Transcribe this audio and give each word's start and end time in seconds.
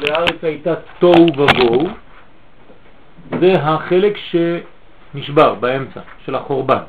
והארץ 0.00 0.44
הייתה 0.44 0.74
תוהו 0.98 1.26
ובוהו, 1.26 1.88
זה 3.40 3.52
החלק 3.52 4.16
שנשבר 4.16 5.54
באמצע 5.54 6.00
של 6.24 6.34
החורבן. 6.34 6.82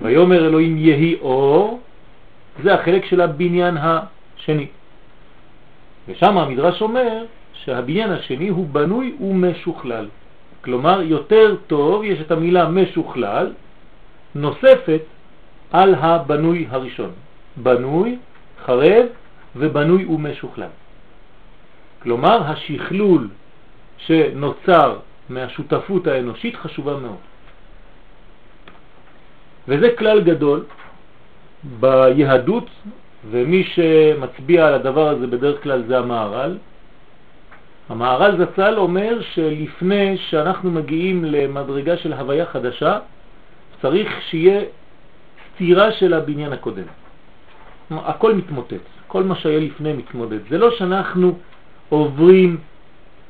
ויאמר 0.00 0.46
אלוהים 0.46 0.76
יהי 0.76 1.16
אור, 1.20 1.80
זה 2.62 2.74
החלק 2.74 3.04
של 3.04 3.20
הבניין 3.20 3.76
השני. 3.80 4.66
ושם 6.08 6.38
המדרש 6.38 6.82
אומר 6.82 7.24
שהבניין 7.52 8.12
השני 8.12 8.48
הוא 8.48 8.68
בנוי 8.68 9.16
ומשוכלל. 9.20 10.08
כלומר, 10.64 11.02
יותר 11.02 11.56
טוב, 11.66 12.04
יש 12.04 12.20
את 12.20 12.30
המילה 12.30 12.68
משוכלל, 12.68 13.52
נוספת 14.34 15.00
על 15.72 15.94
הבנוי 15.94 16.66
הראשון. 16.70 17.10
בנוי, 17.56 18.18
חרב 18.64 19.06
ובנוי 19.56 20.04
ומשוכלל. 20.04 20.72
כלומר, 22.02 22.42
השכלול 22.50 23.28
שנוצר 23.98 24.98
מהשותפות 25.28 26.06
האנושית 26.06 26.56
חשובה 26.56 26.96
מאוד. 26.96 27.22
וזה 29.68 29.88
כלל 29.98 30.20
גדול 30.20 30.64
ביהדות, 31.80 32.70
ומי 33.30 33.64
שמצביע 33.64 34.66
על 34.66 34.74
הדבר 34.74 35.08
הזה 35.08 35.26
בדרך 35.26 35.62
כלל 35.62 35.82
זה 35.86 35.98
המערל. 35.98 36.58
המערל 37.88 38.44
זצ"ל 38.44 38.74
אומר 38.78 39.18
שלפני 39.34 40.18
שאנחנו 40.18 40.70
מגיעים 40.70 41.24
למדרגה 41.24 41.96
של 41.96 42.12
הוויה 42.12 42.46
חדשה, 42.46 42.98
צריך 43.82 44.08
שיהיה 44.30 44.60
סתירה 45.54 45.92
של 45.92 46.14
הבניין 46.14 46.52
הקודם. 46.52 46.88
הכל 47.90 48.34
מתמוטט, 48.34 48.84
כל 49.06 49.22
מה 49.22 49.36
שהיה 49.36 49.60
לפני 49.60 49.92
מתמודד. 49.92 50.38
זה 50.48 50.58
לא 50.58 50.70
שאנחנו 50.70 51.38
עוברים 51.88 52.56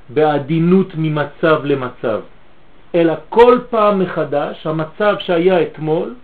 בעדינות 0.09 0.93
ממצב 0.97 1.65
למצב, 1.65 2.21
אלא 2.95 3.15
כל 3.29 3.59
פעם 3.71 3.99
מחדש 3.99 4.67
המצב 4.67 5.15
שהיה 5.19 5.63
אתמול, 5.63 6.15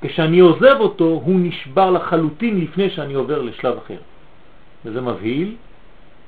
כשאני 0.00 0.38
עוזב 0.38 0.76
אותו, 0.80 1.04
הוא 1.04 1.40
נשבר 1.40 1.90
לחלוטין 1.90 2.60
לפני 2.60 2.90
שאני 2.90 3.14
עובר 3.14 3.42
לשלב 3.42 3.76
אחר. 3.76 3.98
וזה 4.84 5.00
מבהיל, 5.00 5.54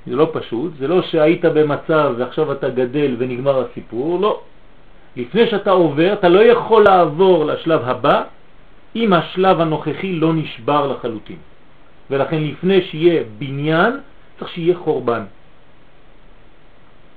זה 0.06 0.16
לא 0.16 0.30
פשוט, 0.32 0.72
זה 0.78 0.88
לא 0.88 1.02
שהיית 1.02 1.44
במצב 1.44 2.14
ועכשיו 2.18 2.52
אתה 2.52 2.68
גדל 2.68 3.16
ונגמר 3.18 3.64
הסיפור, 3.64 4.20
לא. 4.20 4.40
לפני 5.16 5.46
שאתה 5.50 5.70
עובר, 5.70 6.12
אתה 6.12 6.28
לא 6.28 6.40
יכול 6.40 6.84
לעבור 6.84 7.44
לשלב 7.44 7.80
הבא 7.84 8.22
אם 8.96 9.12
השלב 9.12 9.60
הנוכחי 9.60 10.12
לא 10.12 10.34
נשבר 10.34 10.86
לחלוטין. 10.86 11.36
ולכן 12.10 12.42
לפני 12.42 12.82
שיהיה 12.82 13.22
בניין, 13.38 13.92
צריך 14.40 14.52
שיהיה 14.52 14.76
חורבן. 14.78 15.24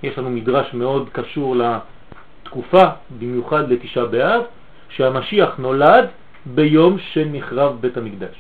יש 0.03 0.17
לנו 0.17 0.29
מדרש 0.29 0.73
מאוד 0.73 1.09
קשור 1.11 1.55
לתקופה, 1.55 2.83
במיוחד 3.19 3.71
לתשעה 3.71 4.05
באב, 4.05 4.41
שהמשיח 4.89 5.57
נולד 5.57 6.07
ביום 6.45 6.97
שנחרב 6.99 7.81
בית 7.81 7.97
המקדש. 7.97 8.35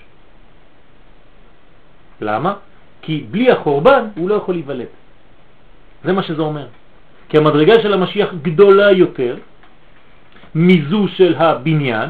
למה? 2.21 2.53
כי 3.01 3.25
בלי 3.31 3.51
החורבן 3.51 4.07
הוא 4.15 4.29
לא 4.29 4.35
יכול 4.35 4.55
להיוולד. 4.55 4.91
זה 6.03 6.13
מה 6.13 6.23
שזה 6.23 6.41
אומר. 6.41 6.67
כי 7.29 7.37
המדרגה 7.37 7.81
של 7.81 7.93
המשיח 7.93 8.29
גדולה 8.41 8.91
יותר 8.91 9.35
מזו 10.55 11.07
של 11.07 11.35
הבניין, 11.35 12.09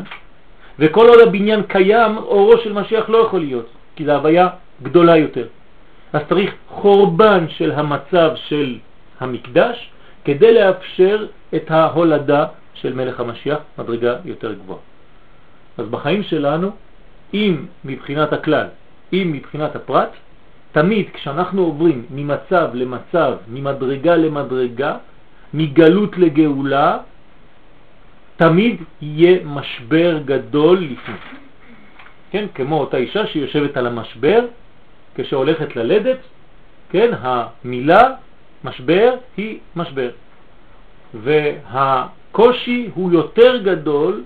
וכל 0.79 1.07
עוד 1.07 1.19
הבניין 1.27 1.63
קיים, 1.63 2.17
אורו 2.17 2.57
של 2.57 2.73
משיח 2.73 3.09
לא 3.09 3.17
יכול 3.17 3.39
להיות, 3.39 3.67
כי 3.95 4.05
זה 4.05 4.15
הוויה 4.15 4.47
גדולה 4.83 5.17
יותר. 5.17 5.47
אז 6.13 6.21
צריך 6.29 6.53
חורבן 6.67 7.45
של 7.49 7.71
המצב 7.71 8.31
של 8.35 8.77
המקדש 9.19 9.89
כדי 10.25 10.53
לאפשר 10.53 11.27
את 11.55 11.71
ההולדה 11.71 12.45
של 12.73 12.93
מלך 12.93 13.19
המשיח, 13.19 13.59
מדרגה 13.77 14.15
יותר 14.25 14.53
גבוהה. 14.53 14.79
אז 15.77 15.85
בחיים 15.87 16.23
שלנו, 16.23 16.71
אם 17.33 17.65
מבחינת 17.85 18.33
הכלל, 18.33 18.67
אם 19.13 19.31
מבחינת 19.33 19.75
הפרט, 19.75 20.09
תמיד 20.71 21.09
כשאנחנו 21.13 21.61
עוברים 21.61 22.05
ממצב 22.09 22.69
למצב, 22.73 23.33
ממדרגה 23.47 24.15
למדרגה, 24.15 24.97
מגלות 25.53 26.17
לגאולה, 26.17 26.97
תמיד 28.35 28.75
יהיה 29.01 29.39
משבר 29.45 30.19
גדול 30.25 30.77
לפני. 30.77 31.15
כן, 32.31 32.45
כמו 32.55 32.79
אותה 32.79 32.97
אישה 32.97 33.27
שיושבת 33.27 33.77
על 33.77 33.87
המשבר 33.87 34.45
כשהולכת 35.15 35.75
ללדת, 35.75 36.17
כן, 36.89 37.11
המילה 37.21 38.09
משבר 38.63 39.13
היא 39.37 39.59
משבר. 39.75 40.09
והקושי 41.13 42.89
הוא 42.93 43.11
יותר 43.11 43.57
גדול 43.57 44.23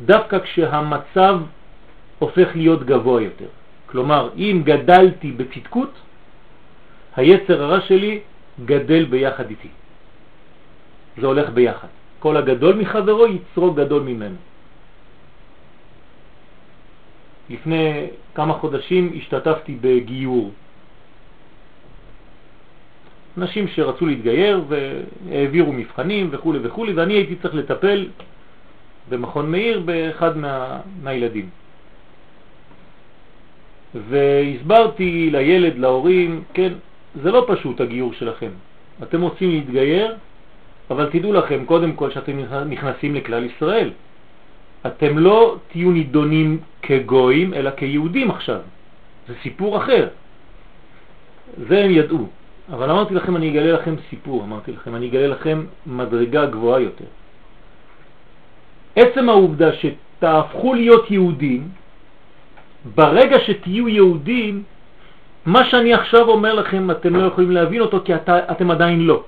דווקא 0.00 0.38
כשהמצב 0.38 1.40
הופך 2.18 2.48
להיות 2.54 2.84
גבוה 2.84 3.22
יותר. 3.22 3.50
כלומר, 3.86 4.30
אם 4.36 4.62
גדלתי 4.64 5.32
בצדקות, 5.32 5.92
היצר 7.16 7.62
הרע 7.62 7.80
שלי 7.80 8.20
גדל 8.64 9.04
ביחד 9.04 9.50
איתי. 9.50 9.68
זה 11.20 11.26
הולך 11.26 11.50
ביחד. 11.50 11.88
כל 12.18 12.36
הגדול 12.36 12.74
מחברו 12.76 13.26
יצרו 13.26 13.72
גדול 13.72 14.02
ממנו. 14.02 14.36
לפני 17.50 18.06
כמה 18.34 18.52
חודשים 18.52 19.12
השתתפתי 19.16 19.76
בגיור. 19.80 20.50
אנשים 23.38 23.68
שרצו 23.68 24.06
להתגייר 24.06 24.64
והעבירו 24.68 25.72
מבחנים 25.72 26.28
וכו' 26.30 26.54
וכו', 26.62 26.86
ואני 26.94 27.14
הייתי 27.14 27.36
צריך 27.36 27.54
לטפל 27.54 28.08
במכון 29.08 29.50
מאיר 29.50 29.80
באחד 29.80 30.36
מה, 30.36 30.80
מהילדים. 31.02 31.48
והסברתי 34.08 35.28
לילד, 35.32 35.78
להורים, 35.78 36.42
כן, 36.54 36.72
זה 37.22 37.30
לא 37.30 37.44
פשוט 37.48 37.80
הגיור 37.80 38.12
שלכם. 38.12 38.50
אתם 39.02 39.22
רוצים 39.22 39.50
להתגייר, 39.50 40.16
אבל 40.90 41.08
תדעו 41.12 41.32
לכם, 41.32 41.64
קודם 41.64 41.92
כל, 41.92 42.10
שאתם 42.10 42.38
נכנסים 42.68 43.14
לכלל 43.14 43.44
ישראל. 43.44 43.90
אתם 44.86 45.18
לא 45.18 45.56
תהיו 45.68 45.90
נידונים 45.90 46.58
כגויים, 46.82 47.54
אלא 47.54 47.70
כיהודים 47.70 48.30
עכשיו. 48.30 48.60
זה 49.28 49.34
סיפור 49.42 49.76
אחר. 49.76 50.08
זה 51.68 51.84
הם 51.84 51.90
ידעו. 51.90 52.26
אבל 52.72 52.90
אמרתי 52.90 53.14
לכם, 53.14 53.36
אני 53.36 53.50
אגלה 53.50 53.72
לכם 53.72 53.94
סיפור, 54.10 54.44
אמרתי 54.44 54.72
לכם, 54.72 54.96
אני 54.96 55.08
אגלה 55.08 55.26
לכם 55.26 55.64
מדרגה 55.86 56.46
גבוהה 56.46 56.80
יותר. 56.80 57.04
עצם 58.96 59.28
העובדה 59.28 59.70
שתהפכו 59.72 60.74
להיות 60.74 61.10
יהודים, 61.10 61.68
ברגע 62.94 63.36
שתהיו 63.40 63.88
יהודים, 63.88 64.62
מה 65.46 65.64
שאני 65.64 65.94
עכשיו 65.94 66.28
אומר 66.28 66.54
לכם, 66.54 66.90
אתם 66.90 67.16
לא 67.16 67.22
יכולים 67.26 67.50
להבין 67.50 67.80
אותו 67.80 68.00
כי 68.04 68.14
את, 68.14 68.28
אתם 68.28 68.70
עדיין 68.70 69.00
לא. 69.00 69.24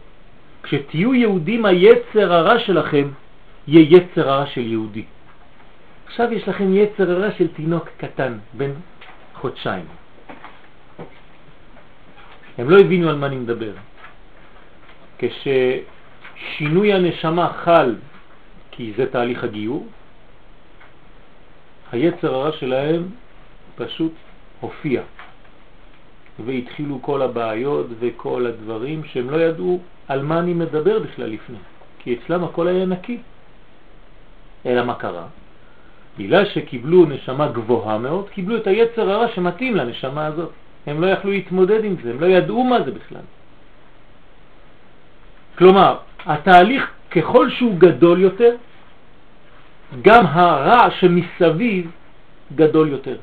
כשתהיו 0.62 1.14
יהודים, 1.14 1.64
היצר 1.64 2.32
הרע 2.32 2.58
שלכם 2.58 3.08
יהיה 3.68 3.86
יצר 3.90 4.30
הרע 4.30 4.46
של 4.46 4.66
יהודי. 4.66 5.04
עכשיו 6.08 6.32
יש 6.32 6.48
לכם 6.48 6.74
יצר 6.74 7.10
הרע 7.10 7.30
של 7.38 7.48
תינוק 7.48 7.88
קטן, 7.96 8.38
בן 8.52 8.70
חודשיים. 9.34 9.84
הם 12.58 12.70
לא 12.70 12.78
הבינו 12.80 13.08
על 13.08 13.16
מה 13.16 13.26
אני 13.26 13.36
מדבר. 13.36 13.72
כששינוי 15.18 16.92
הנשמה 16.92 17.52
חל, 17.52 17.94
כי 18.70 18.92
זה 18.96 19.06
תהליך 19.06 19.44
הגיור, 19.44 19.86
היצר 21.92 22.34
הרע 22.34 22.52
שלהם 22.52 23.08
פשוט 23.76 24.12
הופיע. 24.60 25.02
והתחילו 26.44 27.02
כל 27.02 27.22
הבעיות 27.22 27.86
וכל 27.98 28.46
הדברים 28.46 29.04
שהם 29.04 29.30
לא 29.30 29.36
ידעו 29.36 29.80
על 30.08 30.22
מה 30.22 30.38
אני 30.38 30.54
מדבר 30.54 30.98
בכלל 30.98 31.26
לפני, 31.26 31.58
כי 31.98 32.16
אצלם 32.16 32.44
הכל 32.44 32.68
היה 32.68 32.86
נקי. 32.86 33.20
אלא 34.66 34.84
מה 34.84 34.94
קרה? 34.94 35.26
בגלל 36.18 36.44
שקיבלו 36.44 37.06
נשמה 37.06 37.48
גבוהה 37.48 37.98
מאוד, 37.98 38.28
קיבלו 38.28 38.56
את 38.56 38.66
היצר 38.66 39.10
הרע 39.10 39.28
שמתאים 39.34 39.76
לנשמה 39.76 40.26
הזאת. 40.26 40.50
הם 40.86 41.00
לא 41.00 41.06
יכלו 41.06 41.30
להתמודד 41.30 41.84
עם 41.84 41.94
זה, 42.02 42.10
הם 42.10 42.20
לא 42.20 42.26
ידעו 42.26 42.64
מה 42.64 42.82
זה 42.82 42.90
בכלל. 42.90 43.26
כלומר, 45.58 45.96
התהליך 46.26 46.82
ככל 47.10 47.50
שהוא 47.50 47.78
גדול 47.78 48.18
יותר, 48.20 48.54
גם 50.02 50.26
הרע 50.26 50.90
שמסביב 50.90 51.90
גדול 52.54 52.88
יותר. 52.88 53.16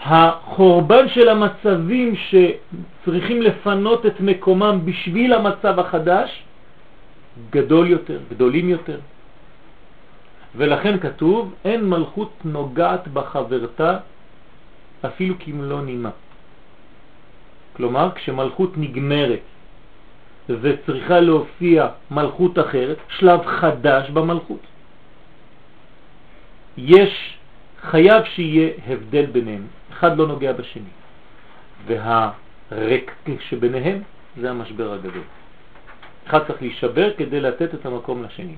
החורבן 0.00 1.08
של 1.08 1.28
המצבים 1.28 2.14
שצריכים 2.16 3.42
לפנות 3.42 4.06
את 4.06 4.20
מקומם 4.20 4.80
בשביל 4.84 5.32
המצב 5.32 5.78
החדש 5.78 6.42
גדול 7.50 7.86
יותר, 7.88 8.18
גדולים 8.30 8.68
יותר. 8.68 8.98
ולכן 10.56 10.98
כתוב, 10.98 11.54
אין 11.64 11.88
מלכות 11.88 12.32
נוגעת 12.44 13.08
בחברתה 13.08 13.98
אפילו 15.06 15.34
כמלוא 15.38 15.80
נימה. 15.80 16.10
כלומר 17.76 18.10
כשמלכות 18.14 18.72
נגמרת 18.76 19.40
וצריכה 20.48 21.20
להופיע 21.20 21.88
מלכות 22.10 22.58
אחרת, 22.58 22.96
שלב 23.08 23.46
חדש 23.46 24.10
במלכות. 24.10 24.60
יש, 26.76 27.38
חייב 27.82 28.24
שיהיה 28.24 28.70
הבדל 28.86 29.26
ביניהם, 29.26 29.66
אחד 29.92 30.18
לא 30.18 30.26
נוגע 30.26 30.52
בשני. 30.52 30.92
והריק 31.86 33.14
שביניהם 33.48 34.02
זה 34.40 34.50
המשבר 34.50 34.92
הגדול. 34.92 35.22
אחד 36.26 36.46
צריך 36.46 36.62
להישבר 36.62 37.14
כדי 37.16 37.40
לתת 37.40 37.74
את 37.74 37.86
המקום 37.86 38.22
לשני. 38.22 38.54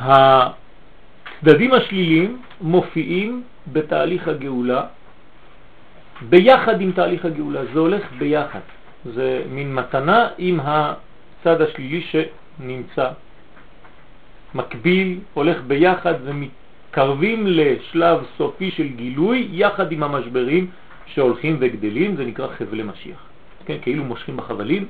הצדדים 0.00 1.74
השליליים 1.74 2.42
מופיעים 2.60 3.42
בתהליך 3.72 4.28
הגאולה 4.28 4.82
ביחד 6.22 6.80
עם 6.80 6.92
תהליך 6.92 7.24
הגאולה, 7.24 7.60
זה 7.72 7.78
הולך 7.78 8.02
ביחד. 8.18 8.60
זה 9.04 9.42
מין 9.50 9.74
מתנה 9.74 10.28
עם 10.38 10.60
הצד 10.62 11.60
השלילי 11.60 12.02
שנמצא 12.10 13.08
מקביל, 14.54 15.18
הולך 15.34 15.58
ביחד 15.66 16.14
ומתקרבים 16.24 17.46
לשלב 17.46 18.18
סופי 18.38 18.70
של 18.70 18.88
גילוי 18.88 19.48
יחד 19.52 19.92
עם 19.92 20.02
המשברים 20.02 20.70
שהולכים 21.06 21.56
וגדלים, 21.60 22.16
זה 22.16 22.24
נקרא 22.24 22.46
חבלי 22.58 22.82
משיח. 22.82 23.18
כן, 23.66 23.76
כאילו 23.82 24.04
מושכים 24.04 24.36
בחבלים 24.36 24.86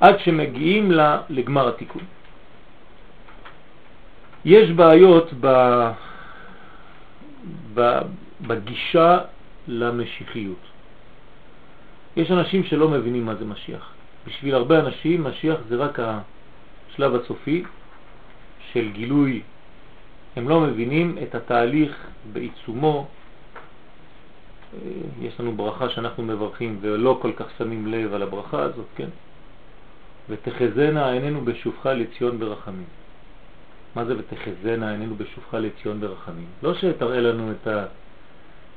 עד 0.00 0.18
שמגיעים 0.18 0.92
לגמר 1.30 1.68
התיקון. 1.68 2.02
יש 4.48 4.70
בעיות 4.70 5.30
ב... 5.40 5.46
ב... 7.74 7.98
בגישה 8.40 9.18
למשיחיות. 9.68 10.64
יש 12.16 12.30
אנשים 12.30 12.64
שלא 12.64 12.88
מבינים 12.88 13.26
מה 13.26 13.34
זה 13.34 13.44
משיח. 13.44 13.92
בשביל 14.26 14.54
הרבה 14.54 14.80
אנשים 14.80 15.24
משיח 15.24 15.56
זה 15.68 15.76
רק 15.76 15.98
השלב 16.00 17.14
הסופי 17.14 17.64
של 18.72 18.90
גילוי. 18.92 19.42
הם 20.36 20.48
לא 20.48 20.60
מבינים 20.60 21.18
את 21.22 21.34
התהליך 21.34 22.06
בעיצומו. 22.32 23.06
אה, 24.74 24.78
יש 25.20 25.40
לנו 25.40 25.52
ברכה 25.52 25.88
שאנחנו 25.88 26.22
מברכים 26.22 26.78
ולא 26.80 27.18
כל 27.22 27.32
כך 27.36 27.46
שמים 27.58 27.86
לב 27.86 28.14
על 28.14 28.22
הברכה 28.22 28.62
הזאת, 28.62 28.86
כן? 28.96 29.08
ותחזנה 30.28 31.10
עינינו 31.10 31.44
בשובך 31.44 31.86
לציון 31.86 32.38
ברחמים. 32.38 33.07
מה 33.98 34.04
זה 34.04 34.14
ותחזנה 34.18 34.90
עינינו 34.90 35.14
בשובך 35.16 35.54
לציון 35.54 36.00
ברחמים? 36.00 36.46
לא 36.62 36.74
שתראה 36.74 37.20
לנו 37.20 37.52
את 37.52 37.68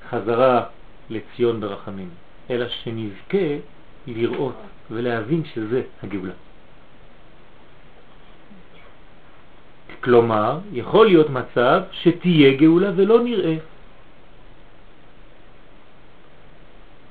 החזרה 0.05 0.63
לציון 1.09 1.59
ברחמים, 1.59 2.09
אלא 2.49 2.65
שנזכה 2.69 3.47
לראות 4.07 4.55
ולהבין 4.91 5.43
שזה 5.53 5.81
הגאולה. 6.03 6.33
כלומר, 10.03 10.59
יכול 10.73 11.05
להיות 11.05 11.29
מצב 11.29 11.81
שתהיה 11.91 12.57
גאולה 12.57 12.91
ולא 12.95 13.23
נראה. 13.23 13.55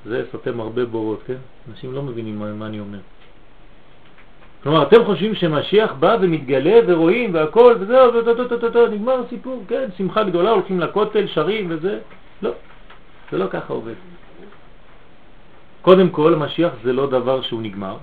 זה 0.05 0.23
סותם 0.31 0.59
הרבה 0.59 0.85
בורות, 0.85 1.23
כן? 1.27 1.39
אנשים 1.71 1.93
לא 1.93 2.03
מבינים 2.03 2.39
מה, 2.39 2.53
מה 2.53 2.65
אני 2.65 2.79
אומר. 2.79 2.99
כלומר, 4.63 4.83
אתם 4.83 5.05
חושבים 5.05 5.35
שמשיח 5.35 5.93
בא 5.93 6.17
ומתגלה 6.21 6.79
ורואים 6.87 7.33
והכל 7.33 7.75
וזהו, 7.79 8.87
נגמר 8.91 9.23
הסיפור, 9.25 9.63
כן, 9.67 9.89
שמחה 9.97 10.23
גדולה, 10.23 10.49
הולכים 10.49 10.79
לכותל, 10.79 11.27
שרים 11.27 11.65
וזה. 11.69 11.99
לא, 12.41 12.51
זה 13.31 13.37
לא 13.37 13.45
ככה 13.49 13.73
עובד. 13.73 13.93
קודם 15.81 16.09
כל, 16.09 16.35
משיח 16.35 16.71
זה 16.83 16.93
לא 16.93 17.09
דבר 17.09 17.41
שהוא 17.41 17.61
נגמר, 17.61 17.97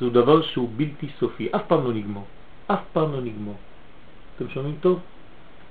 זה 0.00 0.10
דבר 0.10 0.42
שהוא 0.42 0.68
בלתי 0.76 1.08
סופי, 1.18 1.48
אף 1.56 1.62
פעם 1.66 1.84
לא 1.84 1.92
נגמר, 1.92 2.20
אף 2.66 2.80
פעם 2.92 3.12
לא 3.12 3.20
נגמר. 3.20 3.56
אתם 4.36 4.48
שומעים 4.48 4.76
טוב? 4.80 5.00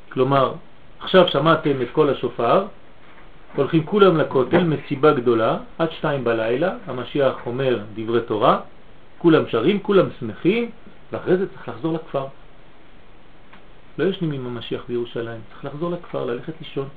כלומר, 0.10 0.54
עכשיו 1.00 1.28
שמעתם 1.28 1.82
את 1.82 1.88
כל 1.92 2.10
השופר, 2.10 2.66
הולכים 3.56 3.86
כולם 3.86 4.18
לכותל, 4.18 4.64
מסיבה 4.64 5.14
גדולה, 5.14 5.58
עד 5.78 5.92
שתיים 5.92 6.24
בלילה, 6.24 6.72
המשיח 6.88 7.36
אומר 7.46 7.80
דברי 7.96 8.22
תורה, 8.22 8.60
כולם 9.18 9.44
שרים, 9.48 9.80
כולם 9.80 10.08
שמחים, 10.20 10.72
ואחרי 11.12 11.38
זה 11.38 11.50
צריך 11.50 11.70
לחזור 11.70 11.94
לכפר. 11.94 12.28
לא 13.98 14.04
ישנים 14.04 14.32
עם 14.32 14.48
המשיח 14.48 14.84
בירושלים, 14.88 15.42
צריך 15.50 15.66
לחזור 15.66 15.92
לכפר, 15.92 16.26
ללכת 16.26 16.54
לישון. 16.60 16.88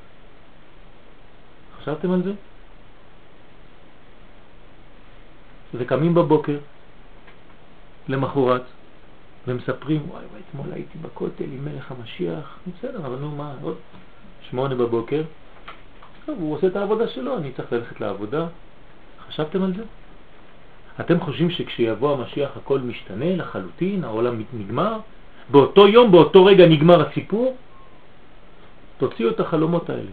חשבתם 1.80 2.10
על 2.10 2.22
זה? 2.22 2.32
וקמים 5.74 6.14
בבוקר, 6.14 6.58
למחרת, 8.08 8.62
ומספרים, 9.46 10.10
וואי 10.10 10.24
וואי, 10.24 10.40
אתמול 10.48 10.72
הייתי 10.72 10.98
בכותל 10.98 11.44
עם 11.44 11.64
מלך 11.64 11.92
המשיח, 11.92 12.58
בסדר, 12.78 13.06
אבל 13.06 13.16
נו 13.16 13.30
מה, 13.30 13.54
עוד 13.62 13.76
שמונה 14.50 14.74
בבוקר, 14.74 15.22
טוב, 16.26 16.38
הוא 16.40 16.54
עושה 16.54 16.66
את 16.66 16.76
העבודה 16.76 17.08
שלו, 17.08 17.36
אני 17.38 17.52
צריך 17.52 17.72
ללכת 17.72 18.00
לעבודה. 18.00 18.46
חשבתם 19.28 19.62
על 19.62 19.74
זה? 19.76 19.82
אתם 21.00 21.20
חושבים 21.20 21.50
שכשיבוא 21.50 22.12
המשיח 22.12 22.50
הכל 22.56 22.78
משתנה 22.78 23.36
לחלוטין, 23.36 24.04
העולם 24.04 24.42
נגמר? 24.52 24.98
באותו 25.50 25.88
יום, 25.88 26.12
באותו 26.12 26.44
רגע 26.44 26.66
נגמר 26.66 27.08
הסיפור? 27.08 27.56
תוציאו 28.98 29.30
את 29.30 29.40
החלומות 29.40 29.90
האלה. 29.90 30.12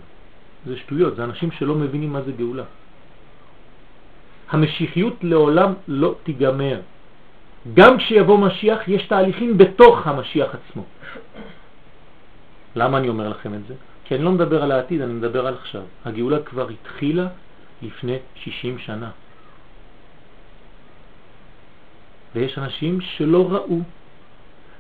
זה 0.66 0.78
שטויות, 0.78 1.16
זה 1.16 1.24
אנשים 1.24 1.52
שלא 1.52 1.76
מבינים 1.76 2.14
מה 2.14 2.22
זה 2.22 2.32
גאולה. 2.32 2.64
המשיחיות 4.50 5.24
לעולם 5.24 5.74
לא 5.88 6.16
תיגמר. 6.24 6.80
גם 7.74 7.98
כשיבוא 7.98 8.38
משיח 8.38 8.88
יש 8.88 9.08
תהליכים 9.08 9.58
בתוך 9.58 10.08
המשיח 10.08 10.56
עצמו. 10.56 10.84
למה 12.76 12.98
אני 12.98 13.10
אומר 13.10 13.30
לכם 13.30 13.54
את 13.54 13.68
זה? 13.68 13.74
כי 14.06 14.16
אני 14.16 14.24
לא 14.24 14.32
מדבר 14.32 14.64
על 14.64 14.72
העתיד, 14.72 15.02
אני 15.02 15.14
מדבר 15.14 15.48
על 15.48 15.54
עכשיו. 15.54 15.82
הגאולה 16.06 16.40
כבר 16.40 16.70
התחילה 16.70 17.28
לפני 17.82 18.18
60 18.36 18.80
שנה. 18.80 19.10
ויש 22.36 22.58
אנשים 22.58 23.02
שלא 23.02 23.48
ראו. 23.52 23.78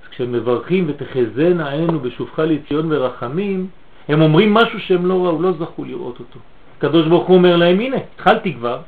אז 0.03 0.09
כשהם 0.09 0.31
מברכים 0.31 0.85
ותחזנה 0.87 1.71
עינינו 1.71 1.99
בשובך 1.99 2.39
לציון 2.39 2.91
ורחמים, 2.91 3.67
הם 4.07 4.21
אומרים 4.21 4.53
משהו 4.53 4.79
שהם 4.79 5.05
לא 5.05 5.25
ראו, 5.25 5.41
לא 5.41 5.51
זכו 5.51 5.83
לראות 5.83 6.19
אותו. 6.19 6.39
הקדוש 6.77 7.07
ברוך 7.07 7.27
הוא 7.27 7.37
אומר 7.37 7.55
להם, 7.55 7.79
הנה, 7.79 7.97
התחלתי 8.13 8.53
כבר, 8.53 8.81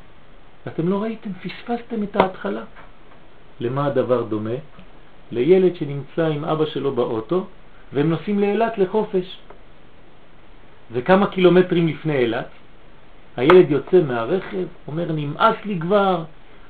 ואתם 0.66 0.88
לא 0.88 1.02
ראיתם, 1.02 1.30
פספסתם 1.32 2.02
את 2.02 2.16
ההתחלה. 2.16 2.62
למה 3.60 3.86
הדבר 3.86 4.22
דומה? 4.22 4.58
לילד 5.30 5.76
שנמצא 5.76 6.26
עם 6.26 6.44
אבא 6.44 6.66
שלו 6.66 6.94
באוטו, 6.94 7.46
והם 7.92 8.10
נוסעים 8.10 8.38
לאילת 8.38 8.78
לחופש. 8.78 9.38
וכמה 10.92 11.26
קילומטרים 11.26 11.88
לפני 11.88 12.16
אילת, 12.16 12.48
הילד 13.36 13.70
יוצא 13.70 14.02
מהרכב, 14.02 14.66
אומר, 14.88 15.12
נמאס 15.12 15.56
לי 15.64 15.80
כבר, 15.80 16.24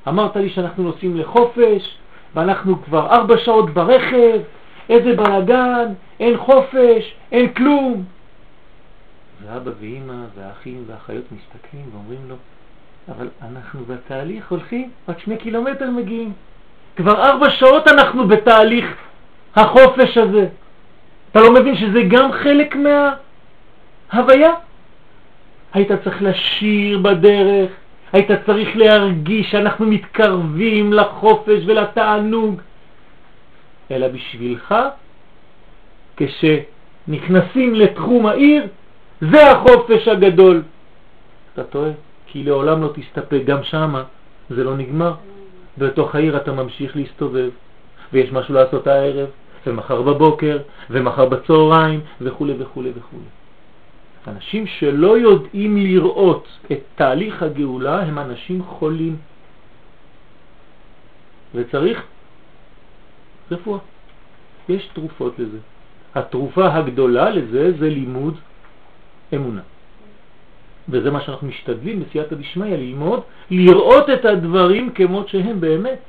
אמרת 0.07 0.35
לי 0.35 0.49
שאנחנו 0.49 0.83
נוסעים 0.83 1.17
לחופש, 1.17 1.97
ואנחנו 2.35 2.83
כבר 2.83 3.07
ארבע 3.11 3.37
שעות 3.37 3.69
ברכב, 3.69 4.39
איזה 4.89 5.15
בלגן, 5.15 5.93
אין 6.19 6.37
חופש, 6.37 7.13
אין 7.31 7.53
כלום. 7.53 8.03
ואבא 9.43 9.71
ואימא 9.79 10.13
והאחים 10.35 10.83
והאחיות 10.87 11.23
מסתכלים 11.31 11.85
ואומרים 11.93 12.19
לו, 12.29 12.35
אבל 13.09 13.27
אנחנו 13.41 13.79
בתהליך 13.85 14.51
הולכים, 14.51 14.89
רק 15.09 15.19
שני 15.19 15.37
קילומטר 15.37 15.89
מגיעים. 15.89 16.33
כבר 16.95 17.23
ארבע 17.23 17.49
שעות 17.49 17.87
אנחנו 17.87 18.27
בתהליך 18.27 18.95
החופש 19.55 20.17
הזה. 20.17 20.47
אתה 21.31 21.39
לא 21.39 21.53
מבין 21.53 21.75
שזה 21.75 22.01
גם 22.07 22.31
חלק 22.31 22.75
מההוויה? 24.13 24.51
היית 25.73 25.91
צריך 26.03 26.21
לשיר 26.21 26.99
בדרך, 26.99 27.71
היית 28.13 28.31
צריך 28.45 28.69
להרגיש 28.75 29.51
שאנחנו 29.51 29.85
מתקרבים 29.85 30.93
לחופש 30.93 31.63
ולתענוג. 31.65 32.61
אלא 33.91 34.07
בשבילך, 34.07 34.75
כשנכנסים 36.17 37.75
לתחום 37.75 38.25
העיר, 38.25 38.67
זה 39.21 39.51
החופש 39.51 40.07
הגדול. 40.07 40.63
אתה 41.53 41.63
טועה, 41.63 41.91
כי 42.27 42.43
לעולם 42.43 42.81
לא 42.81 42.89
תסתפק, 42.93 43.41
גם 43.45 43.63
שמה 43.63 44.03
זה 44.49 44.63
לא 44.63 44.77
נגמר. 44.77 45.13
בתוך 45.77 46.15
העיר 46.15 46.37
אתה 46.37 46.51
ממשיך 46.51 46.95
להסתובב, 46.95 47.49
ויש 48.13 48.31
משהו 48.31 48.53
לעשות 48.53 48.87
הערב, 48.87 49.29
ומחר 49.67 50.01
בבוקר, 50.01 50.57
ומחר 50.89 51.25
בצהריים, 51.25 51.99
וכו' 52.21 52.47
וכו' 52.59 52.83
וכו'. 52.95 53.40
אנשים 54.27 54.67
שלא 54.67 55.17
יודעים 55.17 55.77
לראות 55.77 56.47
את 56.71 56.79
תהליך 56.95 57.43
הגאולה 57.43 58.01
הם 58.01 58.19
אנשים 58.19 58.63
חולים. 58.63 59.17
וצריך 61.55 62.03
רפואה. 63.51 63.79
יש 64.69 64.89
תרופות 64.93 65.39
לזה. 65.39 65.57
התרופה 66.15 66.73
הגדולה 66.73 67.29
לזה 67.29 67.71
זה 67.79 67.89
לימוד 67.89 68.37
אמונה. 69.33 69.61
וזה 70.89 71.11
מה 71.11 71.21
שאנחנו 71.21 71.47
משתדלים 71.47 72.03
בסייעתא 72.03 72.35
דשמיא 72.35 72.75
ללמוד, 72.75 73.21
לראות 73.51 74.09
את 74.09 74.25
הדברים 74.25 74.91
כמות 74.91 75.29
שהם 75.29 75.61
באמת. 75.61 75.99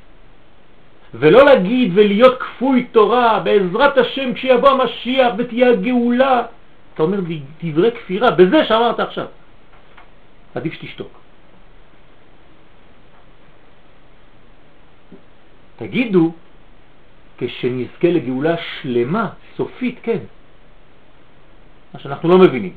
ולא 1.13 1.45
להגיד 1.45 1.91
ולהיות 1.95 2.39
כפוי 2.39 2.87
תורה, 2.91 3.39
בעזרת 3.39 3.97
השם 3.97 4.33
כשיבוא 4.33 4.69
המשיח 4.69 5.33
ותהיה 5.37 5.69
הגאולה. 5.69 6.41
אתה 6.93 7.03
אומר 7.03 7.19
דברי 7.63 7.91
כפירה, 7.91 8.31
בזה 8.31 8.65
שאמרת 8.65 8.99
עכשיו. 8.99 9.25
עדיף 10.55 10.73
שתשתוק. 10.73 11.19
תגידו, 15.75 16.31
כשנזכה 17.37 18.07
לגאולה 18.07 18.55
שלמה, 18.57 19.29
סופית, 19.57 19.99
כן. 20.03 20.19
מה 21.93 21.99
שאנחנו 21.99 22.29
לא 22.29 22.37
מבינים. 22.37 22.73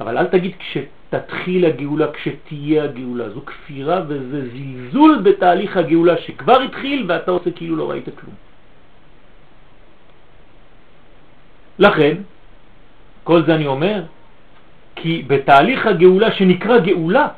אבל 0.00 0.18
אל 0.18 0.26
תגיד 0.26 0.52
כשתתחיל 0.58 1.64
הגאולה, 1.64 2.12
כשתהיה 2.12 2.84
הגאולה. 2.84 3.30
זו 3.30 3.40
כפירה 3.46 4.02
וזה 4.08 4.40
זלזול 4.50 5.20
בתהליך 5.24 5.76
הגאולה 5.76 6.16
שכבר 6.18 6.60
התחיל 6.60 7.06
ואתה 7.08 7.30
עושה 7.30 7.50
כאילו 7.50 7.76
לא 7.76 7.90
ראית 7.90 8.04
כלום. 8.04 8.34
לכן, 11.78 12.16
כל 13.26 13.42
זה 13.46 13.54
אני 13.54 13.66
אומר, 13.66 14.02
כי 14.96 15.24
בתהליך 15.26 15.86
הגאולה 15.86 16.32
שנקרא 16.32 16.78
גאולה, 16.78 17.28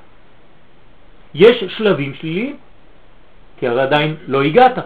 יש 1.35 1.65
שלבים 1.77 2.15
שליליים, 2.15 2.57
כי 3.57 3.69
הרי 3.69 3.83
עדיין 3.83 4.17
לא 4.27 4.43
הגעת. 4.43 4.79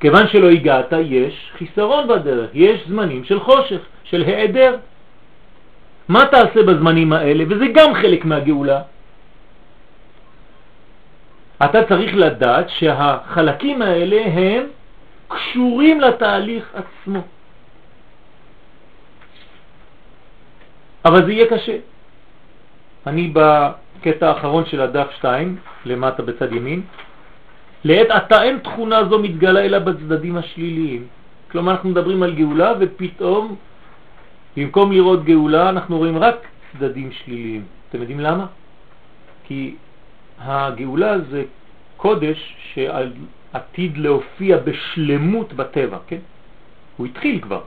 כיוון 0.00 0.28
שלא 0.28 0.50
הגעת, 0.50 0.92
יש 1.04 1.52
חיסרון 1.58 2.08
בדרך, 2.08 2.50
יש 2.54 2.88
זמנים 2.88 3.24
של 3.24 3.40
חושך, 3.40 3.80
של 4.04 4.24
העדר. 4.24 4.76
מה 6.08 6.26
תעשה 6.26 6.62
בזמנים 6.62 7.12
האלה? 7.12 7.44
וזה 7.48 7.66
גם 7.74 7.94
חלק 7.94 8.24
מהגאולה. 8.24 8.80
אתה 11.64 11.84
צריך 11.84 12.16
לדעת 12.16 12.66
שהחלקים 12.68 13.82
האלה 13.82 14.20
הם 14.24 14.62
קשורים 15.28 16.00
לתהליך 16.00 16.64
עצמו. 16.74 17.20
אבל 21.04 21.26
זה 21.26 21.32
יהיה 21.32 21.46
קשה. 21.50 21.76
אני 23.06 23.32
בקטע 23.32 24.28
האחרון 24.28 24.66
של 24.66 24.80
הדף 24.80 25.10
2, 25.18 25.56
למטה 25.84 26.22
בצד 26.22 26.52
ימין, 26.52 26.82
לעת 27.84 28.10
עתה 28.10 28.42
אין 28.42 28.58
תכונה 28.58 29.04
זו 29.04 29.18
מתגלה 29.18 29.60
אלא 29.60 29.78
בצדדים 29.78 30.36
השליליים. 30.36 31.06
כלומר 31.50 31.72
אנחנו 31.72 31.90
מדברים 31.90 32.22
על 32.22 32.34
גאולה 32.34 32.72
ופתאום 32.80 33.56
במקום 34.56 34.92
לראות 34.92 35.24
גאולה 35.24 35.68
אנחנו 35.68 35.98
רואים 35.98 36.18
רק 36.18 36.46
צדדים 36.72 37.12
שליליים. 37.12 37.64
אתם 37.88 38.00
יודעים 38.00 38.20
למה? 38.20 38.46
כי 39.44 39.74
הגאולה 40.38 41.18
זה 41.30 41.44
קודש 41.96 42.56
שעתיד 42.72 43.98
להופיע 43.98 44.56
בשלמות 44.56 45.52
בטבע, 45.52 45.98
כן? 46.06 46.22
הוא 46.96 47.06
התחיל 47.06 47.40
כבר. 47.40 47.60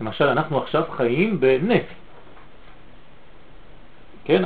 למשל 0.00 0.24
אנחנו 0.24 0.58
עכשיו 0.58 0.82
חיים 0.90 1.40
בנס. 1.40 1.86
כן? 4.24 4.42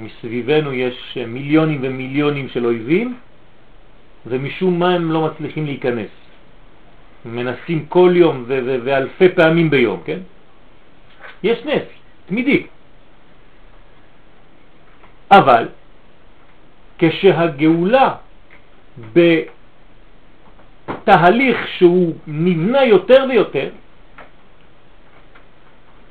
מסביבנו 0.00 0.72
יש 0.72 1.18
מיליונים 1.26 1.78
ומיליונים 1.82 2.48
של 2.48 2.66
אויבים 2.66 3.16
ומשום 4.26 4.78
מה 4.78 4.94
הם 4.94 5.12
לא 5.12 5.26
מצליחים 5.26 5.66
להיכנס. 5.66 6.08
מנסים 7.24 7.86
כל 7.88 8.12
יום 8.14 8.44
ואלפי 8.84 9.28
פעמים 9.28 9.70
ביום, 9.70 10.00
כן? 10.04 10.18
יש 11.42 11.58
נס, 11.64 11.82
תמידי. 12.26 12.66
אבל 15.30 15.68
כשהגאולה 16.98 18.14
בתהליך 21.02 21.68
שהוא 21.78 22.14
נבנה 22.26 22.84
יותר 22.84 23.24
ויותר, 23.28 23.68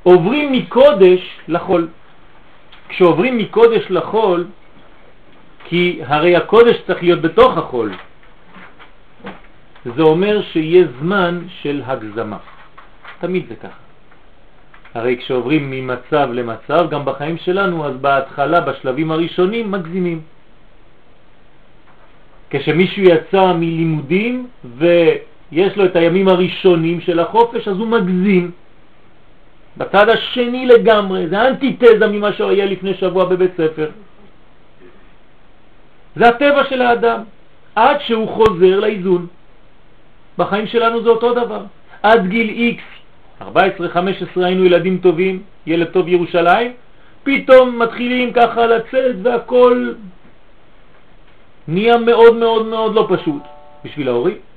עוברים 0.03 0.51
מקודש 0.51 1.19
לחול. 1.47 1.87
כשעוברים 2.89 3.37
מקודש 3.37 3.85
לחול, 3.89 4.45
כי 5.65 6.01
הרי 6.05 6.35
הקודש 6.35 6.75
צריך 6.87 7.03
להיות 7.03 7.21
בתוך 7.21 7.57
החול. 7.57 7.93
זה 9.85 10.01
אומר 10.01 10.41
שיהיה 10.41 10.87
זמן 10.99 11.41
של 11.61 11.81
הגזמה. 11.85 12.37
תמיד 13.19 13.45
זה 13.49 13.55
ככה. 13.55 13.79
הרי 14.93 15.17
כשעוברים 15.17 15.71
ממצב 15.71 16.29
למצב, 16.33 16.89
גם 16.89 17.05
בחיים 17.05 17.37
שלנו, 17.37 17.85
אז 17.85 17.95
בהתחלה, 18.01 18.61
בשלבים 18.61 19.11
הראשונים, 19.11 19.71
מגזימים. 19.71 20.21
כשמישהו 22.49 23.03
יצא 23.03 23.53
מלימודים 23.53 24.47
ויש 24.77 25.77
לו 25.77 25.85
את 25.85 25.95
הימים 25.95 26.27
הראשונים 26.27 27.01
של 27.01 27.19
החופש, 27.19 27.67
אז 27.67 27.77
הוא 27.77 27.87
מגזים. 27.87 28.51
בצד 29.77 30.09
השני 30.09 30.65
לגמרי, 30.65 31.27
זה 31.27 31.47
אנטיתזה 31.47 32.07
ממה 32.07 32.33
שהיה 32.33 32.65
לפני 32.65 32.93
שבוע 32.93 33.25
בבית 33.25 33.51
ספר. 33.57 33.89
זה 36.15 36.27
הטבע 36.27 36.63
של 36.69 36.81
האדם, 36.81 37.21
עד 37.75 37.97
שהוא 38.01 38.27
חוזר 38.27 38.79
לאיזון. 38.79 39.27
בחיים 40.37 40.67
שלנו 40.67 41.03
זה 41.03 41.09
אותו 41.09 41.33
דבר. 41.33 41.63
עד 42.03 42.27
גיל 42.27 42.75
X, 42.77 42.81
14-15 43.41 43.45
היינו 44.35 44.65
ילדים 44.65 44.97
טובים, 44.97 45.43
ילד 45.67 45.87
טוב 45.87 46.07
ירושלים, 46.07 46.71
פתאום 47.23 47.79
מתחילים 47.79 48.33
ככה 48.33 48.65
לצאת 48.65 49.15
והכל 49.23 49.93
נהיה 51.67 51.97
מאוד 51.97 52.35
מאוד 52.35 52.65
מאוד 52.65 52.95
לא 52.95 53.07
פשוט 53.09 53.43
בשביל 53.85 54.07
ההורים. 54.07 54.48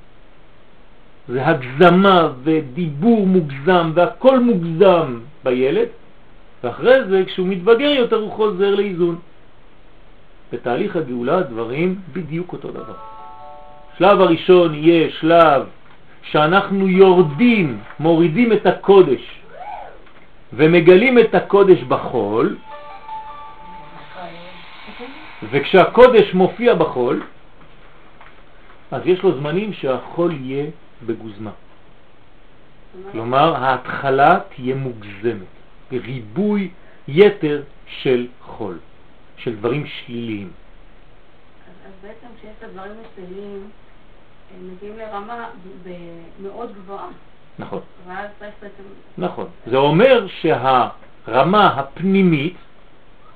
זה 1.27 1.47
הגזמה 1.47 2.29
ודיבור 2.43 3.27
מוגזם 3.27 3.91
והכל 3.93 4.39
מוגזם 4.39 5.19
בילד, 5.43 5.87
ואחרי 6.63 7.05
זה 7.09 7.23
כשהוא 7.25 7.47
מתבגר 7.47 7.89
יותר 7.89 8.15
הוא 8.15 8.31
חוזר 8.31 8.75
לאיזון. 8.75 9.19
בתהליך 10.53 10.95
הגאולה 10.95 11.41
דברים 11.41 11.99
בדיוק 12.13 12.53
אותו 12.53 12.71
דבר. 12.71 12.93
שלב 13.97 14.21
הראשון 14.21 14.73
יהיה 14.73 15.09
שלב 15.11 15.65
שאנחנו 16.21 16.87
יורדים, 16.87 17.79
מורידים 17.99 18.53
את 18.53 18.65
הקודש 18.65 19.41
ומגלים 20.53 21.19
את 21.19 21.35
הקודש 21.35 21.83
בחול, 21.83 22.57
וכשהקודש 25.51 26.33
מופיע 26.33 26.75
בחול, 26.75 27.21
אז 28.91 29.01
יש 29.05 29.23
לו 29.23 29.37
זמנים 29.39 29.73
שהחול 29.73 30.31
יהיה 30.31 30.65
בגוזמה. 31.05 31.51
כלומר, 33.11 33.55
ההתחלה 33.55 34.39
תהיה 34.55 34.75
מוגזמת, 34.75 35.53
ריבוי 35.91 36.69
יתר 37.07 37.63
של 37.87 38.27
חול. 38.41 38.77
של 39.37 39.55
דברים 39.55 39.85
שליליים. 39.85 40.49
אז 41.85 41.91
בעצם 42.01 42.27
כשיש 42.37 42.51
את 42.59 42.63
הדברים 42.63 42.91
השליליים, 42.91 43.69
הם 44.55 44.71
מגיעים 44.73 44.97
לרמה 44.97 45.49
מאוד 46.41 46.73
גבוהה. 46.75 47.07
נכון. 47.59 47.79
ואז 48.07 48.29
צריך 48.39 48.53
בעצם... 48.61 48.83
נכון. 49.17 49.47
זה 49.65 49.77
אומר 49.77 50.27
שהרמה 50.27 51.67
הפנימית, 51.67 52.55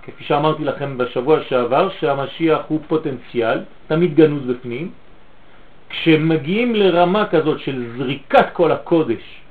כפי 0.03 0.24
שאמרתי 0.24 0.63
לכם 0.63 0.97
בשבוע 0.97 1.43
שעבר, 1.43 1.89
שהמשיח 2.00 2.59
הוא 2.67 2.79
פוטנציאל, 2.88 3.63
תמיד 3.88 4.15
גנוז 4.15 4.43
בפנים, 4.47 4.91
כשמגיעים 5.89 6.75
לרמה 6.75 7.25
כזאת 7.25 7.60
של 7.60 7.86
זריקת 7.98 8.46
כל 8.53 8.72
הקודש 8.72 9.41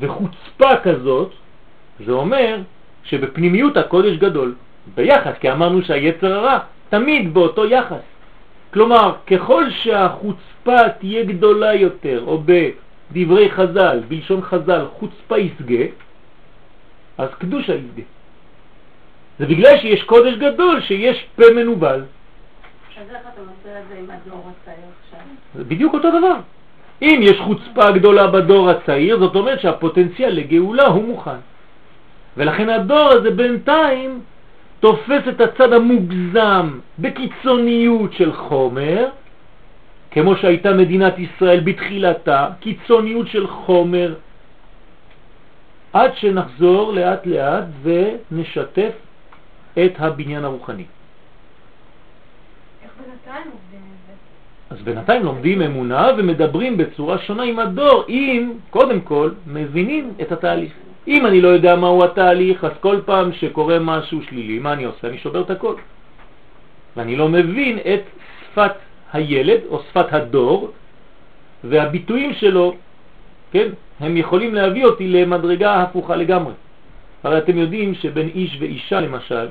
וחוצפה 0.00 0.76
כזאת, 0.82 1.32
זה 2.06 2.12
אומר 2.12 2.58
שבפנימיות 3.04 3.76
הקודש 3.76 4.16
גדול. 4.16 4.54
ביחס, 4.94 5.34
כי 5.40 5.52
אמרנו 5.52 5.82
שהיצר 5.82 6.32
הרע 6.34 6.58
תמיד 6.88 7.34
באותו 7.34 7.66
יחס. 7.66 8.04
כלומר, 8.72 9.14
ככל 9.26 9.70
שהחוצפה 9.70 10.88
תהיה 10.98 11.24
גדולה 11.24 11.74
יותר, 11.74 12.22
או 12.26 12.42
בדברי 12.44 13.50
חז"ל, 13.50 14.00
בלשון 14.08 14.42
חז"ל, 14.42 14.84
חוצפה 14.98 15.38
יסגה, 15.38 15.84
אז 17.18 17.28
קדושה 17.38 17.74
יסגה. 17.74 18.02
זה 19.38 19.46
בגלל 19.46 19.78
שיש 19.78 20.02
קודש 20.02 20.34
גדול, 20.34 20.80
שיש 20.80 21.26
פה 21.36 21.44
מנובל. 21.56 22.02
זה 23.06 23.18
עכשיו? 25.04 25.64
בדיוק 25.68 25.94
אותו 25.94 26.08
דבר. 26.18 26.36
אם 27.02 27.20
יש 27.22 27.40
חוצפה 27.40 27.90
גדולה 27.90 28.26
בדור 28.26 28.70
הצעיר, 28.70 29.18
זאת 29.18 29.36
אומרת 29.36 29.60
שהפוטנציאל 29.60 30.32
לגאולה 30.32 30.86
הוא 30.86 31.04
מוכן. 31.04 31.40
ולכן 32.36 32.68
הדור 32.68 33.08
הזה 33.08 33.30
בינתיים 33.30 34.20
תופס 34.80 35.22
את 35.28 35.40
הצד 35.40 35.72
המוגזם 35.72 36.78
בקיצוניות 36.98 38.12
של 38.12 38.32
חומר, 38.32 39.08
כמו 40.10 40.36
שהייתה 40.36 40.72
מדינת 40.72 41.18
ישראל 41.18 41.60
בתחילתה, 41.60 42.48
קיצוניות 42.60 43.28
של 43.28 43.46
חומר, 43.46 44.14
עד 45.92 46.10
שנחזור 46.16 46.92
לאט 46.92 47.26
לאט 47.26 47.64
ונשתף 47.82 48.92
את 49.84 49.92
הבניין 49.98 50.44
הרוחני. 50.44 50.84
איך 52.82 52.90
בינתיים 52.98 53.08
עובדים 53.08 53.12
עם 53.12 53.16
זה? 53.16 53.17
אז 54.70 54.82
בינתיים 54.82 55.24
לומדים 55.24 55.62
אמונה 55.62 56.10
ומדברים 56.18 56.76
בצורה 56.76 57.18
שונה 57.18 57.42
עם 57.42 57.58
הדור, 57.58 58.04
אם 58.08 58.52
קודם 58.70 59.00
כל 59.00 59.30
מבינים 59.46 60.12
את 60.20 60.32
התהליך. 60.32 60.72
אם 61.08 61.26
אני 61.26 61.40
לא 61.40 61.48
יודע 61.48 61.76
מהו 61.76 62.04
התהליך, 62.04 62.64
אז 62.64 62.72
כל 62.80 63.00
פעם 63.04 63.32
שקורה 63.32 63.78
משהו 63.78 64.22
שלילי, 64.22 64.58
מה 64.58 64.72
אני 64.72 64.84
עושה? 64.84 65.08
אני 65.08 65.18
שובר 65.18 65.40
את 65.40 65.50
הכל. 65.50 65.74
ואני 66.96 67.16
לא 67.16 67.28
מבין 67.28 67.78
את 67.78 68.02
שפת 68.44 68.72
הילד 69.12 69.60
או 69.68 69.82
שפת 69.88 70.12
הדור 70.12 70.70
והביטויים 71.64 72.34
שלו, 72.34 72.76
כן, 73.52 73.68
הם 74.00 74.16
יכולים 74.16 74.54
להביא 74.54 74.84
אותי 74.84 75.08
למדרגה 75.08 75.82
הפוכה 75.82 76.16
לגמרי. 76.16 76.52
הרי 77.24 77.38
אתם 77.38 77.58
יודעים 77.58 77.94
שבין 77.94 78.28
איש 78.34 78.56
ואישה 78.60 79.00
למשל, 79.00 79.48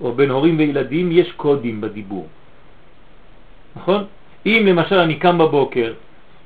או 0.00 0.12
בין 0.12 0.30
הורים 0.30 0.58
וילדים, 0.58 1.12
יש 1.12 1.32
קודים 1.32 1.80
בדיבור. 1.80 2.26
נכון? 3.76 4.04
אם 4.46 4.62
למשל 4.66 4.98
אני 4.98 5.16
קם 5.16 5.38
בבוקר 5.38 5.92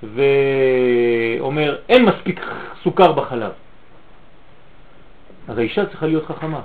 ואומר 0.02 1.76
אין 1.88 2.04
מספיק 2.04 2.40
סוכר 2.82 3.12
בחלב, 3.12 3.52
אז 5.48 5.58
האישה 5.58 5.86
צריכה 5.86 6.06
להיות 6.06 6.26
חכמה. 6.26 6.60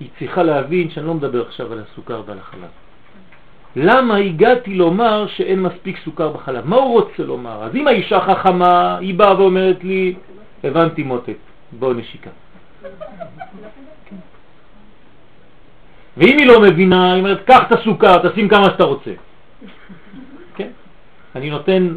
היא 0.00 0.08
צריכה 0.18 0.42
להבין 0.42 0.90
שאני 0.90 1.06
לא 1.06 1.14
מדבר 1.14 1.46
עכשיו 1.46 1.72
על 1.72 1.82
הסוכר 1.82 2.22
ועל 2.26 2.38
החלב. 2.38 2.70
למה 3.76 4.16
הגעתי 4.16 4.74
לומר 4.74 5.26
שאין 5.26 5.62
מספיק 5.62 5.98
סוכר 6.04 6.28
בחלב? 6.28 6.66
מה 6.66 6.76
הוא 6.76 7.02
רוצה 7.02 7.22
לומר? 7.22 7.64
אז 7.64 7.74
אם 7.74 7.86
האישה 7.86 8.20
חכמה, 8.20 8.98
היא 8.98 9.14
באה 9.14 9.40
ואומרת 9.40 9.84
לי, 9.84 10.14
הבנתי 10.64 11.02
מותק, 11.02 11.36
בוא 11.72 11.94
נשיקה. 11.94 12.30
ואם 16.16 16.36
היא 16.38 16.46
לא 16.46 16.60
מבינה, 16.60 17.12
היא 17.12 17.20
אומרת, 17.20 17.44
קח 17.46 17.60
את 17.66 17.72
הסוכר, 17.72 18.28
תשים 18.28 18.48
כמה 18.48 18.64
שאתה 18.64 18.84
רוצה. 18.84 19.12
אני 21.36 21.50
נותן 21.50 21.88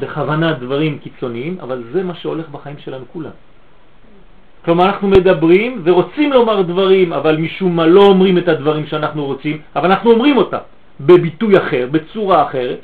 בכוונה 0.00 0.52
דברים 0.52 0.98
קיצוניים, 0.98 1.56
אבל 1.60 1.82
זה 1.92 2.02
מה 2.02 2.14
שהולך 2.14 2.48
בחיים 2.48 2.78
שלנו 2.78 3.04
כולם. 3.12 3.36
כלומר, 4.64 4.84
אנחנו 4.84 5.08
מדברים 5.08 5.80
ורוצים 5.84 6.32
לומר 6.32 6.62
דברים, 6.62 7.12
אבל 7.12 7.36
משום 7.36 7.76
מה 7.76 7.86
לא 7.86 8.02
אומרים 8.02 8.38
את 8.38 8.48
הדברים 8.48 8.86
שאנחנו 8.86 9.24
רוצים, 9.24 9.56
אבל 9.76 9.90
אנחנו 9.90 10.10
אומרים 10.10 10.36
אותם 10.36 10.64
בביטוי 11.00 11.58
אחר, 11.58 11.88
בצורה 11.90 12.42
אחרת, 12.42 12.80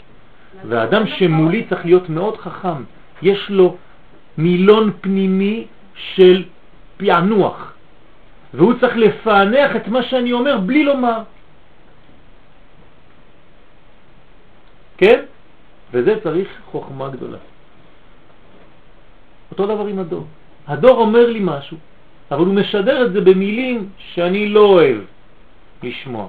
והאדם 0.68 1.06
שמולי 1.06 1.66
צריך 1.68 1.84
להיות 1.84 2.08
מאוד 2.08 2.36
חכם. 2.36 2.88
יש 3.22 3.50
לו 3.50 3.76
מילון 4.38 4.90
פנימי 5.00 5.66
של 5.94 6.44
פענוח, 6.96 7.72
והוא 8.54 8.74
צריך 8.80 8.96
לפענח 8.96 9.76
את 9.76 9.88
מה 9.88 10.02
שאני 10.02 10.32
אומר 10.32 10.58
בלי 10.58 10.82
לומר. 10.84 11.18
כן? 14.96 15.33
וזה 15.94 16.20
צריך 16.22 16.48
חוכמה 16.70 17.08
גדולה. 17.08 17.38
אותו 19.50 19.66
דבר 19.66 19.86
עם 19.86 19.98
הדור. 19.98 20.26
הדור 20.66 20.96
אומר 20.98 21.26
לי 21.30 21.40
משהו, 21.42 21.76
אבל 22.30 22.46
הוא 22.46 22.54
משדר 22.54 23.06
את 23.06 23.12
זה 23.12 23.20
במילים 23.20 23.88
שאני 23.98 24.48
לא 24.48 24.60
אוהב 24.60 24.98
לשמוע. 25.82 26.28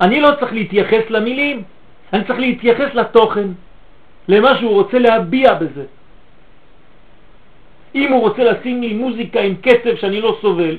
אני 0.00 0.20
לא 0.20 0.30
צריך 0.40 0.52
להתייחס 0.52 1.04
למילים, 1.10 1.62
אני 2.12 2.24
צריך 2.24 2.38
להתייחס 2.38 2.94
לתוכן, 2.94 3.48
למה 4.28 4.58
שהוא 4.58 4.72
רוצה 4.72 4.98
להביע 4.98 5.54
בזה. 5.54 5.84
אם 7.94 8.12
הוא 8.12 8.20
רוצה 8.20 8.44
לשים 8.44 8.82
לי 8.82 8.92
מוזיקה 8.94 9.40
עם 9.40 9.54
קצב 9.64 9.96
שאני 9.96 10.20
לא 10.20 10.36
סובל, 10.40 10.76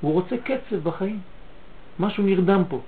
הוא 0.00 0.12
רוצה 0.12 0.36
קצב 0.44 0.76
בחיים, 0.82 1.18
משהו 1.98 2.22
נרדם 2.22 2.62
פה. 2.68 2.80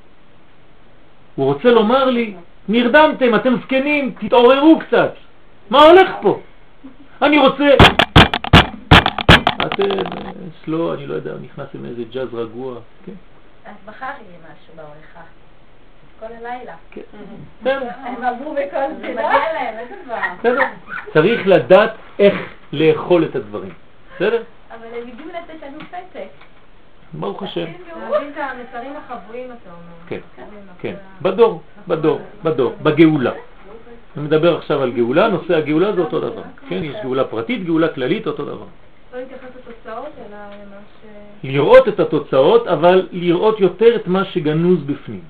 הוא 1.34 1.46
רוצה 1.46 1.70
לומר 1.70 2.04
לי, 2.04 2.34
נרדמתם, 2.68 3.34
אתם 3.34 3.54
זקנים, 3.62 4.14
תתעוררו 4.20 4.78
קצת. 4.78 5.14
מה 5.70 5.82
הולך 5.82 6.10
פה? 6.22 6.40
אני 7.22 7.38
רוצה... 7.38 7.64
אתם 9.66 9.84
סלו, 10.64 10.94
אני 10.94 11.06
לא 11.06 11.14
יודע, 11.14 11.32
נכנס 11.42 11.66
עם 11.74 11.84
איזה 11.84 12.02
ג'אז 12.12 12.34
רגוע. 12.34 12.74
כן. 13.06 13.12
אז 13.66 13.74
בחר 13.86 14.06
לי 14.06 14.36
משהו 14.38 14.74
בעריכה. 14.76 15.20
כל 16.20 16.26
הלילה. 16.26 16.74
כן. 16.90 17.00
הם 17.64 18.24
עברו 18.24 18.54
בכל 18.54 18.94
זה. 19.00 19.08
מגיע 19.08 19.52
להם, 19.54 19.74
איזה 19.78 19.94
דבר. 20.04 20.58
צריך 21.12 21.46
לדעת 21.46 21.90
איך 22.18 22.34
לאכול 22.72 23.24
את 23.24 23.36
הדברים. 23.36 23.72
בסדר? 24.16 24.42
אבל 24.70 24.86
הם 24.86 25.08
הגיעו 25.08 25.28
לתת 25.28 25.62
לנו 25.66 25.78
פתק. 25.80 26.28
ברוך 27.20 27.42
השם. 27.42 27.60
להבין 27.60 28.28
את 28.32 28.38
המסרים 28.38 28.92
החבויים, 28.96 29.46
אתה 29.46 29.70
אומר. 29.70 30.08
כן, 30.08 30.20
כן. 30.80 30.94
בדור, 31.22 31.62
בדור, 31.88 32.20
בדור, 32.44 32.72
בגאולה. 32.82 33.32
אני 34.16 34.24
מדבר 34.24 34.56
עכשיו 34.56 34.82
על 34.82 34.92
גאולה, 34.92 35.28
נושא 35.28 35.56
הגאולה 35.56 35.92
זה 35.92 36.00
אותו 36.00 36.20
דבר. 36.20 36.42
כן, 36.68 36.84
יש 36.84 36.96
גאולה 37.02 37.24
פרטית, 37.24 37.64
גאולה 37.64 37.88
כללית, 37.88 38.26
אותו 38.26 38.44
דבר. 38.44 38.64
לא 39.14 39.20
להתייחס 39.20 39.48
לתוצאות, 39.56 40.12
אלא 40.18 40.36
למה 40.36 40.76
ש... 41.02 41.06
לראות 41.44 41.88
את 41.88 42.00
התוצאות, 42.00 42.66
אבל 42.66 43.08
לראות 43.12 43.60
יותר 43.60 43.96
את 43.96 44.06
מה 44.06 44.24
שגנוז 44.24 44.82
בפנים. 44.82 45.20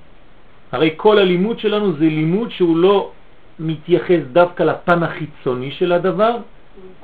הרי 0.71 0.93
כל 0.97 1.19
הלימוד 1.19 1.59
שלנו 1.59 1.93
זה 1.93 2.05
לימוד 2.05 2.51
שהוא 2.51 2.77
לא 2.77 3.11
מתייחס 3.59 4.19
דווקא 4.31 4.63
לפן 4.63 5.03
החיצוני 5.03 5.71
של 5.71 5.91
הדבר, 5.91 6.37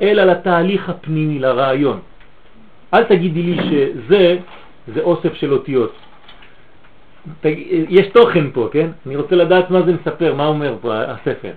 אלא 0.01 0.23
לתהליך 0.23 0.89
הפנימי, 0.89 1.39
לרעיון. 1.39 1.99
אל 2.93 3.03
תגידי 3.03 3.43
לי 3.43 3.57
שזה 3.69 4.37
זה 4.87 5.01
אוסף 5.01 5.33
של 5.33 5.53
אותיות. 5.53 5.93
יש 7.89 8.07
תוכן 8.07 8.51
פה, 8.51 8.69
כן? 8.71 8.89
אני 9.05 9.15
רוצה 9.15 9.35
לדעת 9.35 9.69
מה 9.69 9.81
זה 9.81 9.93
מספר, 9.93 10.35
מה 10.35 10.45
אומר 10.47 10.75
פה 10.81 10.93
הספר. 10.93 11.53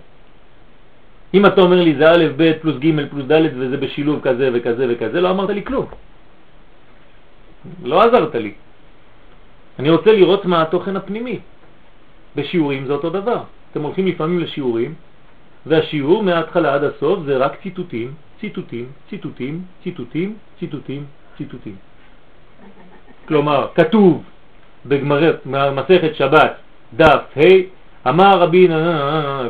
אם 1.34 1.46
אתה 1.46 1.60
אומר 1.60 1.82
לי 1.82 1.94
זה 1.94 2.10
א', 2.10 2.24
ב', 2.36 2.52
פלוס 2.60 2.76
ג', 2.76 3.08
פלוס 3.10 3.26
ד' 3.26 3.42
וזה 3.56 3.76
בשילוב 3.76 4.20
כזה 4.22 4.50
וכזה 4.54 4.86
וכזה, 4.90 5.20
לא 5.20 5.30
אמרת 5.30 5.50
לי 5.50 5.64
כלום. 5.64 5.86
לא 7.82 8.02
עזרת 8.02 8.34
לי. 8.34 8.52
אני 9.78 9.90
רוצה 9.90 10.12
לראות 10.12 10.44
מה 10.44 10.62
התוכן 10.62 10.96
הפנימי. 10.96 11.38
בשיעורים 12.36 12.86
זה 12.86 12.92
אותו 12.92 13.10
דבר. 13.10 13.42
אתם 13.72 13.82
הולכים 13.82 14.06
לפעמים 14.06 14.38
לשיעורים, 14.38 14.94
והשיעור 15.66 16.22
מההתחלה 16.22 16.74
עד 16.74 16.84
הסוף 16.84 17.24
זה 17.26 17.36
רק 17.36 17.62
ציטוטים, 17.62 18.14
ציטוטים, 18.40 18.86
ציטוטים, 19.10 19.62
ציטוטים, 19.82 20.36
ציטוטים, 20.58 21.04
ציטוטים. 21.36 21.76
כלומר, 23.28 23.66
כתוב 23.74 24.22
בגמרת 24.86 25.46
מסכת 25.46 26.14
שבת, 26.14 26.54
דף 26.94 27.22
ה', 27.36 28.08
אמר 28.08 28.38
רבי 28.38 28.68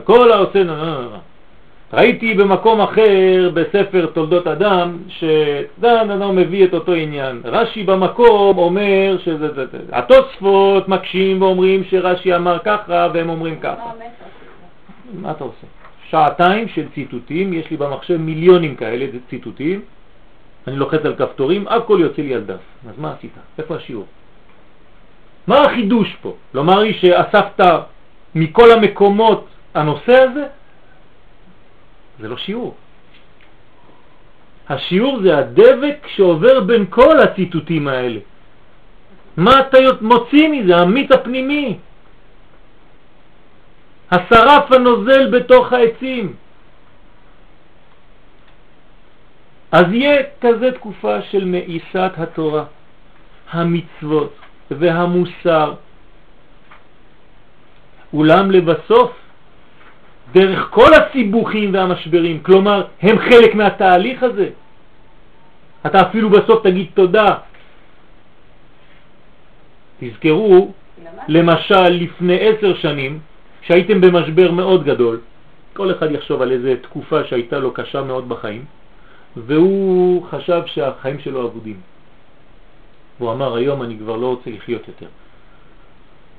כל 0.05 0.33
העושה 0.33 0.63
ראיתי 1.93 2.35
במקום 2.35 2.81
אחר 2.81 3.51
בספר 3.55 4.07
תולדות 4.07 4.47
אדם 4.47 4.99
שדן 5.09 6.11
אדם 6.11 6.37
מביא 6.37 6.65
את 6.65 6.75
אותו 6.75 6.93
עניין. 6.93 7.41
רש"י 7.45 7.83
במקום 7.83 8.59
אומר 8.59 9.17
שזה 9.25 9.55
זה, 9.55 9.67
זה. 9.67 9.79
התוספות 9.93 10.89
מקשים 10.89 11.43
ואומרים 11.43 11.85
שרש"י 11.91 12.35
אמר 12.35 12.59
ככה 12.65 13.09
והם 13.15 13.29
אומרים 13.29 13.57
ככה. 13.61 13.91
מה 15.15 15.31
אתה 15.31 15.45
עושה? 15.45 15.67
שעתיים 16.09 16.69
של 16.69 16.85
ציטוטים, 16.95 17.53
יש 17.53 17.71
לי 17.71 17.77
במחשב 17.77 18.17
מיליונים 18.17 18.75
כאלה 18.75 19.07
ציטוטים, 19.31 19.81
אני 20.67 20.77
לוחץ 20.77 21.05
על 21.05 21.15
כפתורים, 21.17 21.69
הכל 21.69 21.99
יוצא 22.01 22.23
לי 22.23 22.35
על 22.35 22.41
דף. 22.41 22.65
אז 22.89 22.99
מה 22.99 23.13
עשית? 23.13 23.33
איפה 23.59 23.77
השיעור? 23.77 24.07
מה 25.47 25.63
החידוש 25.63 26.17
פה? 26.23 26.37
לומר 26.55 26.79
לי 26.79 26.95
שאספת 26.95 27.61
מכל 28.35 28.71
המקומות 28.71 29.47
הנושא 29.75 30.17
הזה? 30.21 30.45
זה 32.21 32.29
לא 32.29 32.37
שיעור. 32.37 32.75
השיעור 34.69 35.21
זה 35.23 35.39
הדבק 35.39 36.07
שעובר 36.07 36.61
בין 36.61 36.87
כל 36.91 37.21
הציטוטים 37.21 37.89
האלה. 37.89 38.21
מה 39.37 39.61
אתה 39.61 39.79
מוציא 40.01 40.49
מזה? 40.49 40.77
המיץ 40.77 41.11
הפנימי. 41.13 41.79
השרף 44.11 44.73
הנוזל 44.73 45.31
בתוך 45.31 45.73
העצים. 45.73 46.35
אז 49.75 49.85
יהיה 49.93 50.23
כזה 50.41 50.73
תקופה 50.73 51.23
של 51.23 51.45
מאיסת 51.45 52.13
התורה, 52.17 52.65
המצוות 53.51 54.35
והמוסר. 54.71 55.75
אולם 58.13 58.51
לבסוף 58.51 59.11
דרך 60.33 60.69
כל 60.71 60.91
הסיבוכים 60.95 61.75
והמשברים, 61.75 62.43
כלומר 62.43 62.87
הם 63.03 63.19
חלק 63.19 63.55
מהתהליך 63.55 64.23
הזה. 64.23 64.49
אתה 65.87 66.01
אפילו 66.01 66.31
בסוף 66.31 66.63
תגיד 66.63 66.87
תודה. 66.95 67.31
תזכרו, 70.01 70.73
למשל 71.29 71.89
לפני 71.89 72.39
עשר 72.41 72.75
שנים, 72.75 73.19
שהייתם 73.63 74.01
במשבר 74.01 74.51
מאוד 74.51 74.85
גדול, 74.85 75.21
כל 75.73 75.91
אחד 75.91 76.13
יחשוב 76.13 76.43
על 76.43 76.53
איזה 76.53 76.75
תקופה 76.83 77.25
שהייתה 77.25 77.59
לו 77.59 77.71
קשה 77.75 78.03
מאוד 78.03 78.29
בחיים, 78.29 78.65
והוא 79.37 80.25
חשב 80.31 80.63
שהחיים 80.67 81.19
שלו 81.19 81.47
אבודים. 81.47 81.81
והוא 83.19 83.33
אמר 83.33 83.55
היום 83.55 83.83
אני 83.83 83.99
כבר 83.99 84.17
לא 84.17 84.27
רוצה 84.27 84.51
לחיות 84.51 84.89
יותר. 84.89 85.07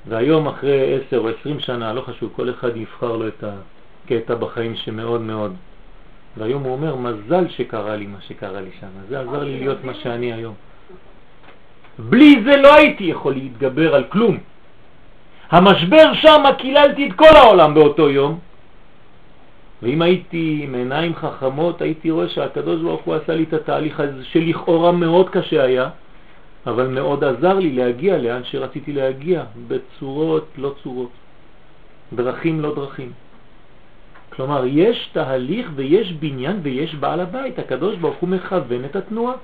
והיום 0.08 0.48
אחרי 0.48 0.96
עשר 0.96 1.18
או 1.18 1.30
עשרים 1.30 1.60
שנה, 1.60 1.94
לא 1.94 2.02
חשוב, 2.02 2.32
כל 2.36 2.50
אחד 2.50 2.78
יבחר 2.78 3.16
לו 3.16 3.28
את 3.28 3.44
הקטע 3.44 4.36
בחיים 4.36 4.76
שמאוד 4.76 5.22
מאוד. 5.22 5.56
והיום 6.38 6.64
הוא 6.64 6.72
אומר, 6.72 6.96
מזל 6.96 7.50
שקרה 7.50 7.96
לי 7.96 8.06
מה 8.06 8.18
שקרה 8.22 8.62
לי 8.62 8.70
שם, 8.80 8.88
זה 9.10 9.20
עזר 9.20 9.44
לי 9.44 9.60
להיות 9.60 9.84
מה 9.84 9.94
שאני 9.94 10.34
היום. 10.34 10.54
בלי 12.00 12.44
זה 12.46 12.58
לא 12.58 12.76
הייתי 12.76 13.04
יכול 13.04 13.34
להתגבר 13.34 13.96
על 13.96 14.04
כלום. 14.04 14.38
המשבר 15.52 16.14
שם 16.14 16.44
קיללתי 16.58 17.08
את 17.08 17.14
כל 17.14 17.36
העולם 17.36 17.74
באותו 17.74 18.10
יום, 18.10 18.40
ואם 19.84 20.02
הייתי 20.02 20.60
עם 20.64 20.76
עיניים 20.76 21.16
חכמות 21.16 21.82
הייתי 21.82 22.12
רואה 22.12 22.30
שהקדוש 22.30 22.82
ברוך 22.82 23.02
הוא 23.02 23.16
עשה 23.16 23.36
לי 23.36 23.44
את 23.44 23.54
התהליך 23.54 24.00
הזה 24.00 24.26
שלכאורה 24.26 24.92
מאוד 24.92 25.30
קשה 25.30 25.64
היה, 25.64 25.90
אבל 26.68 26.88
מאוד 26.88 27.24
עזר 27.24 27.60
לי 27.60 27.72
להגיע 27.72 28.18
לאן 28.18 28.42
שרציתי 28.44 28.94
להגיע, 28.94 29.44
בצורות 29.68 30.48
לא 30.58 30.74
צורות, 30.84 31.12
דרכים 32.14 32.62
לא 32.62 32.76
דרכים. 32.76 33.12
כלומר, 34.30 34.64
יש 34.66 35.10
תהליך 35.14 35.72
ויש 35.76 36.14
בניין 36.14 36.60
ויש 36.64 36.96
בעל 36.96 37.20
הבית, 37.20 37.60
הקדוש 37.60 37.96
ברוך 37.96 38.18
הוא 38.18 38.30
מכוון 38.30 38.86
את 38.86 38.96
התנועה. 38.96 39.36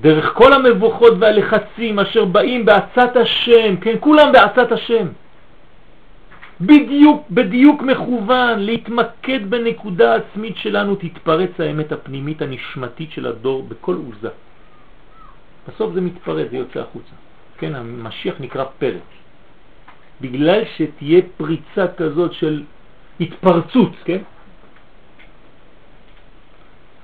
דרך 0.00 0.32
כל 0.34 0.52
המבוכות 0.52 1.12
והלחצים 1.20 1.98
אשר 1.98 2.24
באים 2.24 2.64
בעצת 2.64 3.16
השם, 3.16 3.76
כן, 3.76 3.96
כולם 4.00 4.32
בעצת 4.32 4.72
השם. 4.72 5.06
בדיוק, 6.60 7.30
בדיוק 7.30 7.82
מכוון 7.82 8.58
להתמקד 8.58 9.50
בנקודה 9.50 10.14
עצמית 10.14 10.56
שלנו, 10.56 10.94
תתפרץ 10.94 11.50
האמת 11.58 11.92
הפנימית 11.92 12.42
הנשמתית 12.42 13.10
של 13.12 13.26
הדור 13.26 13.62
בכל 13.62 13.94
עוזה. 13.94 14.28
בסוף 15.68 15.94
זה 15.94 16.00
מתפרץ, 16.00 16.50
זה 16.50 16.56
יוצא 16.56 16.80
החוצה. 16.80 17.14
כן, 17.58 17.74
המשיח 17.74 18.34
נקרא 18.40 18.64
פרץ. 18.78 19.08
בגלל 20.20 20.62
שתהיה 20.76 21.20
פריצה 21.36 21.86
כזאת 21.96 22.32
של 22.32 22.62
התפרצות, 23.20 23.92
כן? 24.04 24.22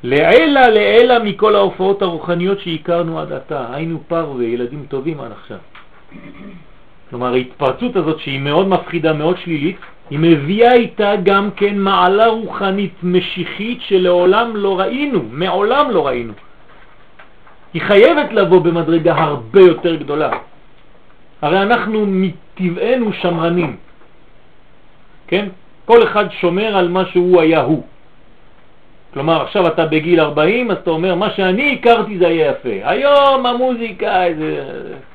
לעילה 0.02 0.68
לעילה 0.68 1.18
מכל 1.18 1.56
ההופעות 1.56 2.02
הרוחניות 2.02 2.60
שהכרנו 2.60 3.20
עד 3.20 3.32
עתה, 3.32 3.74
היינו 3.74 4.00
פרווה, 4.08 4.44
ילדים 4.44 4.86
טובים 4.88 5.20
עד 5.20 5.32
עכשיו. 5.32 5.58
כלומר 7.10 7.32
ההתפרצות 7.32 7.96
הזאת 7.96 8.18
שהיא 8.20 8.40
מאוד 8.40 8.68
מפחידה, 8.68 9.12
מאוד 9.12 9.38
שלילית, 9.38 9.76
היא 10.10 10.18
מביאה 10.18 10.72
איתה 10.72 11.12
גם 11.22 11.50
כן 11.56 11.78
מעלה 11.78 12.26
רוחנית 12.26 12.94
משיחית 13.02 13.78
שלעולם 13.82 14.56
לא 14.56 14.80
ראינו, 14.80 15.22
מעולם 15.30 15.90
לא 15.90 16.06
ראינו. 16.06 16.32
היא 17.74 17.82
חייבת 17.82 18.32
לבוא 18.32 18.60
במדרגה 18.60 19.14
הרבה 19.14 19.60
יותר 19.60 19.94
גדולה. 19.94 20.30
הרי 21.42 21.62
אנחנו 21.62 22.06
מטבענו 22.06 23.12
שמרנים, 23.12 23.76
כן? 25.26 25.48
כל 25.84 26.02
אחד 26.02 26.26
שומר 26.40 26.76
על 26.76 26.88
מה 26.88 27.04
שהוא 27.04 27.40
היה 27.40 27.60
הוא. 27.60 27.86
כלומר, 29.16 29.42
עכשיו 29.42 29.66
אתה 29.66 29.86
בגיל 29.86 30.20
40, 30.20 30.70
אז 30.70 30.76
אתה 30.76 30.90
אומר, 30.90 31.14
מה 31.14 31.30
שאני 31.30 31.74
הכרתי 31.74 32.18
זה 32.18 32.28
היה 32.28 32.50
יפה. 32.50 32.68
היום 32.82 33.46
המוזיקה 33.46 34.24
זה 34.38 34.64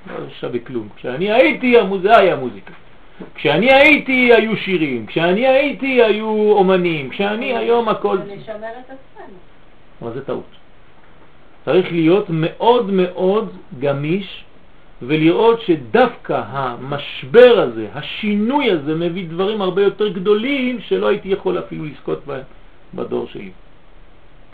לא 0.07 0.25
שווה 0.39 0.59
כלום. 0.59 0.89
כשאני 0.95 1.31
הייתי, 1.31 1.79
המוזיקה 1.79 2.17
היה 2.17 2.35
מוזיקה. 2.35 2.73
כשאני 3.35 3.73
הייתי, 3.73 4.33
היו 4.33 4.57
שירים. 4.57 5.05
כשאני 5.05 5.47
הייתי, 5.47 6.03
היו 6.03 6.51
אומנים. 6.51 7.09
כשאני 7.09 7.57
היום 7.57 7.89
הכל... 7.89 8.17
לשמר 8.25 8.55
את 8.55 8.85
עצמנו. 8.85 9.37
אבל 10.01 10.13
זה 10.13 10.25
טעות. 10.25 10.51
צריך 11.65 11.91
להיות 11.91 12.25
מאוד 12.29 12.91
מאוד 12.91 13.49
גמיש 13.79 14.43
ולראות 15.01 15.61
שדווקא 15.61 16.41
המשבר 16.47 17.59
הזה, 17.59 17.87
השינוי 17.93 18.71
הזה, 18.71 18.95
מביא 18.95 19.25
דברים 19.29 19.61
הרבה 19.61 19.81
יותר 19.81 20.07
גדולים 20.07 20.79
שלא 20.79 21.07
הייתי 21.07 21.29
יכול 21.29 21.59
אפילו 21.59 21.85
לזכות 21.85 22.25
בהם 22.25 22.43
בדור 22.93 23.27
שלי. 23.27 23.51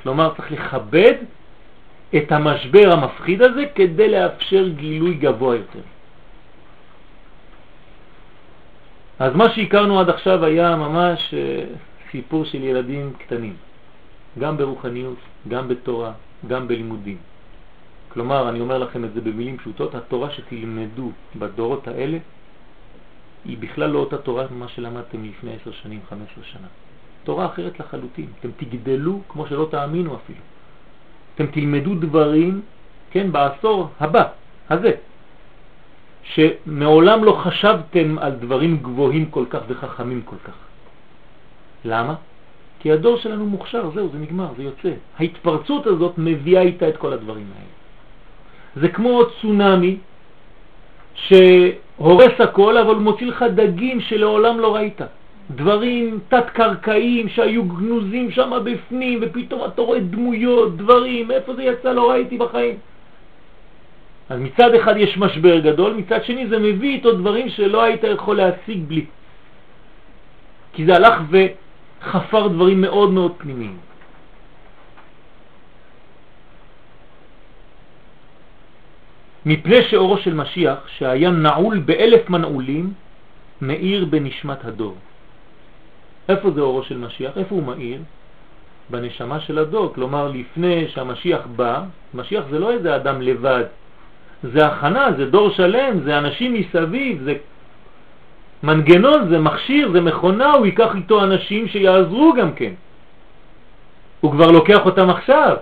כלומר, 0.08 0.34
צריך 0.38 0.52
לכבד 0.52 1.14
את 2.16 2.32
המשבר 2.32 2.92
המפחיד 2.92 3.42
הזה 3.42 3.64
כדי 3.76 4.10
לאפשר 4.10 4.68
גילוי 4.68 5.14
גבוה 5.14 5.56
יותר. 5.56 5.84
אז 9.20 9.36
מה 9.36 9.50
שהכרנו 9.50 10.00
עד 10.00 10.10
עכשיו 10.10 10.46
היה 10.46 10.76
ממש 10.76 11.34
אה, 11.34 11.64
סיפור 12.12 12.46
של 12.46 12.64
ילדים 12.64 13.14
קטנים, 13.20 13.56
גם 14.40 14.58
ברוחניות, 14.58 15.20
גם 15.48 15.68
בתורה, 15.68 16.12
גם 16.48 16.68
בלימודים. 16.68 17.18
כלומר, 18.10 18.50
אני 18.50 18.60
אומר 18.60 18.78
לכם 18.78 19.06
את 19.06 19.14
זה 19.14 19.22
במילים 19.22 19.58
פשוטות, 19.58 19.96
התורה 19.96 20.32
שתלמדו 20.32 21.12
בדורות 21.36 21.88
האלה 21.88 22.18
היא 23.46 23.58
בכלל 23.60 23.90
לא 23.90 24.00
אותה 24.00 24.18
תורה 24.18 24.46
ממה 24.52 24.68
שלמדתם 24.68 25.24
לפני 25.24 25.52
עשר 25.62 25.72
שנים, 25.72 26.00
חמש 26.10 26.32
עשר 26.32 26.48
שנה. 26.56 26.87
תורה 27.28 27.46
אחרת 27.46 27.80
לחלוטין. 27.80 28.26
אתם 28.40 28.50
תגדלו 28.58 29.22
כמו 29.30 29.48
שלא 29.48 29.68
תאמינו 29.72 30.16
אפילו. 30.16 30.40
אתם 31.36 31.46
תלמדו 31.48 31.96
דברים, 31.96 32.62
כן, 33.12 33.32
בעשור 33.32 33.90
הבא, 34.00 34.24
הזה, 34.70 34.92
שמעולם 36.24 37.24
לא 37.24 37.32
חשבתם 37.32 38.18
על 38.20 38.32
דברים 38.32 38.78
גבוהים 38.78 39.26
כל 39.30 39.46
כך 39.50 39.60
וחכמים 39.68 40.22
כל 40.26 40.36
כך. 40.44 40.58
למה? 41.86 42.16
כי 42.80 42.92
הדור 42.92 43.18
שלנו 43.18 43.46
מוכשר, 43.46 43.92
זהו, 43.92 44.10
זה 44.10 44.18
נגמר, 44.18 44.48
זה 44.58 44.64
יוצא. 44.64 44.92
ההתפרצות 45.20 45.88
הזאת 45.88 46.14
מביאה 46.18 46.62
איתה 46.62 46.90
את 46.90 46.98
כל 46.98 47.14
הדברים 47.14 47.48
האלה. 47.56 47.76
זה 48.76 48.88
כמו 48.88 49.22
צונאמי 49.42 49.98
שהורס 51.16 52.36
הכל, 52.40 52.78
אבל 52.78 52.96
מוציא 52.96 53.28
לך 53.28 53.46
דגים 53.56 54.02
שלעולם 54.02 54.60
לא 54.60 54.76
ראית. 54.76 55.02
דברים 55.52 56.20
תת-קרקעיים 56.28 57.30
שהיו 57.30 57.64
גנוזים 57.64 58.32
שם 58.32 58.52
בפנים, 58.64 59.20
ופתאום 59.22 59.62
אתה 59.66 59.82
רואה 59.82 60.00
דמויות, 60.00 60.78
דברים, 60.78 61.32
איפה 61.32 61.56
זה 61.56 61.64
יצא? 61.64 61.92
לא 61.92 62.12
ראיתי 62.12 62.38
בחיים. 62.38 62.78
אז 64.30 64.40
מצד 64.40 64.74
אחד 64.74 64.98
יש 64.98 65.18
משבר 65.18 65.60
גדול, 65.60 65.94
מצד 65.94 66.24
שני 66.24 66.48
זה 66.48 66.60
מביא 66.60 66.94
איתו 66.96 67.12
דברים 67.12 67.50
שלא 67.50 67.84
היית 67.84 68.04
יכול 68.04 68.38
להשיג 68.38 68.84
בלי. 68.88 69.06
כי 70.74 70.86
זה 70.86 70.96
הלך 70.96 71.16
וחפר 71.32 72.48
דברים 72.48 72.82
מאוד 72.82 73.12
מאוד 73.12 73.34
פנימיים. 73.38 73.78
מפני 79.46 79.84
שאורו 79.90 80.18
של 80.18 80.34
משיח, 80.34 80.88
שהיה 80.88 81.30
נעול 81.30 81.80
באלף 81.80 82.30
מנעולים, 82.30 82.94
מאיר 83.62 84.06
בנשמת 84.06 84.66
הדור. 84.66 84.96
איפה 86.30 86.52
זה 86.52 86.62
אורו 86.62 86.84
של 86.84 86.98
משיח? 86.98 87.32
איפה 87.38 87.56
הוא 87.56 87.64
מאיר? 87.64 88.02
בנשמה 88.90 89.40
של 89.40 89.58
הדור. 89.60 89.94
כלומר, 89.96 90.32
לפני 90.34 90.88
שהמשיח 90.88 91.42
בא, 91.56 91.82
משיח 92.14 92.44
זה 92.52 92.60
לא 92.60 92.72
איזה 92.72 92.96
אדם 92.96 93.22
לבד, 93.22 93.64
זה 94.44 94.66
הכנה, 94.68 95.08
זה 95.18 95.26
דור 95.26 95.50
שלם, 95.50 96.00
זה 96.04 96.18
אנשים 96.18 96.54
מסביב, 96.54 97.24
זה 97.24 97.34
מנגנון, 98.64 99.30
זה 99.30 99.40
מכשיר, 99.40 99.92
זה 99.92 100.02
מכונה, 100.02 100.52
הוא 100.52 100.66
ייקח 100.66 100.96
איתו 100.96 101.24
אנשים 101.24 101.68
שיעזרו 101.68 102.34
גם 102.38 102.54
כן. 102.54 102.74
הוא 104.22 104.32
כבר 104.32 104.52
לוקח 104.52 104.86
אותם 104.86 105.10
עכשיו. 105.10 105.56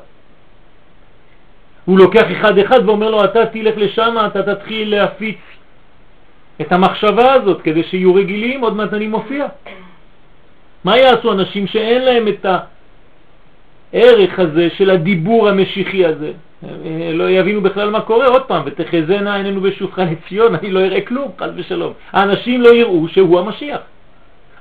הוא 1.86 2.00
לוקח 2.00 2.26
אחד 2.32 2.58
אחד 2.58 2.90
ואומר 2.90 3.10
לו, 3.10 3.24
אתה 3.24 3.46
תלך 3.46 3.78
לשם, 3.78 4.16
אתה 4.26 4.56
תתחיל 4.56 4.96
להפיץ 4.96 5.38
את 6.62 6.72
המחשבה 6.72 7.34
הזאת 7.34 7.62
כדי 7.62 7.84
שיהיו 7.84 8.16
רגילים, 8.16 8.62
עוד 8.62 8.76
מעט 8.76 8.94
אני 8.94 9.08
מופיע. 9.08 9.48
מה 10.86 10.98
יעשו 10.98 11.32
אנשים 11.32 11.68
שאין 11.68 12.02
להם 12.02 12.28
את 12.28 12.46
הערך 13.94 14.40
הזה 14.40 14.70
של 14.78 14.90
הדיבור 14.90 15.50
המשיחי 15.50 16.06
הזה? 16.06 16.32
לא 17.14 17.30
יבינו 17.30 17.62
בכלל 17.62 17.90
מה 17.90 18.02
קורה, 18.02 18.28
עוד 18.28 18.44
פעם, 18.46 18.64
ותחזנה 18.66 19.36
עינינו 19.36 19.62
בשובך 19.62 20.00
לציון, 20.00 20.56
אני 20.56 20.72
לא 20.72 20.80
אראה 20.80 21.02
כלום, 21.02 21.32
חס 21.40 21.50
ושלום. 21.56 21.94
האנשים 22.12 22.62
לא 22.62 22.70
יראו 22.76 23.08
שהוא 23.08 23.40
המשיח. 23.40 23.82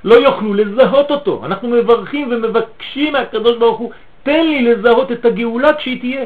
לא 0.03 0.15
יוכלו 0.15 0.53
לזהות 0.53 1.11
אותו. 1.11 1.45
אנחנו 1.45 1.69
מברכים 1.69 2.27
ומבקשים 2.31 3.13
מהקדוש 3.13 3.57
ברוך 3.57 3.79
הוא, 3.79 3.91
תן 4.23 4.45
לי 4.45 4.61
לזהות 4.61 5.11
את 5.11 5.25
הגאולה 5.25 5.73
כשהיא 5.73 5.99
תהיה. 5.99 6.25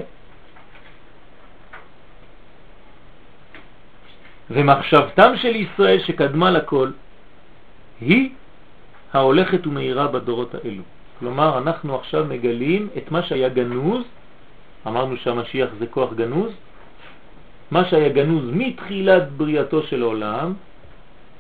ומחשבתם 4.50 5.32
של 5.36 5.56
ישראל 5.56 6.00
שקדמה 6.00 6.52
לכל 6.52 6.90
היא 8.02 8.30
ההולכת 9.14 9.68
ומהירה 9.68 10.08
בדורות 10.08 10.56
האלו. 10.56 10.84
כלומר, 11.20 11.58
אנחנו 11.58 11.96
עכשיו 11.96 12.26
מגלים 12.30 12.88
את 12.98 13.12
מה 13.12 13.24
שהיה 13.24 13.50
גנוז, 13.50 14.04
אמרנו 14.88 15.18
שהמשיח 15.18 15.70
זה 15.80 15.88
כוח 15.88 16.14
גנוז, 16.14 16.52
מה 17.72 17.86
שהיה 17.86 18.10
גנוז 18.10 18.44
מתחילת 18.54 19.32
בריאתו 19.32 19.84
של 19.84 20.02
העולם, 20.02 20.54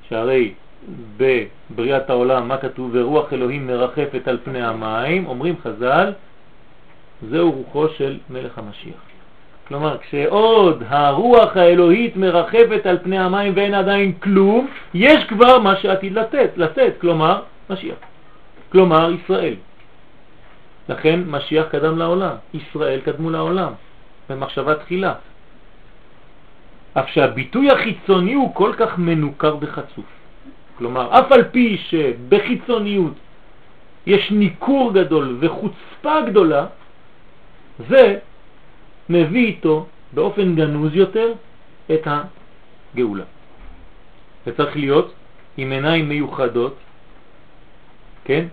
שהרי 0.10 0.54
בבריאת 1.18 2.10
העולם, 2.10 2.48
מה 2.48 2.58
כתוב? 2.58 2.90
ורוח 2.94 3.34
אלוהים 3.34 3.68
מרחפת 3.68 4.28
על 4.28 4.38
פני 4.44 4.62
המים, 4.62 5.28
אומרים 5.28 5.56
חז"ל, 5.64 6.12
זהו 7.30 7.52
רוחו 7.52 7.90
של 7.90 8.18
מלך 8.30 8.58
המשיח. 8.58 9.02
כלומר, 9.68 9.98
כשעוד 9.98 10.84
הרוח 10.88 11.58
האלוהית 11.58 12.16
מרחפת 12.16 12.86
על 12.86 12.98
פני 13.04 13.20
המים 13.20 13.54
ואין 13.56 13.74
עדיין 13.74 14.14
כלום, 14.14 14.68
יש 14.94 15.24
כבר 15.24 15.60
מה 15.60 15.76
שעתיד 15.76 16.14
לתת, 16.14 16.50
לתת, 16.58 16.94
כלומר, 17.02 17.42
משיח. 17.70 17.98
כלומר, 18.72 19.12
ישראל. 19.12 19.56
לכן 20.90 21.20
משיח 21.28 21.66
קדם 21.72 21.98
לעולם, 21.98 22.36
ישראל 22.54 23.00
קדמו 23.02 23.30
לעולם, 23.30 23.72
במחשבה 24.30 24.76
תחילה. 24.76 25.14
אף 26.94 27.08
שהביטוי 27.10 27.72
החיצוני 27.72 28.34
הוא 28.34 28.56
כל 28.56 28.74
כך 28.78 28.98
מנוכר 28.98 29.58
וחצוף. 29.62 30.06
כלומר, 30.78 31.20
אף 31.20 31.32
על 31.32 31.44
פי 31.52 31.78
שבחיצוניות 31.78 33.14
יש 34.06 34.32
ניכור 34.32 34.94
גדול 34.94 35.38
וחוצפה 35.40 36.22
גדולה, 36.30 36.66
זה 37.90 38.18
מביא 39.10 39.46
איתו 39.46 39.86
באופן 40.14 40.56
גנוז 40.56 40.96
יותר 40.96 41.34
את 41.92 42.08
הגאולה. 42.08 43.24
זה 44.46 44.56
צריך 44.58 44.76
להיות 44.76 45.14
עם 45.58 45.72
עיניים 45.72 46.10
מיוחדות, 46.10 46.76
כן? 48.30 48.46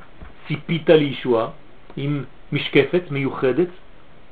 ציפית 0.49 0.89
לישוע, 0.89 1.51
עם 1.97 2.25
משקפת 2.53 3.03
מיוחדת, 3.11 3.69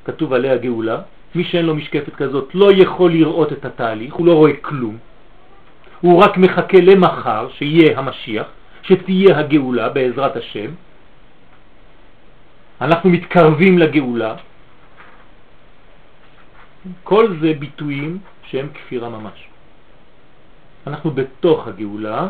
כתוב 0.05 0.33
עליה 0.33 0.57
גאולה. 0.57 1.01
מי 1.35 1.43
שאין 1.43 1.65
לו 1.65 1.75
משקפת 1.75 2.15
כזאת 2.15 2.55
לא 2.57 2.71
יכול 2.73 3.11
לראות 3.11 3.53
את 3.53 3.65
התהליך, 3.65 4.13
הוא 4.13 4.25
לא 4.25 4.33
רואה 4.33 4.57
כלום. 4.61 4.97
הוא 6.01 6.23
רק 6.23 6.37
מחכה 6.37 6.81
למחר, 6.81 7.49
שיהיה 7.61 7.99
המשיח, 7.99 8.47
שתהיה 8.81 9.39
הגאולה 9.39 9.89
בעזרת 9.89 10.35
השם. 10.35 10.69
אנחנו 12.81 13.09
מתקרבים 13.09 13.77
לגאולה. 13.77 14.35
כל 17.03 17.37
זה 17.41 17.53
ביטויים 17.53 18.17
שהם 18.49 18.67
כפירה 18.73 19.09
ממש. 19.09 19.39
אנחנו 20.87 21.11
בתוך 21.11 21.67
הגאולה, 21.67 22.29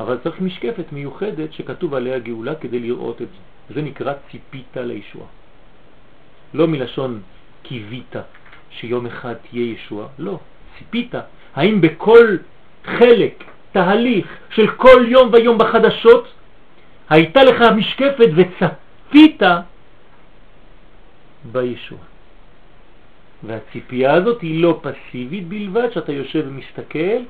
אבל 0.00 0.18
צריך 0.22 0.40
משקפת 0.40 0.92
מיוחדת 0.92 1.52
שכתוב 1.52 1.94
עליה 1.94 2.18
גאולה 2.18 2.54
כדי 2.54 2.78
לראות 2.78 3.22
את 3.22 3.28
זה. 3.28 3.74
זה 3.74 3.82
נקרא 3.82 4.12
ציפית 4.30 4.76
לישוע. 4.76 5.26
לא 6.54 6.66
מלשון 6.66 7.22
קיווית 7.62 8.14
שיום 8.70 9.06
אחד 9.06 9.34
תהיה 9.34 9.72
ישוע, 9.72 10.08
לא, 10.18 10.38
ציפית. 10.78 11.14
האם 11.54 11.80
בכל 11.80 12.36
חלק, 12.84 13.44
תהליך 13.72 14.26
של 14.50 14.70
כל 14.70 15.04
יום 15.08 15.30
ויום 15.32 15.58
בחדשות, 15.58 16.28
הייתה 17.10 17.44
לך 17.44 17.60
משקפת 17.76 18.28
וצפית 18.36 19.42
בישוע. 21.52 21.98
והציפייה 23.42 24.14
הזאת 24.14 24.40
היא 24.42 24.62
לא 24.62 24.80
פסיבית 24.82 25.48
בלבד, 25.48 25.88
שאתה 25.92 26.12
יושב 26.12 26.44
ומסתכל, 26.48 27.22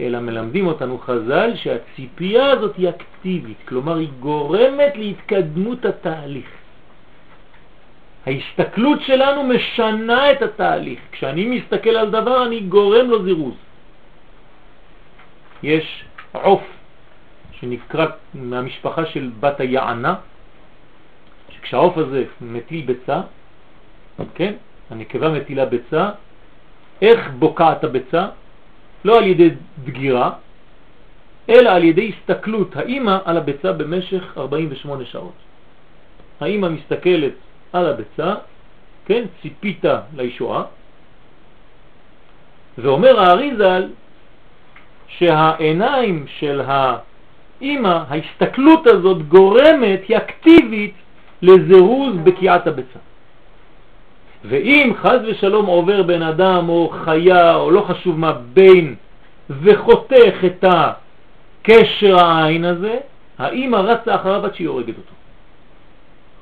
אלא 0.00 0.20
מלמדים 0.20 0.66
אותנו 0.66 0.98
חז"ל 0.98 1.50
שהציפייה 1.56 2.50
הזאת 2.50 2.76
היא 2.76 2.88
אקטיבית, 2.88 3.56
כלומר 3.68 3.96
היא 3.96 4.08
גורמת 4.20 4.96
להתקדמות 4.96 5.84
התהליך. 5.84 6.50
ההסתכלות 8.26 9.00
שלנו 9.02 9.44
משנה 9.44 10.32
את 10.32 10.42
התהליך. 10.42 11.00
כשאני 11.12 11.44
מסתכל 11.44 11.90
על 11.90 12.10
דבר 12.10 12.46
אני 12.46 12.60
גורם 12.60 13.10
לו 13.10 13.24
זירוז. 13.24 13.54
יש 15.62 16.04
עוף 16.32 16.62
שנקרא 17.60 18.06
מהמשפחה 18.34 19.06
של 19.06 19.30
בת 19.40 19.60
היענה, 19.60 20.14
שכשהעוף 21.50 21.98
הזה 21.98 22.24
מטיל 22.40 22.86
ביצה, 22.86 23.20
כן, 24.34 24.54
הנקבה 24.90 25.28
מטילה 25.28 25.64
ביצה, 25.64 26.10
איך 27.02 27.30
בוקעת 27.38 27.84
הביצה? 27.84 28.26
לא 29.04 29.18
על 29.18 29.26
ידי 29.26 29.50
דגירה, 29.84 30.30
אלא 31.48 31.70
על 31.70 31.84
ידי 31.84 32.12
הסתכלות 32.12 32.76
האימא 32.76 33.18
על 33.24 33.36
הביצה 33.36 33.72
במשך 33.72 34.22
48 34.36 35.04
שעות. 35.04 35.32
האימא 36.40 36.68
מסתכלת 36.68 37.32
על 37.72 37.86
הביצה, 37.86 38.34
כן, 39.06 39.24
ציפית 39.42 39.84
לישועה, 40.16 40.64
ואומר 42.78 43.20
האריזל 43.20 43.88
שהעיניים 45.08 46.26
של 46.38 46.60
האימא, 46.66 48.04
ההסתכלות 48.08 48.86
הזאת 48.86 49.28
גורמת, 49.28 50.00
היא 50.08 50.16
אקטיבית 50.16 50.94
לזירוז 51.42 52.16
בקיעת 52.24 52.66
הביצה. 52.66 52.98
ואם 54.44 54.92
חז 55.02 55.20
ושלום 55.28 55.66
עובר 55.66 56.02
בן 56.02 56.22
אדם 56.22 56.68
או 56.68 56.92
חיה 57.04 57.54
או 57.54 57.70
לא 57.70 57.80
חשוב 57.80 58.18
מה 58.18 58.32
בין 58.32 58.94
וחותך 59.50 60.44
את 60.46 60.64
הקשר 60.64 62.18
העין 62.18 62.64
הזה, 62.64 62.98
האמא 63.38 63.76
רצה 63.76 64.14
אחריו 64.14 64.44
עד 64.46 64.54
שהיא 64.54 64.68
הורגת 64.68 64.98
אותו. 64.98 65.14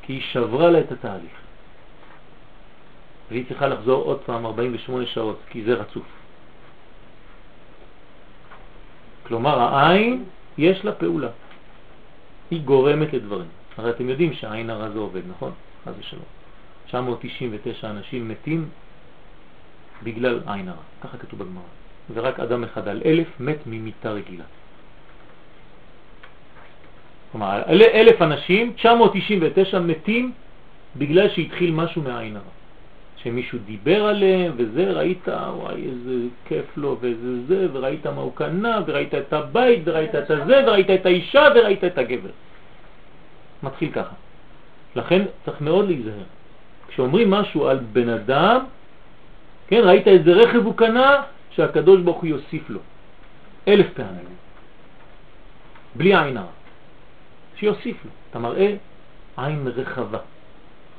כי 0.02 0.12
היא 0.12 0.22
שברה 0.22 0.70
לה 0.70 0.80
את 0.80 0.92
התהליך. 0.92 1.38
והיא 3.30 3.44
צריכה 3.48 3.66
לחזור 3.68 4.04
עוד 4.04 4.18
פעם 4.26 4.46
48 4.46 5.06
שעות, 5.06 5.38
כי 5.50 5.64
זה 5.64 5.74
רצוף. 5.74 6.06
כלומר 9.26 9.60
העין 9.60 10.24
יש 10.58 10.84
לה 10.84 10.92
פעולה. 10.92 11.28
היא 12.50 12.62
גורמת 12.62 13.12
לדברים. 13.12 13.48
הרי 13.76 13.90
אתם 13.90 14.08
יודעים 14.08 14.32
שהעין 14.32 14.70
הרע 14.70 14.90
זה 14.90 14.98
עובד, 14.98 15.22
נכון? 15.30 15.52
חז 15.84 15.94
ושלום. 15.98 16.37
999 16.90 17.90
אנשים 17.90 18.28
מתים 18.28 18.68
בגלל 20.02 20.40
עין 20.46 20.68
הרע, 20.68 20.82
ככה 21.00 21.18
כתוב 21.18 21.38
בגמרא. 21.38 21.62
ורק 22.14 22.40
אדם 22.40 22.64
אחד 22.64 22.88
על 22.88 23.02
אלף 23.04 23.40
מת 23.40 23.58
ממיטה 23.66 24.10
רגילה. 24.10 24.44
כלומר, 27.32 27.62
אלף 27.68 28.22
אנשים, 28.22 28.72
999 28.72 29.78
מתים 29.78 30.32
בגלל 30.96 31.28
שהתחיל 31.28 31.70
משהו 31.70 32.02
מהעין 32.02 32.36
הרע. 32.36 32.54
שמישהו 33.22 33.58
דיבר 33.66 34.04
עליהם, 34.04 34.52
וזה, 34.56 34.90
ראית, 34.90 35.28
וואי, 35.28 35.84
איזה 35.84 36.14
כיף 36.44 36.76
לו, 36.76 36.96
וזה 37.00 37.46
זה, 37.46 37.66
וראית 37.72 38.06
מה 38.06 38.20
הוא 38.20 38.32
קנה, 38.34 38.80
וראית 38.86 39.14
את 39.14 39.32
הבית, 39.32 39.82
וראית 39.84 40.14
את 40.14 40.30
הזה, 40.30 40.62
וראית 40.66 40.90
את 40.90 41.06
האישה, 41.06 41.48
וראית 41.54 41.84
את 41.84 41.98
הגבר. 41.98 42.30
מתחיל 43.62 43.90
ככה. 43.92 44.14
לכן 44.96 45.22
צריך 45.44 45.60
מאוד 45.60 45.86
להיזהר. 45.86 46.37
כשאומרים 46.88 47.30
משהו 47.30 47.68
על 47.68 47.78
בן 47.92 48.08
אדם, 48.08 48.64
כן, 49.68 49.80
ראית 49.84 50.08
איזה 50.08 50.32
רכב 50.32 50.64
הוא 50.64 50.74
קנה, 50.76 51.22
שהקדוש 51.50 52.00
ברוך 52.00 52.18
הוא 52.18 52.26
יוסיף 52.26 52.70
לו. 52.70 52.80
אלף 53.68 53.86
פעמים. 53.94 54.24
בלי 55.94 56.16
עין 56.16 56.36
הרע. 56.36 56.46
שיוסיף 57.56 58.04
לו. 58.04 58.10
אתה 58.30 58.38
מראה 58.38 58.74
עין 59.36 59.68
רחבה, 59.76 60.18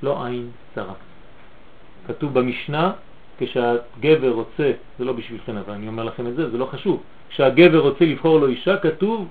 לא 0.04 0.26
עין 0.26 0.52
צרה. 0.76 0.94
כתוב 2.08 2.34
במשנה, 2.34 2.92
כשהגבר 3.38 4.30
רוצה, 4.30 4.72
זה 5.00 5.06
לא 5.06 5.14
בשבילכם 5.14 5.58
אבל 5.58 5.74
אני 5.74 5.88
אומר 5.88 6.04
לכם 6.04 6.28
את 6.28 6.36
זה, 6.36 6.50
זה 6.50 6.58
לא 6.58 6.66
חשוב, 6.66 7.04
כשהגבר 7.30 7.80
רוצה 7.80 8.06
לבחור 8.06 8.40
לו 8.40 8.48
אישה, 8.48 8.78
כתוב 8.78 9.28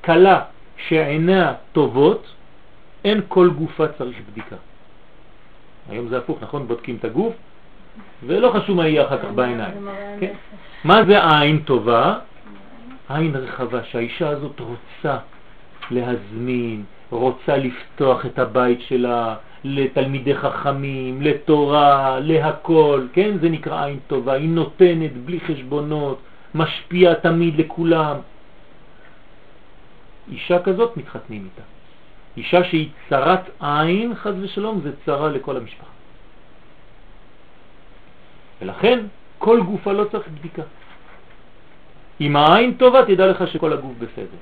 קלה 0.00 0.44
שעיניה 0.88 1.54
טובות, 1.72 2.26
אין 3.04 3.20
כל 3.28 3.50
גופה 3.50 3.88
צריך 3.88 4.16
בדיקה. 4.30 4.56
היום 5.88 6.08
זה 6.08 6.18
הפוך, 6.18 6.38
נכון? 6.42 6.68
בודקים 6.68 6.96
את 6.96 7.04
הגוף, 7.04 7.34
ולא 8.26 8.50
חשוב 8.50 8.76
מה 8.76 8.88
יהיה 8.88 9.06
אחר 9.06 9.18
כך 9.18 9.30
בעיניים. 9.34 9.88
כן? 10.20 10.32
מה 10.84 11.04
זה 11.04 11.40
עין 11.40 11.58
טובה? 11.58 12.18
עין 13.08 13.36
רחבה, 13.36 13.84
שהאישה 13.84 14.28
הזאת 14.28 14.60
רוצה 14.60 15.18
להזמין, 15.90 16.84
רוצה 17.10 17.56
לפתוח 17.56 18.26
את 18.26 18.38
הבית 18.38 18.80
שלה 18.80 19.34
לתלמידי 19.64 20.34
חכמים, 20.34 21.22
לתורה, 21.22 22.18
להכל, 22.20 23.06
כן? 23.12 23.38
זה 23.40 23.48
נקרא 23.48 23.84
עין 23.84 23.98
טובה, 24.06 24.32
היא 24.32 24.48
נותנת 24.48 25.16
בלי 25.24 25.40
חשבונות, 25.40 26.18
משפיעה 26.54 27.14
תמיד 27.14 27.58
לכולם. 27.58 28.16
אישה 30.32 30.62
כזאת 30.62 30.96
מתחתנים 30.96 31.44
איתה. 31.44 31.71
אישה 32.36 32.64
שהיא 32.64 32.88
צרת 33.08 33.40
עין, 33.60 34.14
חז 34.14 34.34
ושלום, 34.40 34.80
זה 34.82 34.90
צרה 35.04 35.28
לכל 35.28 35.56
המשפחה. 35.56 35.90
ולכן 38.62 38.98
כל 39.38 39.60
גופה 39.60 39.92
לא 39.92 40.04
צריך 40.04 40.28
בדיקה. 40.28 40.62
אם 42.20 42.36
העין 42.36 42.74
טובה, 42.74 43.04
תדע 43.06 43.26
לך 43.26 43.48
שכל 43.48 43.72
הגוף 43.72 43.92
בסדר. 43.98 44.40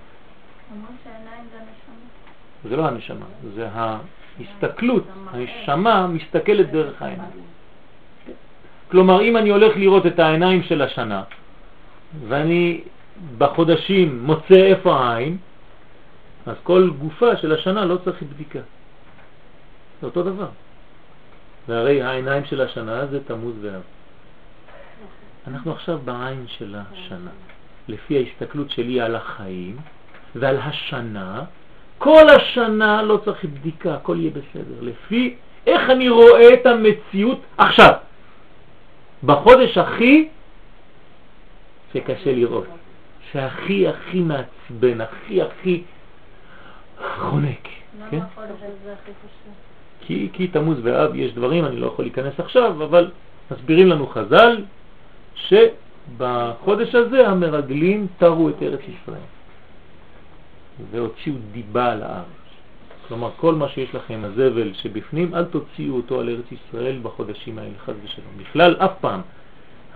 זה 2.68 2.76
לא 2.76 2.86
הנשמה, 2.86 3.26
זה 3.54 3.68
ההסתכלות, 3.72 5.04
הנשמה 5.32 6.06
מסתכלת 6.06 6.70
דרך 6.70 7.02
העיניים. 7.02 7.30
כלומר, 8.90 9.22
אם 9.22 9.36
אני 9.36 9.50
הולך 9.50 9.76
לראות 9.76 10.06
את 10.06 10.18
העיניים 10.18 10.62
של 10.62 10.82
השנה, 10.82 11.22
ואני 12.28 12.80
בחודשים 13.38 14.24
מוצא 14.24 14.54
איפה 14.54 14.96
העין, 14.96 15.36
אז 16.46 16.56
כל 16.62 16.90
גופה 16.98 17.36
של 17.36 17.52
השנה 17.52 17.84
לא 17.84 17.96
צריך 18.04 18.22
בדיקה. 18.22 18.58
זה 20.00 20.06
אותו 20.06 20.22
דבר. 20.22 20.48
והרי 21.68 22.02
העיניים 22.02 22.44
של 22.44 22.60
השנה 22.60 23.06
זה 23.06 23.24
תמוז 23.24 23.54
ואב. 23.60 23.82
אנחנו 25.46 25.72
עכשיו 25.72 25.98
בעין 26.04 26.44
של 26.48 26.74
השנה. 26.74 27.30
לפי 27.88 28.16
ההסתכלות 28.16 28.70
שלי 28.70 29.00
על 29.00 29.16
החיים 29.16 29.76
ועל 30.34 30.56
השנה, 30.56 31.44
כל 31.98 32.28
השנה 32.28 33.02
לא 33.02 33.20
צריך 33.24 33.44
בדיקה, 33.44 33.94
הכל 33.94 34.16
יהיה 34.20 34.30
בסדר. 34.30 34.80
לפי 34.80 35.34
איך 35.66 35.90
אני 35.90 36.08
רואה 36.08 36.54
את 36.54 36.66
המציאות 36.66 37.40
עכשיו, 37.58 37.94
בחודש 39.24 39.78
הכי 39.78 40.28
שקשה 41.92 42.32
לראות, 42.32 42.66
שהכי 43.32 43.88
הכי 43.88 44.20
מעצבן, 44.20 45.00
הכי 45.00 45.42
הכי 45.42 45.82
חונק. 47.18 47.68
כן? 48.10 48.20
כי, 50.00 50.28
כי 50.32 50.48
תמוז 50.48 50.78
ואב 50.82 51.14
יש 51.14 51.32
דברים, 51.32 51.64
אני 51.64 51.76
לא 51.76 51.86
יכול 51.86 52.04
להיכנס 52.04 52.40
עכשיו, 52.40 52.84
אבל 52.84 53.10
מסבירים 53.50 53.88
לנו 53.88 54.06
חז"ל 54.06 54.64
שבחודש 55.34 56.94
הזה 56.94 57.28
המרגלים 57.28 58.06
תרו 58.18 58.48
את 58.48 58.62
ארץ 58.62 58.80
ישראל 58.80 59.26
והוציאו 60.90 61.34
דיבה 61.52 61.92
על 61.92 62.02
הארץ. 62.02 62.26
כלומר, 63.08 63.30
כל 63.36 63.54
מה 63.54 63.68
שיש 63.68 63.94
לכם, 63.94 64.20
הזבל 64.24 64.74
שבפנים, 64.74 65.34
אל 65.34 65.44
תוציאו 65.44 65.96
אותו 65.96 66.20
על 66.20 66.28
ארץ 66.28 66.52
ישראל 66.52 66.98
בחודשים 67.02 67.58
האלה, 67.58 67.74
חד 67.84 67.92
ושלום. 68.04 68.32
בכלל, 68.36 68.76
אף 68.78 68.92
פעם. 69.00 69.20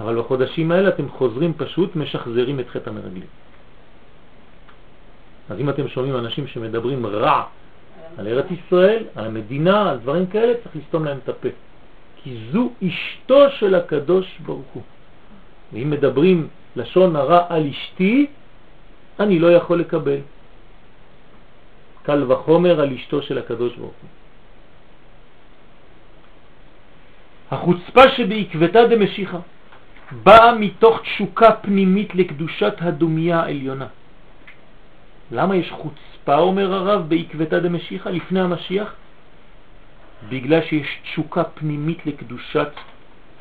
אבל 0.00 0.18
בחודשים 0.18 0.72
האלה 0.72 0.88
אתם 0.88 1.08
חוזרים 1.08 1.52
פשוט, 1.56 1.96
משחזרים 1.96 2.60
את 2.60 2.68
חטא 2.68 2.90
המרגלים. 2.90 3.28
אז 5.50 5.60
אם 5.60 5.70
אתם 5.70 5.88
שומעים 5.88 6.16
אנשים 6.16 6.46
שמדברים 6.46 7.06
רע 7.06 7.44
על 8.18 8.26
ארץ 8.26 8.46
ישראל, 8.50 9.04
על 9.14 9.24
המדינה, 9.24 9.90
על 9.90 9.98
דברים 9.98 10.26
כאלה, 10.26 10.52
צריך 10.62 10.76
לסתום 10.76 11.04
להם 11.04 11.18
את 11.24 11.28
הפה. 11.28 11.48
כי 12.22 12.36
זו 12.52 12.70
אשתו 12.88 13.50
של 13.50 13.74
הקדוש 13.74 14.38
ברוך 14.46 14.66
הוא. 14.72 14.82
ואם 15.72 15.90
מדברים 15.90 16.48
לשון 16.76 17.16
הרע 17.16 17.46
על 17.48 17.66
אשתי, 17.66 18.26
אני 19.20 19.38
לא 19.38 19.52
יכול 19.52 19.80
לקבל. 19.80 20.18
קל 22.02 22.32
וחומר 22.32 22.80
על 22.80 22.92
אשתו 22.92 23.22
של 23.22 23.38
הקדוש 23.38 23.76
ברוך 23.76 23.94
הוא. 24.02 24.10
החוצפה 27.50 28.02
שבעקבתה 28.16 28.86
דמשיחה 28.86 29.38
באה 30.22 30.54
מתוך 30.54 31.00
תשוקה 31.02 31.52
פנימית 31.52 32.14
לקדושת 32.14 32.74
הדומיה 32.80 33.40
העליונה. 33.40 33.86
למה 35.30 35.56
יש 35.56 35.70
חוצפה, 35.70 36.36
אומר 36.36 36.74
הרב, 36.74 37.08
בעקבתה 37.08 37.60
דמשיחה 37.60 38.10
לפני 38.10 38.40
המשיח? 38.40 38.94
בגלל 40.28 40.60
שיש 40.62 40.98
תשוקה 41.02 41.44
פנימית 41.44 42.06
לקדושת 42.06 42.70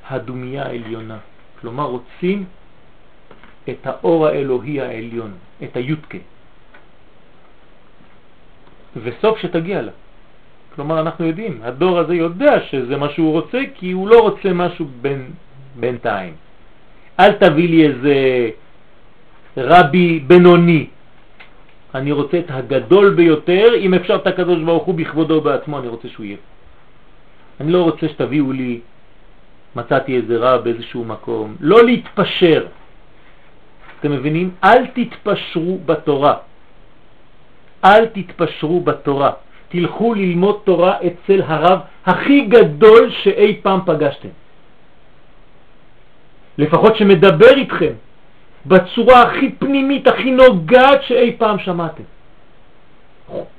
הדומיה 0.10 0.64
העליונה. 0.64 1.18
כלומר, 1.62 1.84
רוצים 1.84 2.46
את 3.70 3.88
האור 3.88 4.28
האלוהי 4.28 4.82
העליון, 4.82 5.32
את 5.64 5.78
היודקה. 5.78 6.18
וסוף 9.04 9.38
שתגיע 9.38 9.82
לה. 9.82 9.92
כלומר, 10.76 11.00
אנחנו 11.00 11.26
יודעים, 11.26 11.60
הדור 11.64 12.00
הזה 12.00 12.16
יודע 12.16 12.60
שזה 12.70 12.98
מה 12.98 13.10
שהוא 13.10 13.32
רוצה, 13.32 13.60
כי 13.76 13.92
הוא 13.92 14.08
לא 14.08 14.20
רוצה 14.20 14.54
משהו 14.54 14.86
בין, 15.02 15.32
בינתיים. 15.80 16.34
אל 17.20 17.32
תביא 17.34 17.70
לי 17.70 17.88
איזה 17.88 18.16
רבי 19.58 20.20
בינוני. 20.20 20.88
אני 21.96 22.12
רוצה 22.12 22.40
את 22.40 22.50
הגדול 22.50 23.14
ביותר, 23.14 23.76
אם 23.76 23.94
אפשר 23.94 24.16
את 24.16 24.28
הקדוש 24.28 24.60
ברוך 24.64 24.84
הוא 24.84 24.96
בכבודו 24.96 25.42
בעצמו, 25.42 25.80
אני 25.80 25.88
רוצה 25.88 26.08
שהוא 26.10 26.26
יהיה. 26.26 26.38
אני 27.62 27.72
לא 27.72 27.84
רוצה 27.84 28.10
שתביאו 28.10 28.52
לי, 28.52 28.80
מצאתי 29.76 30.18
איזה 30.18 30.38
רב 30.38 30.64
באיזשהו 30.64 31.06
מקום. 31.06 31.56
לא 31.60 31.84
להתפשר. 31.84 32.66
אתם 34.00 34.12
מבינים? 34.12 34.52
אל 34.64 34.88
תתפשרו 34.94 35.80
בתורה. 35.86 36.36
אל 37.86 38.06
תתפשרו 38.06 38.80
בתורה. 38.82 39.32
תלכו 39.70 40.14
ללמוד 40.14 40.62
תורה 40.64 40.98
אצל 40.98 41.42
הרב 41.42 41.80
הכי 42.06 42.42
גדול 42.42 43.12
שאי 43.24 43.60
פעם 43.62 43.80
פגשתם. 43.86 44.34
לפחות 46.58 46.96
שמדבר 46.96 47.54
איתכם 47.58 47.94
בצורה 48.66 49.22
הכי 49.22 49.52
פנימית, 49.52 50.08
הכי 50.08 50.32
נוגעת 50.32 51.04
שאי 51.04 51.36
פעם 51.38 51.60
שמעתם. 51.60 52.04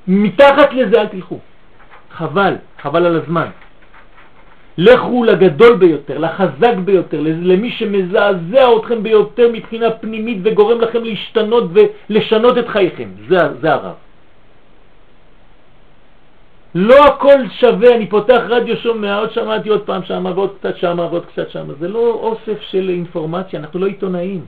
מתחת 0.08 0.72
לזה 0.72 1.00
אל 1.00 1.06
תלכו. 1.06 1.38
חבל, 2.10 2.54
חבל 2.82 3.06
על 3.06 3.16
הזמן. 3.16 3.48
לכו 4.78 5.24
לגדול 5.24 5.76
ביותר, 5.76 6.18
לחזק 6.18 6.74
ביותר, 6.84 7.20
למי 7.20 7.70
שמזעזע 7.70 8.64
אתכם 8.76 9.02
ביותר 9.02 9.48
מבחינה 9.52 9.90
פנימית 9.90 10.38
וגורם 10.42 10.80
לכם 10.80 11.04
להשתנות 11.04 11.64
ולשנות 11.74 12.58
את 12.58 12.68
חייכם. 12.68 13.08
זה, 13.28 13.38
זה 13.60 13.72
הרב. 13.72 13.94
לא 16.74 17.04
הכל 17.04 17.48
שווה, 17.60 17.94
אני 17.96 18.06
פותח 18.06 18.40
רדיו 18.48 18.76
שומע, 18.76 19.18
עוד 19.18 19.32
שמעתי 19.32 19.68
עוד 19.68 19.82
פעם 19.82 20.02
שמה 20.04 20.30
ועוד 20.34 20.54
קצת 20.58 20.76
שמה 20.76 21.06
ועוד 21.06 21.26
קצת 21.26 21.50
שמה. 21.50 21.72
זה 21.80 21.88
לא 21.88 22.00
אוסף 22.00 22.60
של 22.60 22.88
אינפורמציה, 22.88 23.60
אנחנו 23.60 23.80
לא 23.80 23.86
עיתונאים. 23.86 24.44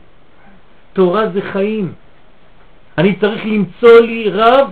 תורה 0.96 1.28
זה 1.30 1.40
חיים. 1.52 1.92
אני 2.98 3.16
צריך 3.20 3.44
למצוא 3.44 4.00
לי 4.00 4.30
רב, 4.30 4.70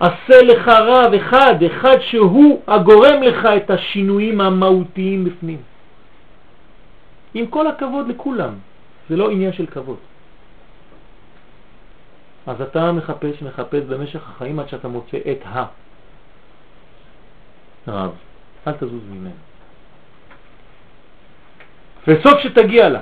עשה 0.00 0.42
לך 0.42 0.68
רב 0.68 1.14
אחד, 1.14 1.62
אחד 1.62 1.96
שהוא 2.00 2.62
הגורם 2.66 3.22
לך 3.22 3.46
את 3.56 3.70
השינויים 3.70 4.40
המהותיים 4.40 5.24
בפנים. 5.24 5.62
עם 7.34 7.46
כל 7.46 7.66
הכבוד 7.66 8.08
לכולם, 8.08 8.54
זה 9.08 9.16
לא 9.16 9.30
עניין 9.30 9.52
של 9.52 9.66
כבוד. 9.66 9.98
אז 12.46 12.60
אתה 12.60 12.92
מחפש, 12.92 13.42
מחפש 13.42 13.82
במשך 13.82 14.22
החיים 14.28 14.58
עד 14.58 14.68
שאתה 14.68 14.88
מוצא 14.88 15.18
את 15.18 15.38
ה... 15.46 15.64
רב, 17.88 18.14
אל 18.66 18.72
תזוז 18.72 19.02
ממנו. 19.10 19.42
וסוף 22.08 22.40
שתגיע 22.42 22.88
לה. 22.88 23.00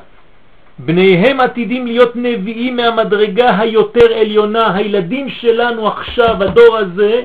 בניהם 0.84 1.40
עתידים 1.40 1.86
להיות 1.86 2.16
נביאים 2.16 2.76
מהמדרגה 2.76 3.60
היותר 3.60 4.12
עליונה. 4.20 4.74
הילדים 4.76 5.28
שלנו 5.28 5.88
עכשיו, 5.88 6.42
הדור 6.42 6.76
הזה, 6.76 7.22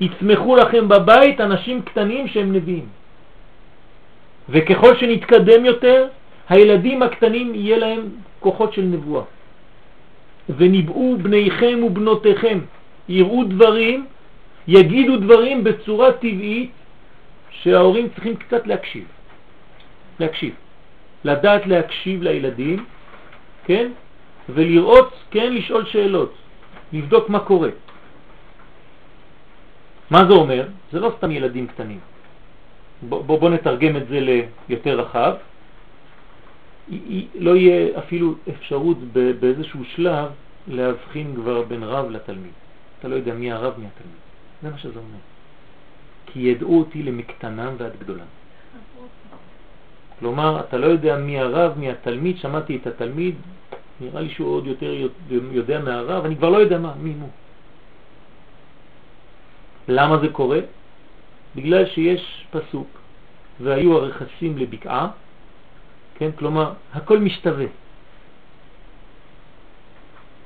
יצמחו 0.00 0.56
לכם 0.56 0.88
בבית 0.88 1.40
אנשים 1.40 1.82
קטנים 1.82 2.28
שהם 2.28 2.52
נביאים. 2.52 2.86
וככל 4.48 4.96
שנתקדם 4.96 5.64
יותר, 5.64 6.08
הילדים 6.48 7.02
הקטנים 7.02 7.54
יהיה 7.54 7.78
להם 7.78 8.00
כוחות 8.40 8.72
של 8.72 8.82
נבואה. 8.82 9.24
וניבאו 10.48 11.16
בניכם 11.22 11.78
ובנותיכם, 11.84 12.58
יראו 13.08 13.44
דברים, 13.44 14.06
יגידו 14.68 15.16
דברים 15.16 15.64
בצורה 15.64 16.12
טבעית, 16.12 16.70
שההורים 17.50 18.08
צריכים 18.14 18.36
קצת 18.36 18.66
להקשיב. 18.66 19.04
להקשיב. 20.20 20.65
לדעת 21.26 21.66
להקשיב 21.66 22.22
לילדים, 22.22 22.84
כן? 23.64 23.90
ולראות, 24.48 25.10
כן, 25.30 25.52
לשאול 25.54 25.86
שאלות, 25.86 26.32
לבדוק 26.92 27.28
מה 27.28 27.40
קורה. 27.40 27.70
מה 30.10 30.20
זה 30.28 30.32
אומר? 30.32 30.68
זה 30.92 31.00
לא 31.00 31.10
סתם 31.18 31.30
ילדים 31.30 31.66
קטנים. 31.66 32.00
בוא, 33.02 33.22
בוא, 33.22 33.38
בוא 33.38 33.50
נתרגם 33.50 33.96
את 33.96 34.08
זה 34.08 34.18
ליותר 34.20 35.00
רחב. 35.00 35.34
לא 37.34 37.56
יהיה 37.56 37.98
אפילו 37.98 38.34
אפשרות 38.48 38.98
באיזשהו 39.40 39.84
שלב 39.84 40.30
להבחין 40.68 41.34
כבר 41.34 41.62
בין 41.62 41.82
רב 41.82 42.10
לתלמיד. 42.10 42.54
אתה 42.98 43.08
לא 43.08 43.14
יודע 43.14 43.34
מי 43.34 43.52
הרב 43.52 43.74
מי 43.78 43.86
התלמיד. 43.86 44.22
זה 44.62 44.70
מה 44.70 44.78
שזה 44.78 44.98
אומר. 44.98 45.22
כי 46.26 46.40
ידעו 46.40 46.78
אותי 46.78 47.02
למקטנם 47.02 47.74
ועד 47.78 47.92
גדולם. 47.98 48.30
כלומר, 50.20 50.60
אתה 50.60 50.76
לא 50.76 50.86
יודע 50.86 51.16
מי 51.16 51.40
הרב, 51.40 51.78
מי 51.78 51.90
התלמיד, 51.90 52.38
שמעתי 52.38 52.76
את 52.76 52.86
התלמיד, 52.86 53.34
נראה 54.00 54.20
לי 54.20 54.30
שהוא 54.30 54.48
עוד 54.48 54.66
יותר 54.66 54.92
יודע 55.30 55.78
מהרב, 55.78 56.24
אני 56.24 56.36
כבר 56.36 56.48
לא 56.48 56.56
יודע 56.56 56.78
מה, 56.78 56.92
מי 57.00 57.14
הוא. 57.20 57.28
למה 59.88 60.18
זה 60.18 60.28
קורה? 60.28 60.58
בגלל 61.56 61.86
שיש 61.86 62.46
פסוק, 62.50 62.88
והיו 63.60 63.96
הרכסים 63.96 64.58
לבקעה, 64.58 65.08
כן, 66.14 66.30
כלומר, 66.38 66.72
הכל 66.94 67.18
משתווה. 67.18 67.66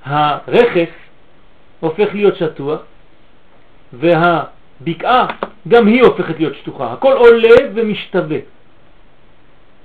הרכס 0.04 0.92
הופך 1.80 2.08
להיות 2.14 2.36
שטוח, 2.36 2.80
והבקעה 3.92 5.26
גם 5.68 5.86
היא 5.86 6.02
הופכת 6.02 6.36
להיות 6.36 6.54
שטוחה. 6.54 6.92
הכל 6.92 7.12
עולה 7.12 7.56
ומשתווה. 7.74 8.38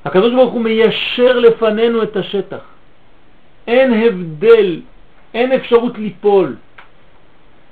הקדוש 0.05 0.33
ברוך 0.33 0.53
הוא 0.53 0.61
מיישר 0.61 1.39
לפנינו 1.39 2.03
את 2.03 2.15
השטח. 2.17 2.63
אין 3.67 3.93
הבדל, 3.93 4.81
אין 5.33 5.51
אפשרות 5.51 5.97
ליפול. 5.97 6.55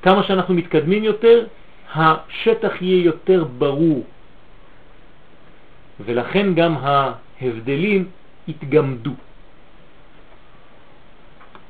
כמה 0.02 0.24
שאנחנו 0.24 0.54
מתקדמים 0.54 1.04
יותר, 1.04 1.46
השטח 1.96 2.82
יהיה 2.82 3.06
יותר 3.06 3.44
ברור. 3.58 4.04
ולכן 6.06 6.54
גם 6.54 6.76
ההבדלים 6.82 8.06
התגמדו. 8.48 9.14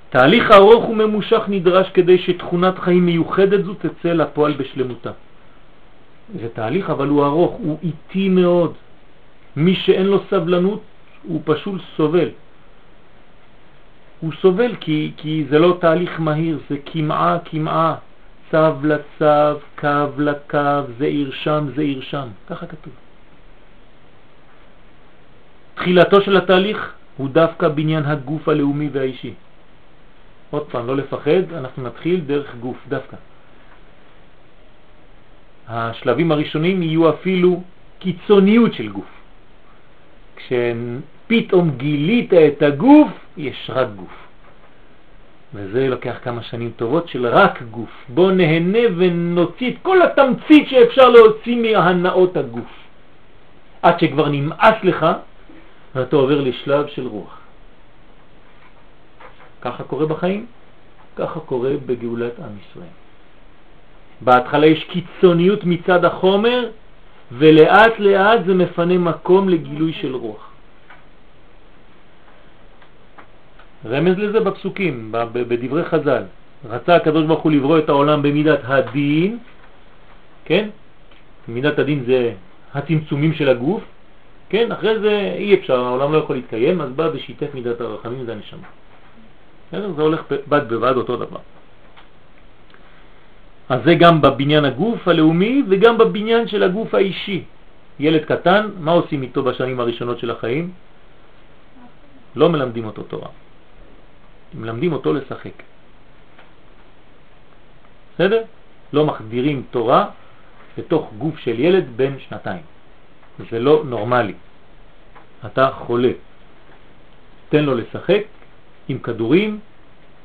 תהליך 0.10 0.52
ארוך 0.52 0.90
וממושך 0.90 1.42
נדרש 1.48 1.90
כדי 1.90 2.18
שתכונת 2.18 2.80
חיים 2.80 3.06
מיוחדת 3.06 3.66
זו 3.66 3.74
תצא 3.74 4.14
לפועל 4.14 4.54
בשלמותה. 4.54 5.12
זה 6.42 6.50
תהליך 6.54 6.90
אבל 6.90 7.08
הוא 7.08 7.26
ארוך, 7.26 7.52
הוא 7.52 7.78
איטי 7.84 8.30
מאוד. 8.30 8.74
מי 9.56 9.76
שאין 9.76 10.06
לו 10.06 10.20
סבלנות 10.30 10.82
הוא 11.24 11.42
פשוט 11.46 11.82
סובל. 11.96 12.30
הוא 14.20 14.32
סובל 14.42 14.76
כי, 14.80 15.12
כי 15.18 15.46
זה 15.50 15.60
לא 15.60 15.78
תהליך 15.82 16.20
מהיר, 16.20 16.60
זה 16.70 16.78
כמעה 16.86 17.38
כמעה, 17.46 17.96
צו 18.52 18.58
לצו, 18.84 19.60
קו 19.80 20.08
לקו, 20.18 20.82
זה 20.98 21.06
עיר 21.06 21.32
שם, 21.32 21.68
זה 21.76 21.82
עיר 21.82 22.02
שם, 22.02 22.28
ככה 22.50 22.66
כתוב. 22.66 22.94
תחילתו 25.76 26.22
של 26.22 26.38
התהליך 26.38 26.94
הוא 27.18 27.30
דווקא 27.30 27.68
בניין 27.68 28.06
הגוף 28.06 28.50
הלאומי 28.50 28.90
והאישי. 28.92 29.34
עוד 30.52 30.66
פעם, 30.72 30.88
לא 30.88 30.98
לפחד, 30.98 31.54
אנחנו 31.58 31.84
נתחיל 31.84 32.20
דרך 32.20 32.56
גוף 32.56 32.78
דווקא. 32.90 33.18
השלבים 35.68 36.32
הראשונים 36.32 36.84
יהיו 36.84 37.10
אפילו 37.10 37.64
קיצוניות 38.00 38.74
של 38.74 38.90
גוף. 38.90 39.13
כשפתאום 40.36 41.72
גילית 41.78 42.34
את 42.34 42.62
הגוף, 42.62 43.12
יש 43.38 43.70
רק 43.74 43.88
גוף. 43.96 44.24
וזה 45.54 45.88
לוקח 45.88 46.16
כמה 46.24 46.44
שנים 46.44 46.72
טובות 46.76 47.08
של 47.08 47.28
רק 47.28 47.62
גוף. 47.62 47.90
בוא 48.10 48.32
נהנה 48.32 48.80
ונוציא 48.98 49.72
את 49.72 49.76
כל 49.82 50.02
התמצית 50.02 50.70
שאפשר 50.70 51.10
להוציא 51.10 51.56
מהנאות 51.56 52.38
הגוף. 52.38 52.72
עד 53.82 54.00
שכבר 54.00 54.30
נמאס 54.30 54.76
לך, 54.84 55.06
ואתה 55.96 56.16
עובר 56.16 56.42
לשלב 56.42 56.88
של 56.88 57.08
רוח. 57.08 57.38
ככה 59.62 59.84
קורה 59.84 60.06
בחיים, 60.06 60.46
ככה 61.16 61.40
קורה 61.40 61.72
בגאולת 61.86 62.40
עם 62.40 62.58
ישראל. 62.62 62.96
בהתחלה 64.22 64.66
יש 64.66 64.84
קיצוניות 64.84 65.64
מצד 65.64 66.06
החומר, 66.06 66.70
ולאט 67.32 68.00
לאט 68.00 68.46
זה 68.46 68.54
מפנה 68.54 68.98
מקום 68.98 69.50
לגילוי 69.50 69.94
של 69.94 70.16
רוח. 70.16 70.50
רמז 73.86 74.18
לזה 74.18 74.40
בפסוקים, 74.40 75.12
בדברי 75.12 75.84
חז"ל. 75.84 76.24
רצה 76.70 76.96
הקדוש 76.96 77.26
ברוך 77.26 77.44
הוא 77.44 77.52
לברוא 77.52 77.80
את 77.80 77.90
העולם 77.90 78.22
במידת 78.22 78.60
הדין, 78.64 79.40
כן? 80.46 80.70
מידת 81.48 81.80
הדין 81.80 82.04
זה 82.08 82.34
הצמצומים 82.74 83.34
של 83.34 83.50
הגוף, 83.50 83.84
כן? 84.50 84.72
אחרי 84.72 85.00
זה 85.00 85.34
אי 85.38 85.54
אפשר, 85.54 85.80
העולם 85.86 86.14
לא 86.14 86.18
יכול 86.18 86.36
להתקיים, 86.36 86.82
אז 86.82 86.90
בא 86.92 87.10
ושיתף 87.14 87.54
מידת 87.54 87.82
הרחמים, 87.82 88.26
זה 88.26 88.32
הנשמה. 88.32 88.68
זה 89.72 90.02
הולך 90.02 90.22
בד 90.48 90.70
בבד 90.70 90.96
אותו 90.96 91.18
דבר. 91.18 91.40
אז 93.70 93.80
זה 93.86 93.96
גם 93.96 94.22
בבניין 94.22 94.66
הגוף 94.66 95.08
הלאומי 95.08 95.64
וגם 95.70 95.98
בבניין 95.98 96.48
של 96.48 96.64
הגוף 96.64 96.94
האישי. 96.94 97.44
ילד 98.00 98.26
קטן, 98.26 98.70
מה 98.80 98.92
עושים 98.92 99.22
איתו 99.22 99.44
בשנים 99.44 99.80
הראשונות 99.80 100.20
של 100.20 100.32
החיים? 100.32 100.72
לא 102.36 102.50
מלמדים 102.50 102.86
אותו 102.86 103.04
תורה. 103.04 103.30
מלמדים 104.54 104.94
אותו 104.94 105.14
לשחק. 105.14 105.58
בסדר? 108.14 108.44
לא 108.94 109.06
מחדירים 109.06 109.64
תורה 109.72 110.10
לתוך 110.78 111.12
גוף 111.18 111.38
של 111.38 111.60
ילד 111.60 111.86
בן 111.96 112.20
שנתיים. 112.20 112.62
זה 113.52 113.60
לא 113.60 113.84
נורמלי. 113.86 114.34
אתה 115.46 115.72
חולה. 115.72 116.12
תן 117.50 117.64
לו 117.64 117.74
לשחק 117.76 118.24
עם 118.90 118.98
כדורים, 119.00 119.60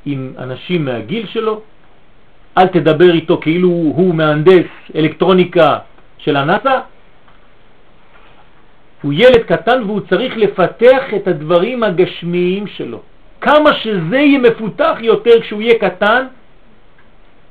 עם 0.05 0.33
אנשים 0.37 0.85
מהגיל 0.85 1.27
שלו, 1.27 1.61
אל 2.59 2.67
תדבר 2.67 3.11
איתו 3.11 3.37
כאילו 3.41 3.69
הוא 3.69 4.15
מהנדס 4.15 4.65
אלקטרוניקה 4.95 5.77
של 6.17 6.35
הנאס"א, 6.35 6.79
הוא 9.01 9.13
ילד 9.15 9.43
קטן 9.47 9.83
והוא 9.83 10.01
צריך 10.09 10.37
לפתח 10.37 11.03
את 11.15 11.27
הדברים 11.27 11.83
הגשמיים 11.83 12.67
שלו. 12.67 13.01
כמה 13.41 13.73
שזה 13.73 14.17
יהיה 14.17 14.39
מפותח 14.39 14.97
יותר 14.99 15.41
כשהוא 15.41 15.61
יהיה 15.61 15.79
קטן, 15.79 16.25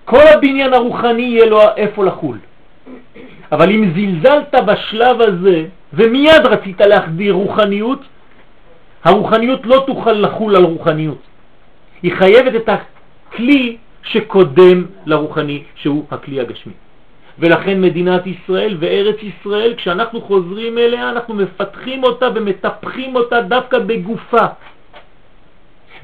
כל 0.04 0.26
הבניין 0.34 0.74
הרוחני 0.74 1.22
יהיה 1.22 1.46
לו 1.46 1.60
איפה 1.76 2.04
לחול. 2.04 2.38
אבל 3.52 3.70
אם 3.70 3.90
זלזלת 3.94 4.54
בשלב 4.66 5.20
הזה 5.20 5.64
ומיד 5.92 6.46
רצית 6.46 6.80
להחדיר 6.80 7.32
רוחניות, 7.32 8.00
הרוחניות 9.04 9.66
לא 9.66 9.84
תוכל 9.86 10.12
לחול 10.12 10.56
על 10.56 10.64
רוחניות. 10.64 11.22
היא 12.02 12.12
חייבת 12.12 12.54
את 12.54 12.68
הכלי 12.68 13.76
שקודם 14.08 14.86
לרוחני, 15.06 15.62
שהוא 15.74 16.04
הכלי 16.10 16.40
הגשמי. 16.40 16.72
ולכן 17.38 17.80
מדינת 17.80 18.26
ישראל 18.26 18.76
וארץ 18.80 19.16
ישראל, 19.22 19.74
כשאנחנו 19.76 20.20
חוזרים 20.20 20.78
אליה, 20.78 21.10
אנחנו 21.10 21.34
מפתחים 21.34 22.04
אותה 22.04 22.28
ומטפחים 22.34 23.16
אותה 23.16 23.40
דווקא 23.42 23.78
בגופה. 23.78 24.46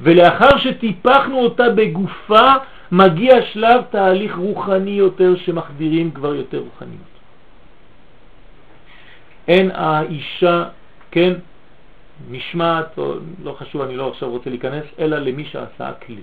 ולאחר 0.01 0.57
שטיפחנו 0.57 1.39
אותה 1.39 1.69
בגופה, 1.69 2.53
מגיע 2.91 3.41
שלב 3.53 3.81
תהליך 3.89 4.35
רוחני 4.35 4.91
יותר 4.91 5.35
שמחדירים 5.35 6.11
כבר 6.11 6.35
יותר 6.35 6.57
רוחניות. 6.59 7.15
אין 9.47 9.71
האישה, 9.73 10.63
כן, 11.11 11.33
נשמעת, 12.31 12.97
או 12.97 13.13
לא 13.43 13.55
חשוב, 13.59 13.81
אני 13.81 13.97
לא 13.97 14.09
עכשיו 14.09 14.29
רוצה 14.29 14.49
להיכנס, 14.49 14.85
אלא 14.99 15.17
למי 15.17 15.45
שעשה 15.45 15.89
הכלי. 15.89 16.21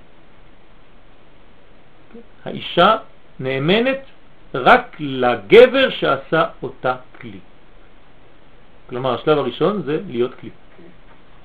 האישה 2.44 2.96
נאמנת 3.40 4.00
רק 4.54 4.96
לגבר 5.00 5.90
שעשה 5.90 6.44
אותה 6.62 6.96
כלי. 7.20 7.38
כלומר, 8.88 9.14
השלב 9.14 9.38
הראשון 9.38 9.82
זה 9.82 10.00
להיות 10.06 10.34
כלי. 10.34 10.50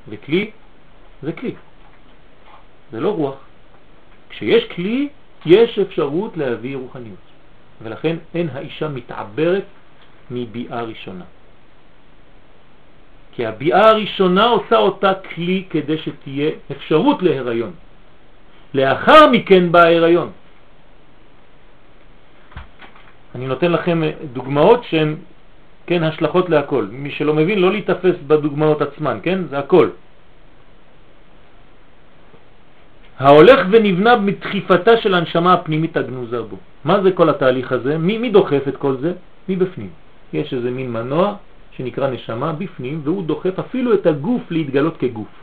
וכלי 0.10 0.52
זה 1.24 1.32
כלי, 1.32 1.56
זה 2.92 3.00
לא 3.00 3.10
רוח. 3.10 3.36
כשיש 4.30 4.64
כלי, 4.76 5.10
יש 5.46 5.80
אפשרות 5.80 6.38
להביא 6.38 6.78
רוחניות. 6.78 7.28
ולכן 7.82 8.16
אין 8.36 8.50
האישה 8.54 8.88
מתעברת 8.88 9.64
מביאה 10.32 10.82
ראשונה. 10.82 11.26
כי 13.32 13.46
הביאה 13.46 13.90
הראשונה 13.90 14.46
עושה 14.46 14.78
אותה 14.78 15.14
כלי 15.14 15.64
כדי 15.70 15.98
שתהיה 15.98 16.52
אפשרות 16.72 17.24
להיריון. 17.24 17.74
לאחר 18.74 19.32
מכן 19.32 19.72
בא 19.72 19.80
ההיריון. 19.80 20.32
אני 23.38 23.48
נותן 23.48 23.72
לכם 23.72 24.02
דוגמאות 24.34 24.84
שהן 24.84 25.16
כן 25.88 26.04
השלכות 26.04 26.50
להכל. 26.50 26.88
מי 26.92 27.12
שלא 27.12 27.34
מבין, 27.34 27.60
לא 27.60 27.72
להתאפס 27.72 28.16
בדוגמאות 28.28 28.82
עצמן, 28.82 29.20
כן? 29.24 29.40
זה 29.50 29.60
הכל. 29.60 29.90
ההולך 33.20 33.60
ונבנה 33.72 34.18
מדחיפתה 34.18 34.98
של 34.98 35.14
הנשמה 35.14 35.54
הפנימית 35.54 35.98
הגנוזה 35.98 36.42
בו. 36.42 36.58
מה 36.86 37.02
זה 37.02 37.12
כל 37.12 37.30
התהליך 37.30 37.72
הזה? 37.72 37.98
מי, 37.98 38.18
מי 38.18 38.30
דוחף 38.30 38.68
את 38.68 38.78
כל 38.78 38.98
זה? 38.98 39.14
מבפנים. 39.50 39.90
יש 40.34 40.54
איזה 40.54 40.72
מין 40.72 40.92
מנוע 40.92 41.36
שנקרא 41.78 42.10
נשמה 42.10 42.54
בפנים, 42.54 43.02
והוא 43.04 43.24
דוחף 43.24 43.60
אפילו 43.60 43.94
את 43.94 44.06
הגוף 44.06 44.42
להתגלות 44.50 44.98
כגוף. 44.98 45.34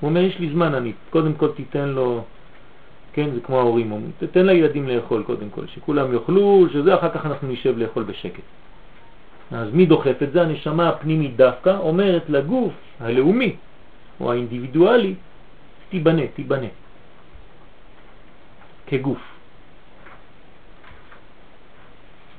הוא 0.00 0.08
אומר, 0.08 0.20
יש 0.20 0.38
לי 0.38 0.48
זמן, 0.50 0.74
אני 0.74 0.92
קודם 1.10 1.32
כל 1.36 1.48
תיתן 1.60 1.88
לו, 1.88 2.24
כן, 3.14 3.30
זה 3.34 3.40
כמו 3.40 3.58
ההורים 3.58 3.92
אומרים, 3.92 4.12
תתן 4.18 4.46
לילדים 4.46 4.88
לאכול 4.88 5.22
קודם 5.22 5.50
כל, 5.50 5.66
שכולם 5.66 6.14
יאכלו, 6.14 6.66
שזה 6.72 6.94
אחר 6.94 7.10
כך 7.10 7.26
אנחנו 7.26 7.48
נשב 7.48 7.78
לאכול 7.78 8.02
בשקט. 8.02 8.42
אז 9.50 9.68
מי 9.72 9.86
דוחף 9.86 10.22
את 10.22 10.32
זה? 10.32 10.42
הנשמה 10.42 10.88
הפנימית 10.88 11.36
דווקא 11.36 11.76
אומרת 11.78 12.24
לגוף 12.28 12.72
הלאומי 13.00 13.56
או 14.20 14.32
האינדיבידואלי, 14.32 15.14
תיבנה, 15.88 16.26
תיבנה, 16.34 16.66
כגוף. 18.86 19.22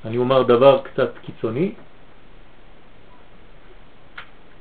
אני 0.05 0.17
אומר 0.17 0.43
דבר 0.43 0.81
קצת 0.83 1.11
קיצוני, 1.21 1.71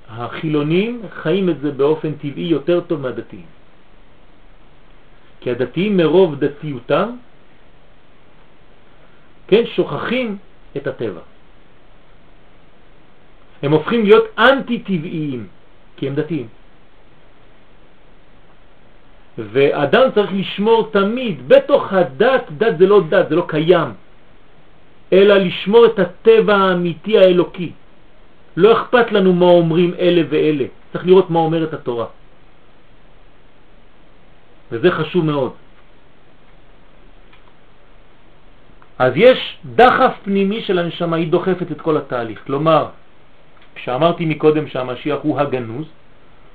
החילונים 0.08 1.02
חיים 1.10 1.48
את 1.48 1.60
זה 1.60 1.70
באופן 1.70 2.12
טבעי 2.22 2.44
יותר 2.44 2.80
טוב 2.80 3.00
מהדתיים. 3.00 3.46
כי 5.44 5.50
הדתיים 5.50 5.96
מרוב 5.96 6.40
דתיותם, 6.40 7.08
כן, 9.46 9.62
שוכחים 9.76 10.36
את 10.76 10.86
הטבע. 10.86 11.20
הם 13.62 13.72
הופכים 13.72 14.04
להיות 14.04 14.24
אנטי-טבעיים, 14.38 15.46
כי 15.96 16.08
הם 16.08 16.14
דתיים. 16.14 16.48
ואדם 19.38 20.04
צריך 20.14 20.30
לשמור 20.32 20.88
תמיד, 20.92 21.48
בתוך 21.48 21.92
הדת, 21.92 22.44
דת 22.56 22.78
זה 22.78 22.86
לא 22.86 23.00
דת, 23.08 23.28
זה 23.28 23.36
לא 23.36 23.44
קיים, 23.48 23.90
אלא 25.12 25.34
לשמור 25.34 25.86
את 25.86 25.98
הטבע 25.98 26.56
האמיתי 26.56 27.18
האלוקי. 27.18 27.72
לא 28.56 28.72
אכפת 28.72 29.12
לנו 29.12 29.32
מה 29.32 29.46
אומרים 29.46 29.94
אלה 29.98 30.22
ואלה, 30.28 30.64
צריך 30.92 31.06
לראות 31.06 31.30
מה 31.30 31.38
אומרת 31.38 31.72
התורה. 31.72 32.23
וזה 34.74 34.90
חשוב 34.90 35.24
מאוד. 35.24 35.52
אז 38.98 39.12
יש 39.16 39.38
דחף 39.74 40.12
פנימי 40.24 40.62
של 40.62 40.78
הנשמה, 40.78 41.16
היא 41.16 41.30
דוחפת 41.30 41.72
את 41.72 41.80
כל 41.80 41.96
התהליך. 41.96 42.42
כלומר, 42.46 42.86
כשאמרתי 43.74 44.26
מקודם 44.26 44.66
שהמשיח 44.66 45.18
הוא 45.22 45.40
הגנוז, 45.40 45.86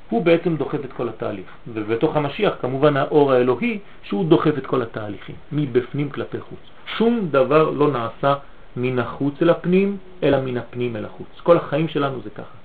הוא 0.09 0.25
בעצם 0.25 0.55
דוחף 0.55 0.85
את 0.85 0.93
כל 0.93 1.09
התהליך. 1.09 1.47
ובתוך 1.67 2.15
המשיח 2.15 2.53
כמובן 2.61 2.97
האור 2.97 3.31
האלוהי 3.31 3.79
שהוא 4.03 4.25
דוחף 4.25 4.57
את 4.57 4.65
כל 4.65 4.81
התהליכים, 4.81 5.35
מבפנים 5.51 6.09
כלפי 6.09 6.39
חוץ. 6.39 6.63
שום 6.97 7.27
דבר 7.31 7.69
לא 7.69 7.91
נעשה 7.91 8.35
מן 8.75 8.99
החוץ 8.99 9.35
אל 9.41 9.49
הפנים, 9.49 9.97
אלא 10.23 10.41
מן 10.41 10.57
הפנים 10.57 10.95
אל 10.95 11.05
החוץ. 11.05 11.27
כל 11.43 11.57
החיים 11.57 11.87
שלנו 11.87 12.21
זה 12.23 12.29
ככה. 12.29 12.57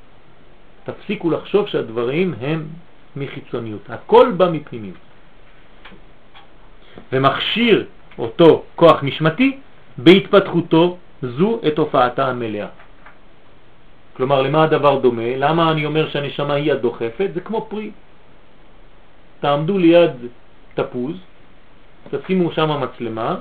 תפסיקו 0.85 1.31
לחשוב 1.31 1.69
שהדברים 1.69 2.35
הם 2.41 2.67
מחיצוניות. 3.17 3.91
הכל 3.91 4.33
בא 4.37 4.51
מפנימיות. 4.51 5.14
ומכשיר 7.13 7.85
אותו 8.19 8.65
כוח 8.77 8.99
נשמתי 9.03 9.59
בהתפתחותו 9.99 10.97
זו 11.23 11.61
את 11.67 11.79
הופעתה 11.79 12.29
המלאה. 12.29 12.67
כלומר, 14.17 14.43
למה 14.43 14.63
הדבר 14.63 14.99
דומה? 14.99 15.37
למה 15.37 15.73
אני 15.73 15.87
אומר 15.87 16.09
שהנשמה 16.09 16.55
היא 16.55 16.73
הדוחפת? 16.73 17.31
זה 17.35 17.41
כמו 17.41 17.67
פרי. 17.69 17.91
תעמדו 19.41 19.79
ליד 19.79 20.13
תפוז, 20.75 21.17
תשימו 22.11 22.53
שם 22.53 22.71
מצלמה, 22.81 23.37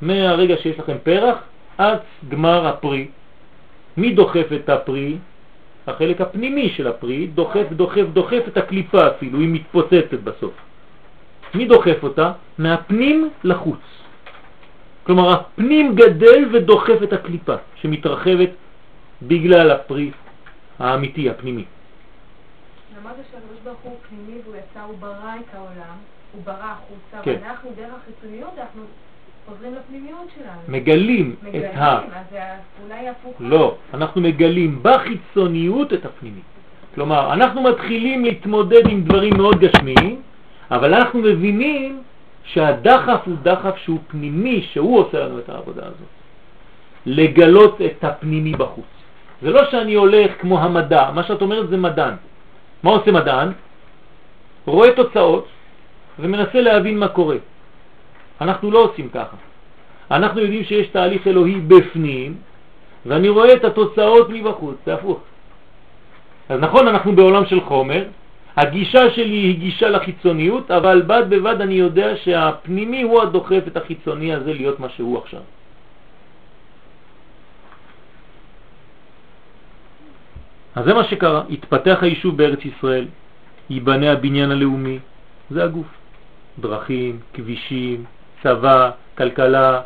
מהרגע 0.00 0.56
שיש 0.56 0.78
לכם 0.78 0.96
פרח 1.02 1.36
עד 1.78 1.98
גמר 2.28 2.66
הפרי. 2.66 3.08
מי 3.96 4.12
דוחף 4.12 4.46
את 4.54 4.68
הפרי? 4.68 5.16
החלק 5.86 6.20
הפנימי 6.20 6.68
של 6.68 6.86
הפרי 6.86 7.26
דוחף, 7.26 7.66
דוחף, 7.72 8.06
דוחף 8.12 8.42
את 8.48 8.56
הקליפה 8.56 9.08
אפילו, 9.08 9.40
היא 9.40 9.48
מתפוצצת 9.48 10.20
בסוף. 10.24 10.67
מי 11.54 11.64
דוחף 11.64 12.02
אותה? 12.02 12.32
מהפנים 12.58 13.30
לחוץ. 13.44 13.80
כלומר, 15.02 15.32
הפנים 15.32 15.94
גדל 15.94 16.48
ודוחף 16.52 17.02
את 17.02 17.12
הקליפה 17.12 17.54
שמתרחבת 17.80 18.50
בגלל 19.22 19.70
הפרי 19.70 20.10
האמיתי, 20.78 21.30
הפנימי. 21.30 21.64
למדת 22.96 23.14
שהקדוש 23.30 23.58
ברוך 23.64 23.78
הוא 23.82 23.96
פנימי 24.08 24.40
והוא 24.44 24.56
יצא, 24.56 24.80
הוא 24.82 24.98
ברא 24.98 25.34
את 25.40 25.54
העולם, 25.54 25.96
הוא 26.32 26.42
ברא 26.44 26.72
החוצה, 26.76 27.22
כן. 27.22 27.36
ואנחנו 27.42 27.70
דרך 27.76 27.94
החיצוניות, 28.02 28.50
אנחנו 28.58 28.82
חוזרים 29.48 29.74
לפנימיות 29.74 30.28
שלנו. 30.34 30.60
מגלים, 30.68 31.36
מגלים, 31.42 31.64
את 31.64 31.76
ה... 31.76 31.98
אז 31.98 32.26
זה 32.30 32.40
אולי 32.84 33.08
הפוך. 33.08 33.36
לא, 33.40 33.76
אנחנו 33.94 34.20
מגלים 34.20 34.78
בחיצוניות 34.82 35.92
את 35.92 36.04
הפנימי. 36.04 36.40
כלומר, 36.94 37.32
אנחנו 37.32 37.62
מתחילים 37.62 38.24
להתמודד 38.24 38.88
עם 38.88 39.02
דברים 39.02 39.36
מאוד 39.36 39.60
גשמיים, 39.60 40.22
אבל 40.70 40.94
אנחנו 40.94 41.20
מבינים 41.20 42.02
שהדחף 42.44 43.20
הוא 43.26 43.36
דחף 43.42 43.76
שהוא 43.76 43.98
פנימי, 44.08 44.62
שהוא 44.72 44.98
עושה 44.98 45.18
לנו 45.18 45.38
את 45.38 45.48
העבודה 45.48 45.82
הזאת. 45.82 46.12
לגלות 47.06 47.80
את 47.80 48.04
הפנימי 48.04 48.52
בחוץ. 48.52 48.84
זה 49.42 49.50
לא 49.50 49.70
שאני 49.70 49.94
הולך 49.94 50.30
כמו 50.40 50.60
המדע, 50.60 51.10
מה 51.14 51.22
שאת 51.22 51.42
אומרת 51.42 51.68
זה 51.68 51.76
מדען. 51.76 52.14
מה 52.82 52.90
עושה 52.90 53.12
מדען? 53.12 53.52
רואה 54.66 54.92
תוצאות 54.92 55.46
ומנסה 56.18 56.60
להבין 56.60 56.98
מה 56.98 57.08
קורה. 57.08 57.36
אנחנו 58.40 58.70
לא 58.70 58.78
עושים 58.78 59.08
ככה. 59.08 59.36
אנחנו 60.10 60.40
יודעים 60.40 60.64
שיש 60.64 60.86
תהליך 60.86 61.26
אלוהי 61.26 61.60
בפנים, 61.60 62.34
ואני 63.06 63.28
רואה 63.28 63.52
את 63.52 63.64
התוצאות 63.64 64.28
מבחוץ, 64.30 64.76
זה 64.86 64.94
הפוך. 64.94 65.20
אז 66.48 66.60
נכון, 66.60 66.88
אנחנו 66.88 67.12
בעולם 67.12 67.46
של 67.46 67.60
חומר, 67.60 68.04
הגישה 68.58 69.10
שלי 69.10 69.36
היא 69.36 69.58
גישה 69.58 69.88
לחיצוניות, 69.88 70.70
אבל 70.70 71.02
בד 71.06 71.24
בבד 71.28 71.60
אני 71.60 71.74
יודע 71.74 72.16
שהפנימי 72.16 73.02
הוא 73.02 73.22
הדוחף 73.22 73.62
את 73.66 73.76
החיצוני 73.76 74.34
הזה 74.34 74.52
להיות 74.54 74.80
מה 74.80 74.88
שהוא 74.88 75.18
עכשיו. 75.18 75.40
אז 80.74 80.84
זה 80.84 80.94
מה 80.94 81.04
שקרה, 81.04 81.42
התפתח 81.50 81.98
היישוב 82.02 82.36
בארץ 82.36 82.64
ישראל, 82.64 83.06
ייבנה 83.70 84.12
הבניין 84.12 84.50
הלאומי, 84.50 84.98
זה 85.50 85.64
הגוף. 85.64 85.86
דרכים, 86.58 87.20
כבישים, 87.34 88.04
צבא, 88.42 88.90
כלכלה, 89.18 89.80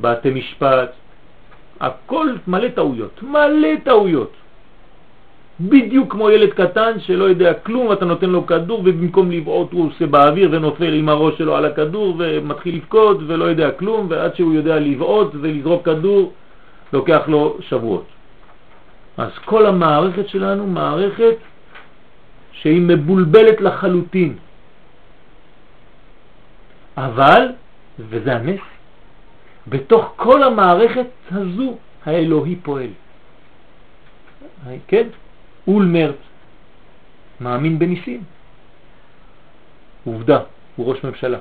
בתי 0.00 0.30
משפט, 0.30 0.92
הכל 1.80 2.28
מלא 2.46 2.68
טעויות, 2.68 3.22
מלא 3.22 3.68
טעויות. 3.84 4.32
בדיוק 5.60 6.12
כמו 6.12 6.30
ילד 6.30 6.52
קטן 6.52 7.00
שלא 7.00 7.24
יודע 7.24 7.54
כלום, 7.54 7.92
אתה 7.92 8.04
נותן 8.04 8.30
לו 8.30 8.46
כדור 8.46 8.80
ובמקום 8.80 9.30
לבעוט 9.30 9.72
הוא 9.72 9.88
עושה 9.88 10.06
באוויר 10.06 10.48
ונופל 10.52 10.92
עם 10.92 11.08
הראש 11.08 11.38
שלו 11.38 11.56
על 11.56 11.64
הכדור 11.64 12.16
ומתחיל 12.18 12.76
לבכות 12.76 13.18
ולא 13.26 13.44
יודע 13.44 13.70
כלום, 13.70 14.06
ועד 14.10 14.34
שהוא 14.36 14.54
יודע 14.54 14.78
לבעוט 14.80 15.30
ולזרוק 15.34 15.84
כדור 15.84 16.32
לוקח 16.92 17.22
לו 17.28 17.56
שבועות. 17.60 18.04
אז 19.16 19.30
כל 19.44 19.66
המערכת 19.66 20.28
שלנו 20.28 20.66
מערכת 20.66 21.36
שהיא 22.52 22.80
מבולבלת 22.80 23.60
לחלוטין. 23.60 24.36
אבל, 26.96 27.42
וזה 27.98 28.36
הנס, 28.36 28.60
בתוך 29.66 30.12
כל 30.16 30.42
המערכת 30.42 31.06
הזו 31.32 31.76
האלוהי 32.06 32.56
פועל. 32.56 32.90
כן? 34.88 35.06
אולמרט 35.66 36.16
מאמין 37.40 37.78
בניסים. 37.78 38.22
עובדה, 40.04 40.38
הוא 40.76 40.86
ראש 40.90 41.04
ממשלה. 41.04 41.38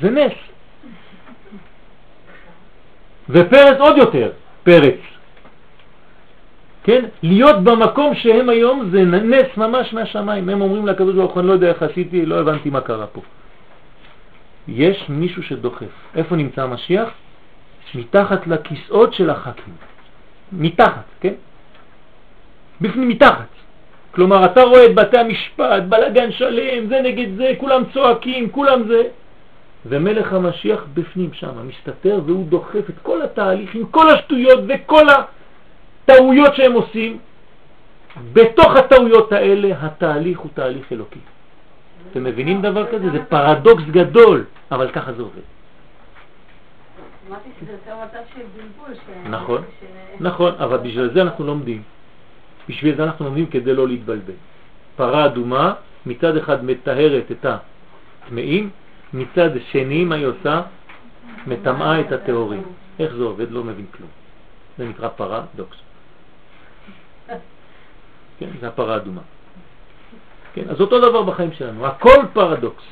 זה 0.00 0.10
נס. 0.10 0.32
ופרץ 3.28 3.78
עוד 3.78 3.96
יותר, 3.96 4.32
פרץ. 4.62 5.00
כן? 6.84 7.04
להיות 7.22 7.64
במקום 7.64 8.14
שהם 8.14 8.48
היום 8.48 8.90
זה 8.90 9.04
נס 9.04 9.56
ממש 9.56 9.92
מהשמיים. 9.92 10.48
הם 10.48 10.60
אומרים 10.60 10.86
לקדוש 10.86 11.14
ברוך 11.14 11.32
הוא, 11.32 11.40
אני 11.40 11.48
לא 11.48 11.52
יודע 11.52 11.68
איך 11.68 11.82
עשיתי, 11.82 12.26
לא 12.26 12.40
הבנתי 12.40 12.70
מה 12.70 12.80
קרה 12.80 13.06
פה. 13.06 13.20
יש 14.68 15.04
מישהו 15.08 15.42
שדוחף. 15.42 15.94
איפה 16.14 16.36
נמצא 16.36 16.62
המשיח? 16.62 17.08
מתחת 17.94 18.46
לכיסאות 18.46 19.14
של 19.14 19.30
החכים. 19.30 19.74
מתחת, 20.52 21.04
כן? 21.20 21.34
בפנים 22.80 23.08
מתחת. 23.08 23.46
כלומר, 24.14 24.44
אתה 24.44 24.62
רואה 24.62 24.86
את 24.86 24.94
בתי 24.94 25.18
המשפט, 25.18 25.82
בלגן 25.88 26.32
שלם, 26.32 26.86
זה 26.88 27.00
נגד 27.02 27.36
זה, 27.36 27.52
כולם 27.58 27.82
צועקים, 27.92 28.50
כולם 28.50 28.88
זה. 28.88 29.02
ומלך 29.86 30.32
המשיח 30.32 30.84
בפנים 30.94 31.32
שם, 31.32 31.68
מסתתר, 31.68 32.20
והוא 32.26 32.46
דוחף 32.46 32.90
את 32.90 32.94
כל 33.02 33.22
התהליך 33.22 33.74
עם 33.74 33.86
כל 33.86 34.10
השטויות 34.10 34.60
וכל 34.68 35.06
הטעויות 35.08 36.54
שהם 36.54 36.72
עושים. 36.72 37.18
בתוך 38.32 38.76
הטעויות 38.76 39.32
האלה 39.32 39.68
התהליך 39.80 40.38
הוא 40.38 40.50
תהליך 40.54 40.92
אלוקי. 40.92 41.18
אתם 42.10 42.24
מבינים 42.24 42.62
דבר 42.62 42.86
כזה? 42.92 43.10
זה 43.10 43.24
פרדוקס 43.28 43.82
גדול, 43.90 44.44
אבל 44.72 44.90
ככה 44.90 45.12
זה 45.12 45.22
עובד. 45.22 45.40
אמרתי 47.28 47.48
שזה 47.60 47.72
יותר 47.72 47.94
מצב 48.04 48.18
של 48.34 48.42
בלבול. 48.56 48.94
ש- 48.94 49.28
נכון, 49.28 49.62
נכון, 50.20 50.52
אבל 50.58 50.76
בשביל 50.78 51.10
זה 51.14 51.22
אנחנו 51.22 51.44
לומדים. 51.44 51.82
בשביל 52.70 52.96
זה 52.96 53.04
אנחנו 53.04 53.24
לומדים 53.24 53.46
כדי 53.46 53.74
לא 53.74 53.88
להתבלבל. 53.88 54.38
פרה 54.96 55.26
אדומה 55.26 55.74
מצד 56.06 56.36
אחד 56.36 56.64
מטהרת 56.64 57.24
את 57.30 57.46
הטמאים, 57.46 58.70
מצד 59.12 59.50
שני 59.70 60.04
מה 60.04 60.14
היא 60.14 60.26
עושה? 60.26 60.62
מטמאה 61.46 62.00
את 62.00 62.12
הטהורים. 62.12 62.62
איך 62.98 63.14
זה 63.14 63.22
עובד? 63.22 63.50
לא 63.50 63.64
מבין 63.64 63.86
כלום. 63.96 64.10
זה 64.78 64.88
נקרא 64.88 65.08
פרדוקס. 65.08 65.76
כן, 68.38 68.50
זה 68.60 68.68
הפרה 68.68 68.96
אדומה. 68.96 69.20
כן, 70.54 70.64
אז 70.70 70.80
אותו 70.80 71.00
דבר 71.00 71.22
בחיים 71.22 71.52
שלנו, 71.52 71.86
הכל 71.86 72.16
פרדוקס. 72.32 72.84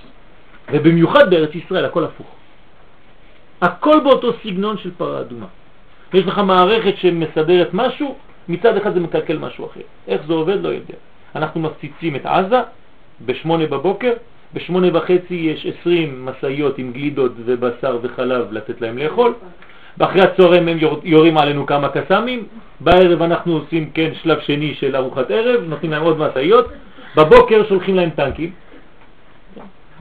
ובמיוחד 0.73 1.31
בארץ 1.31 1.55
ישראל 1.55 1.85
הכל 1.85 2.05
הפוך. 2.05 2.35
הכל 3.63 4.01
באותו 4.05 4.33
סגנון 4.43 4.79
של 4.79 4.91
פרה 4.97 5.21
אדומה. 5.21 5.47
יש 6.15 6.27
לך 6.27 6.39
מערכת 6.39 6.97
שמסדרת 6.97 7.69
משהו, 7.73 8.19
מצד 8.49 8.77
אחד 8.77 8.95
זה 8.95 9.01
מקלקל 9.01 9.39
משהו 9.39 9.67
אחר. 9.67 9.81
איך 10.09 10.23
זה 10.27 10.33
עובד 10.33 10.63
לא 10.63 10.69
יודע. 10.69 10.95
אנחנו 11.37 11.61
מפציצים 11.61 12.17
את 12.17 12.27
עזה 12.27 12.61
בשמונה 13.27 13.67
בבוקר, 13.67 14.13
בשמונה 14.55 14.99
וחצי 14.99 15.35
יש 15.35 15.67
עשרים 15.67 16.27
מסעיות 16.27 16.79
עם 16.79 16.93
גלידות 16.93 17.33
ובשר 17.45 17.99
וחלב 18.03 18.53
לתת 18.53 18.81
להם 18.81 18.99
לאכול, 18.99 19.35
ואחרי 19.99 20.23
הצהריים 20.23 20.69
הם 20.69 20.79
יור- 20.79 21.01
יורים 21.05 21.39
עלינו 21.39 21.67
כמה 21.67 21.89
קסמים, 21.89 22.47
בערב 22.81 23.23
אנחנו 23.23 23.53
עושים 23.53 23.91
כן 23.91 24.11
שלב 24.23 24.41
שני 24.41 24.75
של 24.75 24.97
ארוחת 24.97 25.31
ערב, 25.31 25.65
נותנים 25.65 25.93
להם 25.93 26.03
עוד 26.03 26.19
מסעיות, 26.19 26.67
בבוקר 27.17 27.69
שולחים 27.69 27.97
להם 27.97 28.11
טנקים. 28.11 28.51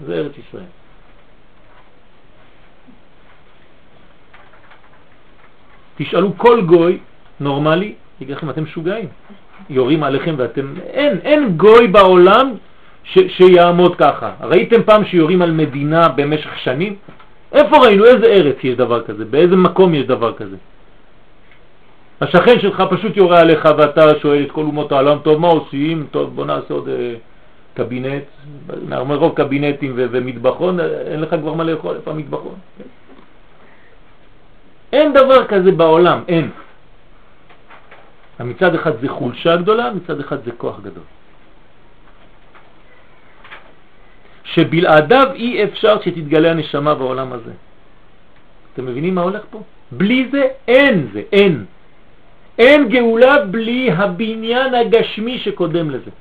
זה 0.06 0.14
ארץ 0.14 0.32
ישראל. 0.48 0.70
תשאלו 5.98 6.38
כל 6.38 6.62
גוי 6.62 7.00
נורמלי, 7.40 7.94
יגיד 8.22 8.38
לכם, 8.38 8.50
אתם 8.50 8.64
משוגעים. 8.64 9.08
יורים 9.70 10.04
עליכם 10.04 10.36
ואתם, 10.38 10.74
אין, 10.90 11.18
אין 11.24 11.58
גוי 11.58 11.88
בעולם 11.88 12.54
ש, 13.04 13.20
שיעמוד 13.28 13.96
ככה. 13.96 14.32
ראיתם 14.42 14.84
פעם 14.84 15.06
שיורים 15.06 15.42
על 15.42 15.52
מדינה 15.52 16.10
במשך 16.10 16.60
שנים? 16.60 16.96
איפה 17.52 17.78
ראינו? 17.78 18.06
איזה 18.06 18.26
ארץ 18.26 18.56
יש 18.64 18.76
דבר 18.76 19.04
כזה? 19.04 19.26
באיזה 19.26 19.56
מקום 19.56 19.94
יש 19.94 20.06
דבר 20.06 20.34
כזה? 20.34 20.56
השכן 22.22 22.60
שלך 22.60 22.84
פשוט 22.90 23.18
יורה 23.18 23.40
עליך 23.40 23.68
ואתה 23.78 24.20
שואל 24.22 24.44
את 24.44 24.52
כל 24.52 24.62
אומות 24.62 24.92
העולם, 24.92 25.18
טוב, 25.24 25.42
מה 25.42 25.48
עושים? 25.48 26.08
טוב, 26.12 26.36
בוא 26.36 26.46
נעשה 26.46 26.74
עוד 26.74 26.90
אה, 26.90 27.14
קבינט, 27.74 28.24
מרוב 28.88 29.34
קבינטים 29.36 29.94
ומטבחון, 29.96 30.80
אין 30.80 31.22
לך 31.22 31.36
כבר 31.42 31.54
מה 31.54 31.64
לאכול, 31.64 31.96
איפה 31.96 32.12
המטבחון? 32.12 32.56
אין 34.94 35.14
דבר 35.14 35.46
כזה 35.46 35.72
בעולם, 35.72 36.20
אין. 36.28 36.50
מצד 38.46 38.76
אחד 38.76 38.92
זה 39.02 39.10
חולשה 39.10 39.58
גדולה, 39.58 39.94
מצד 39.94 40.20
אחד 40.20 40.38
זה 40.46 40.52
כוח 40.52 40.80
גדול. 40.80 41.04
שבלעדיו 44.44 45.28
אי 45.34 45.64
אפשר 45.64 46.02
שתתגלה 46.02 46.52
הנשמה 46.52 46.96
בעולם 46.96 47.34
הזה. 47.34 47.52
אתם 48.74 48.86
מבינים 48.86 49.16
מה 49.16 49.22
הולך 49.22 49.44
פה? 49.50 49.62
בלי 49.92 50.30
זה 50.32 50.44
אין 50.68 51.08
זה, 51.14 51.22
אין. 51.32 51.66
אין 52.60 52.90
גאולה 52.90 53.46
בלי 53.46 53.92
הבניין 53.92 54.74
הגשמי 54.74 55.40
שקודם 55.40 55.90
לזה. 55.90 56.12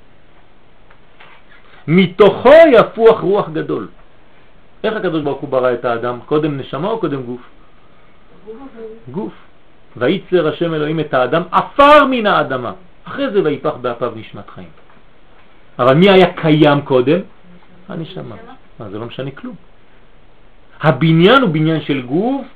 מתוכו 1.88 2.58
יפוח 2.72 3.20
רוח 3.20 3.48
גדול. 3.48 3.88
איך 4.84 4.94
הקדוש 4.96 5.22
ברוך 5.22 5.40
הוא 5.40 5.48
ברא 5.48 5.72
את 5.72 5.84
האדם? 5.84 6.18
קודם 6.26 6.56
נשמה 6.56 6.88
או 6.88 6.98
קודם 6.98 7.22
גוף? 7.22 7.40
גוף. 9.10 9.45
וייצר 9.96 10.48
השם 10.48 10.74
אלוהים 10.74 11.00
את 11.00 11.14
האדם 11.14 11.42
עפר 11.52 12.04
מן 12.04 12.26
האדמה. 12.26 12.72
אחרי 13.04 13.30
זה 13.30 13.42
ויפח 13.42 13.74
באפיו 13.80 14.12
נשמת 14.16 14.50
חיים. 14.50 14.68
אבל 15.78 15.94
מי 15.94 16.10
היה 16.10 16.32
קיים 16.32 16.80
קודם? 16.80 17.20
הנשמה. 17.88 18.36
מה, 18.78 18.90
זה 18.90 18.98
לא 18.98 19.06
משנה 19.06 19.30
כלום. 19.30 19.54
הבניין 20.80 21.42
הוא 21.42 21.50
בניין 21.50 21.80
של 21.80 22.02
גוף 22.02 22.46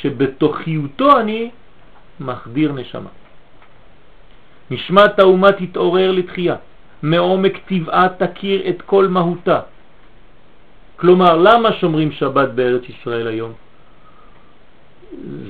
שבתוכיותו 0.00 1.20
אני 1.20 1.50
מחדיר 2.20 2.72
נשמה. 2.72 3.10
נשמת 4.70 5.18
האומה 5.18 5.52
תתעורר 5.52 6.10
לתחייה, 6.10 6.56
מעומק 7.02 7.58
טבעה 7.68 8.08
תכיר 8.18 8.68
את 8.68 8.82
כל 8.82 9.08
מהותה. 9.08 9.60
כלומר, 10.96 11.36
למה 11.36 11.72
שומרים 11.72 12.12
שבת 12.12 12.48
בארץ 12.48 12.82
ישראל 12.88 13.26
היום? 13.26 13.52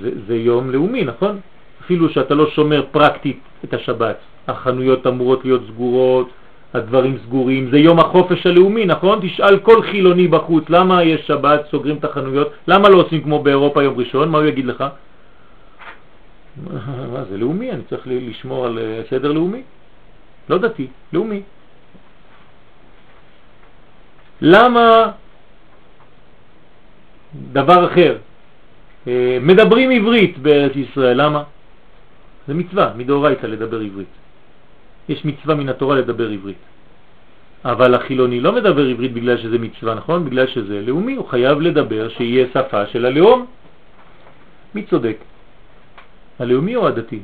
זה, 0.03 0.11
זה 0.27 0.37
יום 0.37 0.71
לאומי, 0.71 1.05
נכון? 1.05 1.41
אפילו 1.85 2.09
שאתה 2.09 2.35
לא 2.35 2.51
שומר 2.51 2.85
פרקטית 2.91 3.41
את 3.65 3.75
השבת. 3.75 4.17
החנויות 4.49 5.07
אמורות 5.07 5.45
להיות 5.45 5.63
סגורות, 5.67 6.29
הדברים 6.75 7.19
סגורים, 7.25 7.71
זה 7.71 7.79
יום 7.79 7.99
החופש 7.99 8.47
הלאומי, 8.47 8.87
נכון? 8.87 9.19
תשאל 9.23 9.59
כל 9.59 9.83
חילוני 9.83 10.29
בחוץ, 10.29 10.65
למה 10.69 11.05
יש 11.05 11.27
שבת, 11.27 11.67
סוגרים 11.71 11.97
את 11.97 12.05
החנויות, 12.05 12.53
למה 12.69 12.89
לא 12.89 12.97
עושים 12.97 13.23
כמו 13.23 13.43
באירופה 13.43 13.83
יום 13.83 13.99
ראשון, 13.99 14.29
מה 14.29 14.39
הוא 14.39 14.47
יגיד 14.47 14.67
לך? 14.67 14.85
מה 17.13 17.25
זה 17.31 17.37
לאומי, 17.37 17.73
אני 17.73 17.83
צריך 17.89 18.03
לשמור 18.07 18.67
על 18.67 18.79
אה, 18.79 19.03
סדר 19.11 19.33
לאומי. 19.33 19.63
לא 20.49 20.59
דתי, 20.59 20.87
לאומי. 21.13 21.43
למה 24.41 25.11
דבר 27.53 27.87
אחר? 27.87 28.17
אה, 29.09 29.39
מדברים 29.41 29.91
עברית 29.91 30.39
בארץ 30.39 30.77
ישראל, 30.77 31.23
למה? 31.23 31.43
זה 32.49 32.55
מצווה, 32.55 32.93
מדאורייתא 32.97 33.47
לדבר 33.47 33.81
עברית. 33.81 34.13
יש 35.09 35.25
מצווה 35.25 35.55
מן 35.55 35.69
התורה 35.69 35.97
לדבר 35.97 36.29
עברית. 36.31 36.63
אבל 37.65 37.95
החילוני 37.95 38.41
לא 38.41 38.53
מדבר 38.53 38.85
עברית 38.87 39.13
בגלל 39.13 39.37
שזה 39.39 39.59
מצווה, 39.59 39.95
נכון? 39.95 40.25
בגלל 40.25 40.47
שזה 40.47 40.81
לאומי, 40.81 41.15
הוא 41.15 41.29
חייב 41.29 41.61
לדבר 41.61 42.09
שיהיה 42.09 42.47
שפה 42.55 42.87
של 42.87 43.07
הלאום. 43.07 43.47
מי 44.75 44.83
צודק? 44.83 45.17
הלאומי 46.39 46.77
או 46.77 46.89
הדתי? 46.89 47.21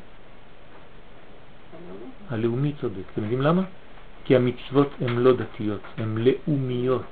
הלאומי 2.31 2.73
צודק. 2.81 3.05
אתם 3.13 3.23
יודעים 3.23 3.43
למה? 3.43 3.63
כי 4.25 4.37
המצוות 4.37 4.91
הן 5.01 5.19
לא 5.19 5.33
דתיות, 5.33 5.81
הן 5.99 6.19
לאומיות. 6.19 7.03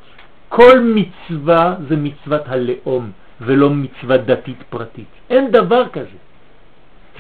כל 0.49 0.81
מצווה 0.81 1.77
זה 1.89 1.97
מצוות 1.97 2.43
הלאום 2.47 3.13
ולא 3.41 3.71
מצווה 3.71 4.17
דתית 4.17 4.63
פרטית. 4.71 5.09
אין 5.31 5.51
דבר 5.51 5.89
כזה. 5.89 6.19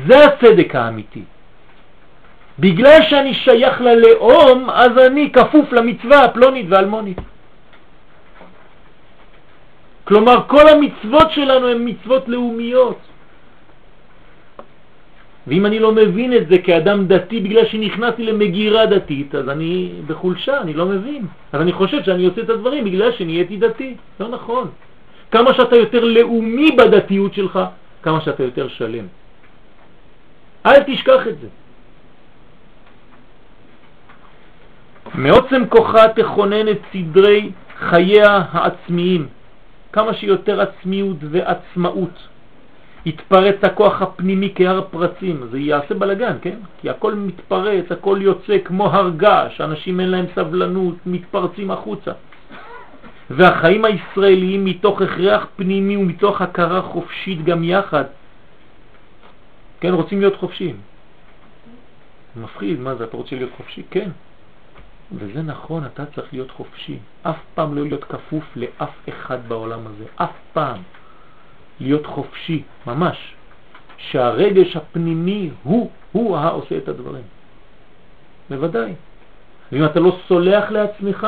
זה 0.06 0.24
הצדק 0.24 0.74
האמיתי. 0.74 1.22
בגלל 2.58 2.98
שאני 3.02 3.34
שייך 3.34 3.80
ללאום, 3.80 4.70
אז 4.70 4.98
אני 5.06 5.32
כפוף 5.32 5.72
למצווה 5.72 6.24
הפלונית 6.24 6.66
והאלמונית. 6.68 7.18
כלומר, 10.04 10.36
כל 10.46 10.68
המצוות 10.68 11.30
שלנו 11.30 11.68
הן 11.68 11.88
מצוות 11.88 12.28
לאומיות. 12.28 12.98
ואם 15.46 15.66
אני 15.66 15.78
לא 15.78 15.92
מבין 15.92 16.32
את 16.32 16.48
זה 16.48 16.58
כאדם 16.58 17.06
דתי 17.06 17.40
בגלל 17.40 17.66
שנכנסתי 17.66 18.22
למגירה 18.22 18.86
דתית, 18.86 19.34
אז 19.34 19.48
אני 19.48 19.92
בחולשה, 20.06 20.60
אני 20.60 20.74
לא 20.74 20.86
מבין. 20.86 21.26
אז 21.52 21.60
אני 21.60 21.72
חושב 21.72 22.02
שאני 22.04 22.26
עושה 22.26 22.40
את 22.40 22.50
הדברים 22.50 22.84
בגלל 22.84 23.12
שנהייתי 23.12 23.56
דתי. 23.56 23.96
לא 24.20 24.28
נכון. 24.28 24.70
כמה 25.32 25.54
שאתה 25.54 25.76
יותר 25.76 26.04
לאומי 26.04 26.70
בדתיות 26.76 27.34
שלך, 27.34 27.58
כמה 28.02 28.20
שאתה 28.20 28.42
יותר 28.42 28.68
שלם. 28.68 29.06
אל 30.66 30.82
תשכח 30.86 31.28
את 31.28 31.36
זה. 31.40 31.48
מעוצם 35.14 35.62
כוחה 35.68 36.08
תכונן 36.08 36.68
את 36.68 36.78
סדרי 36.92 37.50
חייה 37.78 38.42
העצמיים, 38.52 39.26
כמה 39.92 40.14
שיותר 40.14 40.60
עצמיות 40.60 41.16
ועצמאות. 41.30 42.16
יתפרץ 43.06 43.56
הכוח 43.62 44.02
הפנימי 44.02 44.52
כהר 44.54 44.80
פרצים, 44.90 45.46
זה 45.50 45.58
יעשה 45.58 45.94
בלגן, 45.94 46.36
כן? 46.42 46.58
כי 46.80 46.90
הכל 46.90 47.14
מתפרץ, 47.14 47.84
הכל 47.92 48.18
יוצא 48.20 48.58
כמו 48.64 48.86
הרגש, 48.86 49.60
אנשים 49.60 50.00
אין 50.00 50.10
להם 50.10 50.26
סבלנות, 50.34 50.94
מתפרצים 51.06 51.70
החוצה. 51.70 52.12
והחיים 53.36 53.84
הישראליים 53.84 54.64
מתוך 54.64 55.02
הכרח 55.02 55.46
פנימי 55.56 55.96
ומתוך 55.96 56.40
הכרה 56.40 56.82
חופשית 56.82 57.44
גם 57.44 57.64
יחד. 57.64 58.04
כן, 59.80 59.94
רוצים 59.94 60.20
להיות 60.20 60.36
חופשיים. 60.36 60.76
מפחיד, 62.36 62.80
מה 62.80 62.94
זה, 62.94 63.04
אתה 63.04 63.16
רוצה 63.16 63.36
להיות 63.36 63.50
חופשי? 63.56 63.82
כן. 63.90 64.10
וזה 65.12 65.42
נכון, 65.42 65.86
אתה 65.86 66.06
צריך 66.06 66.32
להיות 66.32 66.50
חופשי. 66.50 66.98
אף 67.22 67.36
פעם 67.54 67.74
לא 67.74 67.82
להיות 67.82 68.04
כפוף 68.04 68.44
לאף 68.56 69.08
אחד 69.08 69.38
בעולם 69.48 69.86
הזה. 69.86 70.04
אף 70.16 70.36
פעם. 70.52 70.82
להיות 71.80 72.06
חופשי, 72.06 72.62
ממש. 72.86 73.34
שהרגש 73.96 74.76
הפנימי 74.76 75.50
הוא, 75.62 75.90
הוא 76.12 76.36
העושה 76.36 76.76
את 76.78 76.88
הדברים. 76.88 77.24
בוודאי. 78.50 78.92
ואם 79.72 79.84
אתה 79.84 80.00
לא 80.00 80.18
סולח 80.28 80.70
לעצמך 80.70 81.26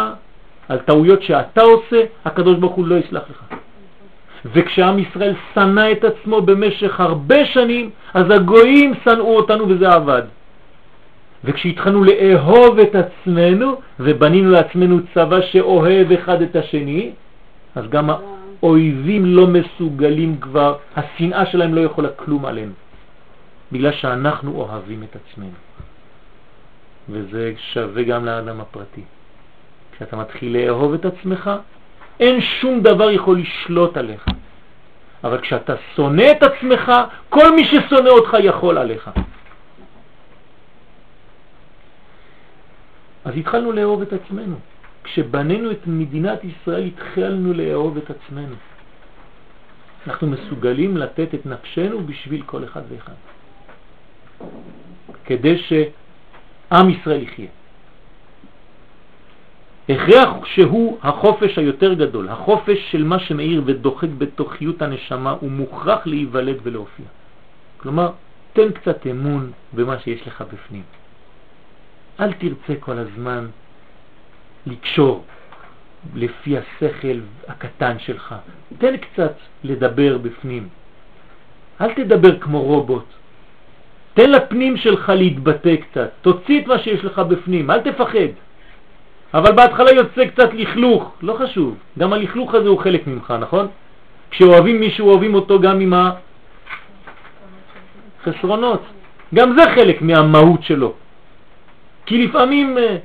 על 0.68 0.78
טעויות 0.78 1.22
שאתה 1.22 1.62
עושה, 1.62 2.00
הקדוש 2.24 2.58
ברוך 2.58 2.74
הוא 2.74 2.86
לא 2.86 2.94
יסלח 2.94 3.22
לך. 3.30 3.44
וכשעם 4.52 4.98
ישראל 4.98 5.34
שנא 5.54 5.92
את 5.92 6.04
עצמו 6.04 6.42
במשך 6.42 7.00
הרבה 7.00 7.46
שנים, 7.46 7.90
אז 8.14 8.30
הגויים 8.30 8.94
שנאו 9.04 9.36
אותנו 9.36 9.68
וזה 9.68 9.88
עבד. 9.92 10.22
וכשהתחלנו 11.44 12.04
לאהוב 12.04 12.78
את 12.78 12.94
עצמנו 12.94 13.80
ובנינו 14.00 14.50
לעצמנו 14.50 14.98
צבא 15.14 15.40
שאוהב 15.40 16.12
אחד 16.12 16.42
את 16.42 16.56
השני, 16.56 17.12
אז 17.74 17.84
גם 17.88 18.10
האויבים 18.10 19.26
לא 19.26 19.46
מסוגלים 19.46 20.36
כבר, 20.40 20.76
השנאה 20.96 21.46
שלהם 21.46 21.74
לא 21.74 21.80
יכולה 21.80 22.08
כלום 22.16 22.44
עלינו, 22.44 22.72
בגלל 23.72 23.92
שאנחנו 23.92 24.52
אוהבים 24.52 25.02
את 25.02 25.16
עצמנו. 25.16 25.58
וזה 27.08 27.52
שווה 27.72 28.02
גם 28.02 28.24
לאדם 28.24 28.60
הפרטי. 28.60 29.02
כשאתה 29.96 30.16
מתחיל 30.16 30.56
לאהוב 30.56 30.94
את 30.94 31.04
עצמך, 31.04 31.50
אין 32.20 32.40
שום 32.40 32.80
דבר 32.80 33.10
יכול 33.10 33.38
לשלוט 33.38 33.96
עליך. 33.96 34.26
אבל 35.24 35.40
כשאתה 35.40 35.74
שונא 35.96 36.30
את 36.30 36.42
עצמך, 36.42 36.92
כל 37.28 37.56
מי 37.56 37.64
ששונא 37.64 38.08
אותך 38.08 38.36
יכול 38.40 38.78
עליך. 38.78 39.10
אז 43.24 43.32
התחלנו 43.36 43.72
לאהוב 43.72 44.02
את 44.02 44.12
עצמנו. 44.12 44.56
כשבנינו 45.04 45.70
את 45.70 45.86
מדינת 45.86 46.44
ישראל 46.44 46.84
התחלנו 46.84 47.52
לאהוב 47.52 47.96
את 47.96 48.10
עצמנו. 48.10 48.54
אנחנו 50.06 50.26
מסוגלים 50.26 50.96
לתת 50.96 51.34
את 51.34 51.46
נפשנו 51.46 52.06
בשביל 52.06 52.42
כל 52.42 52.64
אחד 52.64 52.82
ואחד. 52.88 53.12
כדי 55.24 55.58
שעם 55.58 56.90
ישראל 56.90 57.22
יחיה. 57.22 57.48
הכרח 59.88 60.44
שהוא 60.44 60.98
החופש 61.02 61.58
היותר 61.58 61.94
גדול, 61.94 62.28
החופש 62.28 62.78
של 62.90 63.04
מה 63.04 63.18
שמאיר 63.18 63.62
ודוחק 63.64 64.08
בתוכיות 64.18 64.82
הנשמה, 64.82 65.30
הוא 65.40 65.50
מוכרח 65.50 66.06
להיוולד 66.06 66.56
ולהופיע. 66.62 67.06
כלומר, 67.76 68.10
תן 68.52 68.72
קצת 68.72 69.06
אמון 69.06 69.52
במה 69.72 69.98
שיש 69.98 70.26
לך 70.26 70.44
בפנים. 70.52 70.82
אל 72.20 72.32
תרצה 72.32 72.74
כל 72.80 72.98
הזמן 72.98 73.46
לקשור 74.66 75.24
לפי 76.14 76.56
השכל 76.58 77.18
הקטן 77.48 77.98
שלך. 77.98 78.34
תן 78.78 78.96
קצת 78.96 79.34
לדבר 79.64 80.18
בפנים. 80.18 80.68
אל 81.80 81.94
תדבר 81.94 82.40
כמו 82.40 82.62
רובוט. 82.62 83.04
תן 84.14 84.30
לפנים 84.30 84.76
שלך 84.76 85.08
להתבטא 85.08 85.76
קצת. 85.76 86.10
תוציא 86.22 86.60
את 86.60 86.66
מה 86.66 86.78
שיש 86.78 87.04
לך 87.04 87.18
בפנים, 87.18 87.70
אל 87.70 87.80
תפחד. 87.80 88.32
אבל 89.34 89.52
בהתחלה 89.52 89.90
יוצא 89.92 90.26
קצת 90.26 90.54
לכלוך, 90.54 91.12
לא 91.22 91.34
חשוב. 91.34 91.74
גם 91.98 92.12
הלכלוך 92.12 92.54
הזה 92.54 92.68
הוא 92.68 92.80
חלק 92.80 93.06
ממך, 93.06 93.34
נכון? 93.40 93.66
כשאוהבים 94.30 94.80
מישהו, 94.80 95.10
אוהבים 95.10 95.34
אותו 95.34 95.60
גם 95.60 95.80
עם 95.80 95.92
החסרונות. 98.22 98.82
גם 99.34 99.58
זה 99.58 99.62
חלק 99.74 100.02
מהמהות 100.02 100.62
שלו. 100.62 100.92
כי 102.06 102.26
לפעמים 102.26 102.78
אה, 102.78 102.96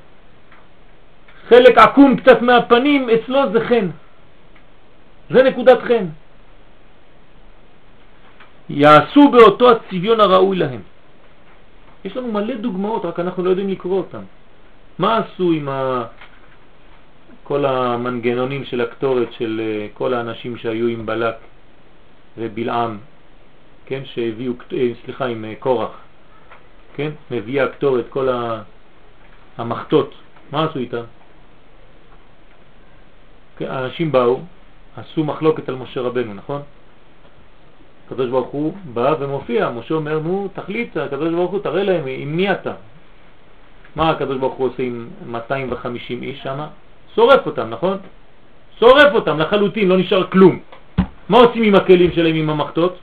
חלק 1.49 1.77
עקום 1.77 2.15
קצת 2.17 2.41
מהפנים, 2.41 3.09
אצלו 3.09 3.51
זה 3.51 3.59
חן. 3.65 3.87
זה 5.29 5.43
נקודת 5.43 5.81
חן. 5.81 6.05
יעשו 8.69 9.31
באותו 9.31 9.71
הצביון 9.71 10.19
הראוי 10.19 10.57
להם. 10.57 10.81
יש 12.05 12.17
לנו 12.17 12.31
מלא 12.31 12.55
דוגמאות, 12.55 13.05
רק 13.05 13.19
אנחנו 13.19 13.43
לא 13.43 13.49
יודעים 13.49 13.69
לקרוא 13.69 13.97
אותם. 13.97 14.23
מה 14.99 15.17
עשו 15.17 15.51
עם. 15.51 15.69
כל 17.49 17.65
המנגנונים 17.65 18.65
של 18.65 18.81
הקטורת 18.81 19.33
של 19.33 19.61
אה, 19.63 19.87
כל 19.93 20.13
האנשים 20.13 20.57
שהיו 20.57 20.87
עם 20.87 21.05
בלק 21.05 21.35
ובלעם, 22.37 22.97
כן, 23.85 24.01
שהביאו, 24.05 24.53
אה, 24.73 24.91
סליחה, 25.05 25.25
עם 25.25 25.45
אה, 25.45 25.53
קורח, 25.59 25.91
כן, 26.95 27.11
מביאה 27.31 27.65
הקטורת, 27.65 28.05
כל 28.09 28.29
המחתות, 29.57 30.13
מה 30.51 30.65
עשו 30.65 30.79
איתם? 30.79 31.03
כן, 33.57 33.65
האנשים 33.65 34.11
באו, 34.11 34.39
עשו 34.97 35.23
מחלוקת 35.23 35.69
על 35.69 35.75
משה 35.75 36.01
רבנו, 36.01 36.33
נכון? 36.33 36.61
הקדוש 38.05 38.29
ברוך 38.29 38.49
הוא 38.49 38.73
בא 38.93 39.15
ומופיע, 39.19 39.69
משה 39.69 39.93
אומר, 39.93 40.19
נו, 40.19 40.47
תחליט, 40.53 40.97
הקדוש 40.97 41.33
ברוך 41.33 41.51
הוא, 41.51 41.59
תראה 41.59 41.83
להם, 41.83 42.03
עם 42.07 42.35
מי 42.37 42.51
אתה? 42.51 42.73
מה 43.95 44.09
הקדוש 44.09 44.37
ברוך 44.37 44.53
הוא 44.53 44.67
עושה 44.67 44.83
עם 44.83 45.09
250 45.25 46.23
איש 46.23 46.43
שם? 46.43 46.59
שורף 47.15 47.45
אותם, 47.45 47.69
נכון? 47.69 47.97
שורף 48.79 49.13
אותם 49.13 49.39
לחלוטין, 49.39 49.87
לא 49.87 49.97
נשאר 49.97 50.27
כלום. 50.27 50.59
מה 51.29 51.37
עושים 51.37 51.63
עם 51.63 51.75
הכלים 51.75 52.11
שלהם 52.11 52.35
עם 52.35 52.49
המחתות? 52.49 52.99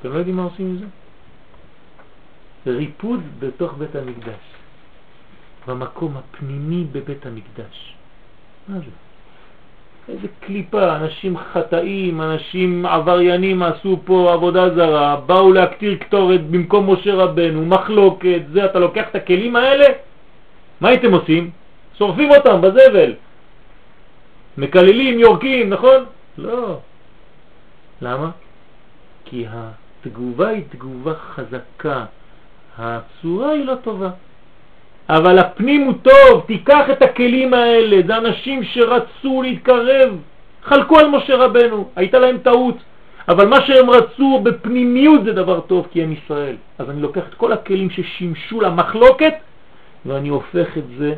אתם 0.00 0.12
לא 0.12 0.18
יודעים 0.18 0.36
מה 0.36 0.44
עושים 0.44 0.66
עם 0.66 0.76
זה? 0.76 0.86
ריפוד 2.66 3.20
בתוך 3.38 3.74
בית 3.78 3.96
המקדש, 3.96 4.44
במקום 5.68 6.16
הפנימי 6.16 6.84
בבית 6.92 7.26
המקדש. 7.26 7.94
מה 8.68 8.78
זה? 8.78 8.90
איזה 10.08 10.28
קליפה, 10.40 10.96
אנשים 10.96 11.36
חטאים, 11.38 12.20
אנשים 12.20 12.86
עבריינים 12.86 13.62
עשו 13.62 14.00
פה 14.04 14.32
עבודה 14.32 14.74
זרה, 14.74 15.16
באו 15.26 15.52
להקטיר 15.52 15.96
קטורת 15.96 16.40
במקום 16.50 16.92
משה 16.92 17.14
רבנו, 17.14 17.66
מחלוקת, 17.66 18.42
זה, 18.52 18.64
אתה 18.64 18.78
לוקח 18.78 19.08
את 19.10 19.14
הכלים 19.14 19.56
האלה, 19.56 19.84
מה 20.80 20.88
הייתם 20.88 21.12
עושים? 21.12 21.50
שורפים 21.98 22.30
אותם 22.30 22.60
בזבל. 22.60 23.12
מקללים, 24.58 25.18
יורקים, 25.18 25.70
נכון? 25.70 26.04
לא. 26.38 26.78
למה? 28.02 28.30
כי 29.24 29.46
התגובה 29.50 30.48
היא 30.48 30.62
תגובה 30.68 31.14
חזקה, 31.14 32.04
הצורה 32.78 33.50
היא 33.50 33.64
לא 33.64 33.74
טובה. 33.74 34.10
אבל 35.08 35.38
הפנים 35.38 35.82
הוא 35.82 35.94
טוב, 36.02 36.44
תיקח 36.46 36.90
את 36.92 37.02
הכלים 37.02 37.54
האלה, 37.54 37.96
זה 38.06 38.16
אנשים 38.16 38.64
שרצו 38.64 39.42
להתקרב, 39.42 40.16
חלקו 40.62 40.98
על 40.98 41.08
משה 41.08 41.36
רבנו, 41.36 41.88
הייתה 41.96 42.18
להם 42.18 42.38
טעות, 42.38 42.76
אבל 43.28 43.48
מה 43.48 43.66
שהם 43.66 43.90
רצו 43.90 44.40
בפנימיות 44.42 45.24
זה 45.24 45.32
דבר 45.32 45.60
טוב 45.60 45.88
כי 45.92 46.02
הם 46.02 46.12
ישראל. 46.12 46.56
אז 46.78 46.90
אני 46.90 47.02
לוקח 47.02 47.22
את 47.28 47.34
כל 47.34 47.52
הכלים 47.52 47.90
ששימשו 47.90 48.60
למחלוקת 48.60 49.34
ואני 50.06 50.28
הופך 50.28 50.78
את 50.78 50.84
זה 50.98 51.14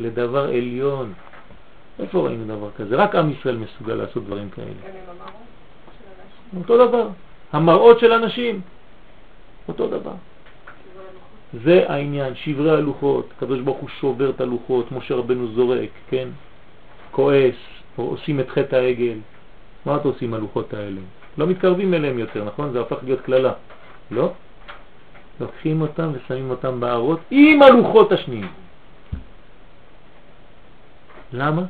לדבר 0.00 0.44
עליון. 0.44 1.12
איפה 2.00 2.20
ראינו 2.20 2.44
דבר 2.44 2.70
כזה? 2.76 2.96
רק 2.96 3.14
עם 3.14 3.30
ישראל 3.30 3.56
מסוגל 3.56 3.94
לעשות 3.94 4.24
דברים 4.24 4.50
כאלה. 4.50 4.68
אותו 6.56 6.88
דבר. 6.88 7.08
המראות 7.52 7.98
של 7.98 8.12
אנשים, 8.12 8.60
אותו 9.68 9.86
דבר. 9.86 10.14
זה 11.64 11.84
העניין, 11.88 12.34
שברי 12.34 12.70
הלוחות, 12.70 13.28
הקדוש 13.36 13.60
ברוך 13.60 13.78
הוא 13.78 13.88
שובר 13.88 14.30
את 14.30 14.40
הלוחות, 14.40 14.92
משה 14.92 15.14
רבנו 15.14 15.48
זורק, 15.48 15.90
כן? 16.08 16.28
כועס, 17.10 17.54
או 17.98 18.04
עושים 18.04 18.40
את 18.40 18.50
חטא 18.50 18.76
העגל. 18.76 19.18
מה 19.86 19.96
אתה 19.96 20.08
עושים 20.08 20.34
הלוחות 20.34 20.74
האלה? 20.74 21.00
לא 21.38 21.46
מתקרבים 21.46 21.94
אליהם 21.94 22.18
יותר, 22.18 22.44
נכון? 22.44 22.72
זה 22.72 22.80
הפך 22.80 22.96
להיות 23.02 23.20
כללה. 23.24 23.52
לא? 24.10 24.32
לוקחים 25.40 25.80
אותם 25.80 26.10
ושמים 26.12 26.50
אותם 26.50 26.80
בערות 26.80 27.20
עם 27.30 27.62
הלוחות 27.62 28.12
השניים. 28.12 28.61
למה? 31.32 31.62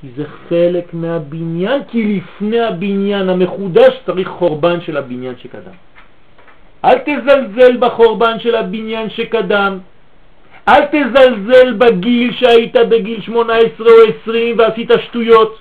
כי 0.00 0.06
זה 0.16 0.24
חלק 0.48 0.94
מהבניין, 0.94 1.82
כי 1.88 2.16
לפני 2.16 2.60
הבניין 2.60 3.28
המחודש 3.28 3.94
צריך 4.06 4.28
חורבן 4.28 4.80
של 4.80 4.96
הבניין 4.96 5.34
שקדם. 5.38 5.76
אל 6.84 6.98
תזלזל 6.98 7.76
בחורבן 7.76 8.38
של 8.40 8.54
הבניין 8.54 9.10
שקדם. 9.10 9.78
אל 10.68 10.86
תזלזל 10.86 11.72
בגיל 11.72 12.32
שהיית 12.32 12.76
בגיל 12.76 13.20
18 13.20 13.86
או 13.86 13.94
20 14.22 14.58
ועשית 14.58 14.90
שטויות. 15.04 15.58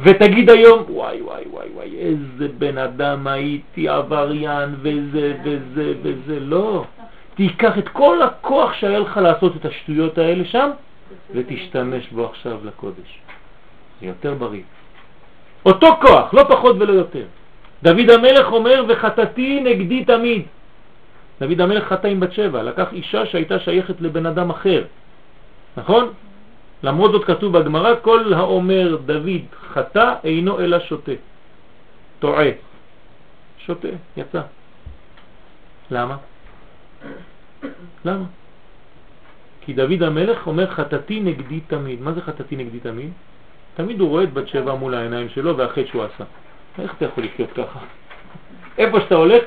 ותגיד 0.00 0.50
היום, 0.50 0.82
וואי 0.88 1.20
וואי 1.20 1.44
וואי 1.50 1.68
וואי, 1.74 1.96
איזה 1.98 2.48
בן 2.58 2.78
אדם 2.78 3.26
הייתי 3.26 3.88
עבריין 3.88 4.74
וזה 4.82 5.34
וזה 5.44 5.92
וזה, 6.02 6.40
לא. 6.40 6.84
תיקח 7.34 7.78
את 7.78 7.88
כל 7.88 8.22
הכוח 8.22 8.72
שהיה 8.72 8.98
לך 8.98 9.16
לעשות 9.16 9.56
את 9.56 9.64
השטויות 9.64 10.18
האלה 10.18 10.44
שם 10.44 10.70
ותשתמש 11.34 12.08
בו 12.12 12.26
עכשיו 12.26 12.58
לקודש. 12.64 13.18
זה 14.00 14.06
יותר 14.06 14.34
בריא. 14.34 14.62
אותו 15.66 15.86
כוח, 16.00 16.34
לא 16.34 16.42
פחות 16.48 16.76
ולא 16.78 16.92
יותר. 16.92 17.24
דוד 17.82 18.10
המלך 18.10 18.52
אומר, 18.52 18.84
וחטאתי 18.88 19.60
נגדי 19.60 20.04
תמיד. 20.04 20.42
דוד 21.40 21.60
המלך 21.60 21.84
חטא 21.84 22.06
עם 22.06 22.20
בת 22.20 22.32
שבע, 22.32 22.62
לקח 22.62 22.92
אישה 22.92 23.26
שהייתה 23.26 23.58
שייכת 23.58 24.00
לבן 24.00 24.26
אדם 24.26 24.50
אחר, 24.50 24.84
נכון? 25.76 26.12
למרות 26.82 27.12
זאת 27.12 27.24
כתוב 27.24 27.58
בגמרא, 27.58 27.94
כל 28.02 28.34
האומר 28.34 28.96
דוד 29.06 29.44
חטא 29.72 30.14
אינו 30.24 30.60
אלא 30.60 30.78
שותה. 30.80 31.12
טועה. 32.18 32.48
שותה, 33.58 33.88
יצא. 34.16 34.40
למה? 35.90 36.16
למה? 38.04 38.24
כי 39.64 39.72
דוד 39.72 40.02
המלך 40.02 40.46
אומר 40.46 40.70
חטאתי 40.70 41.20
נגדי 41.20 41.60
תמיד. 41.60 42.02
מה 42.02 42.12
זה 42.12 42.20
חטאתי 42.20 42.56
נגדי 42.56 42.80
תמיד? 42.80 43.10
תמיד 43.74 44.00
הוא 44.00 44.08
רואה 44.08 44.24
את 44.24 44.32
בת 44.32 44.48
שבע 44.48 44.74
מול 44.74 44.94
העיניים 44.94 45.28
שלו 45.28 45.56
והחטא 45.56 45.84
שהוא 45.86 46.02
עשה. 46.02 46.24
איך 46.78 46.94
אתה 46.96 47.04
יכול 47.04 47.24
לחיות 47.24 47.52
ככה? 47.52 47.78
איפה 48.78 49.00
שאתה 49.00 49.14
הולך, 49.14 49.42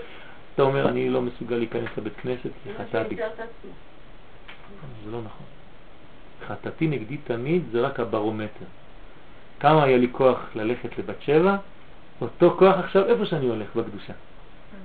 אתה 0.55 0.63
אומר, 0.63 0.89
אני 0.89 1.09
לא 1.09 1.21
מסוגל 1.21 1.55
להיכנס 1.55 1.89
לבית 1.97 2.13
כנסת 2.21 2.49
כי 2.63 2.69
חטאתי. 2.77 3.15
זה 5.05 5.11
לא 5.11 5.17
נכון. 5.17 5.45
חטאתי 6.47 6.87
נגדי 6.87 7.17
תמיד 7.17 7.63
זה 7.71 7.81
רק 7.81 7.99
הברומטר. 7.99 8.65
כמה 9.59 9.83
היה 9.83 9.97
לי 9.97 10.07
כוח 10.11 10.39
ללכת 10.55 10.99
לבת 10.99 11.21
שבע, 11.21 11.55
אותו 12.21 12.55
כוח 12.59 12.75
עכשיו 12.77 13.05
איפה 13.05 13.25
שאני 13.25 13.45
הולך 13.45 13.67
בקדושה. 13.75 14.13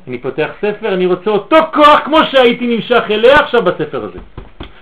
אני 0.08 0.18
פותח 0.18 0.50
ספר, 0.60 0.94
אני 0.94 1.06
רוצה 1.06 1.30
אותו 1.30 1.56
כוח 1.74 2.00
כמו 2.04 2.16
שהייתי 2.30 2.76
נמשך 2.76 3.02
אליה 3.10 3.34
עכשיו 3.34 3.64
בספר 3.64 4.04
הזה. 4.04 4.18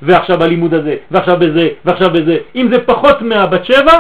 ועכשיו 0.03 0.39
בלימוד 0.39 0.75
הזה, 0.75 0.97
ועכשיו 1.11 1.39
בזה, 1.39 1.69
ועכשיו 1.85 2.11
בזה. 2.11 2.37
אם 2.55 2.69
זה 2.73 2.85
פחות 2.87 3.23
מהבת 3.23 3.65
שבע, 3.65 3.99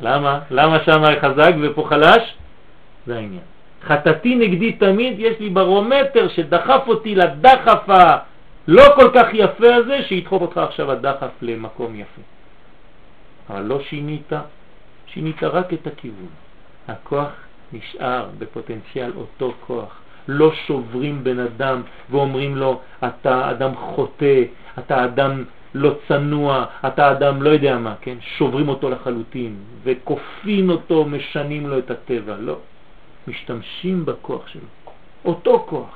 למה? 0.00 0.40
למה 0.50 0.84
שם 0.84 1.02
חזק 1.20 1.52
ופה 1.60 1.86
חלש? 1.88 2.34
זה 3.06 3.16
העניין. 3.16 3.42
חטאתי 3.84 4.34
נגדי 4.34 4.72
תמיד, 4.72 5.14
יש 5.18 5.40
לי 5.40 5.48
ברומטר 5.50 6.28
שדחף 6.28 6.82
אותי 6.86 7.14
לדחף 7.14 7.88
הלא 7.88 8.84
כל 8.96 9.10
כך 9.14 9.26
יפה 9.32 9.74
הזה, 9.74 10.02
שידחוף 10.02 10.42
אותך 10.42 10.56
עכשיו 10.58 10.90
הדחף 10.90 11.30
למקום 11.42 11.94
יפה. 11.94 12.22
אבל 13.50 13.62
לא 13.62 13.80
שינית, 13.80 14.32
שינית 15.06 15.42
רק 15.42 15.72
את 15.72 15.86
הכיוון. 15.86 16.28
הכוח 16.88 17.30
נשאר 17.72 18.26
בפוטנציאל 18.38 19.12
אותו 19.16 19.54
כוח. 19.66 19.96
לא 20.30 20.52
שוברים 20.66 21.24
בן 21.24 21.38
אדם 21.38 21.82
ואומרים 22.10 22.56
לו, 22.56 22.80
אתה 23.04 23.50
אדם 23.50 23.76
חוטא, 23.76 24.42
אתה 24.78 25.04
אדם 25.04 25.44
לא 25.74 25.94
צנוע, 26.08 26.64
אתה 26.86 27.12
אדם 27.12 27.42
לא 27.42 27.50
יודע 27.50 27.78
מה, 27.78 27.94
כן? 28.00 28.16
שוברים 28.20 28.68
אותו 28.68 28.90
לחלוטין 28.90 29.56
וכופים 29.82 30.70
אותו, 30.70 31.04
משנים 31.04 31.68
לו 31.68 31.78
את 31.78 31.90
הטבע, 31.90 32.36
לא. 32.36 32.56
משתמשים 33.28 34.04
בכוח 34.04 34.48
שלו. 34.48 34.70
אותו 35.24 35.64
כוח. 35.68 35.94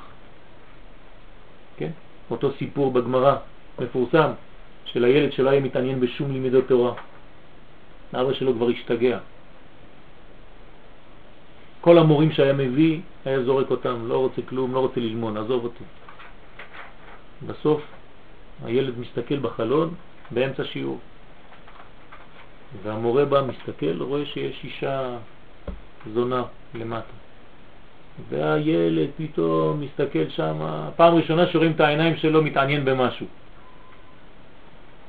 כן? 1.77 1.91
אותו 2.31 2.51
סיפור 2.59 2.91
בגמרא, 2.91 3.35
מפורסם, 3.79 4.31
של 4.85 5.03
הילד 5.03 5.31
שלא 5.31 5.49
היה 5.49 5.59
מתעניין 5.59 5.99
בשום 5.99 6.31
לימודי 6.31 6.61
תורה. 6.67 6.93
אבא 8.13 8.33
שלו 8.33 8.53
כבר 8.53 8.69
השתגע. 8.69 9.19
כל 11.85 11.97
המורים 11.97 12.31
שהיה 12.31 12.53
מביא, 12.53 12.99
היה 13.25 13.43
זורק 13.43 13.71
אותם, 13.71 14.07
לא 14.07 14.17
רוצה 14.17 14.41
כלום, 14.49 14.73
לא 14.73 14.79
רוצה 14.79 14.99
ללמוד, 14.99 15.37
עזוב 15.37 15.63
אותי. 15.63 15.83
בסוף 17.47 17.81
הילד 18.63 18.99
מסתכל 18.99 19.39
בחלון 19.39 19.93
באמצע 20.31 20.63
שיעור, 20.63 20.99
והמורה 22.83 23.25
בא, 23.25 23.41
מסתכל, 23.41 24.01
רואה 24.01 24.25
שיש 24.25 24.63
אישה 24.63 25.17
זונה 26.13 26.43
למטה. 26.73 27.13
והילד 28.29 29.09
פתאום 29.17 29.81
מסתכל 29.81 30.29
שם, 30.29 30.57
פעם 30.95 31.15
ראשונה 31.15 31.47
שרואים 31.47 31.71
את 31.71 31.79
העיניים 31.79 32.17
שלו 32.17 32.43
מתעניין 32.43 32.85
במשהו. 32.85 33.27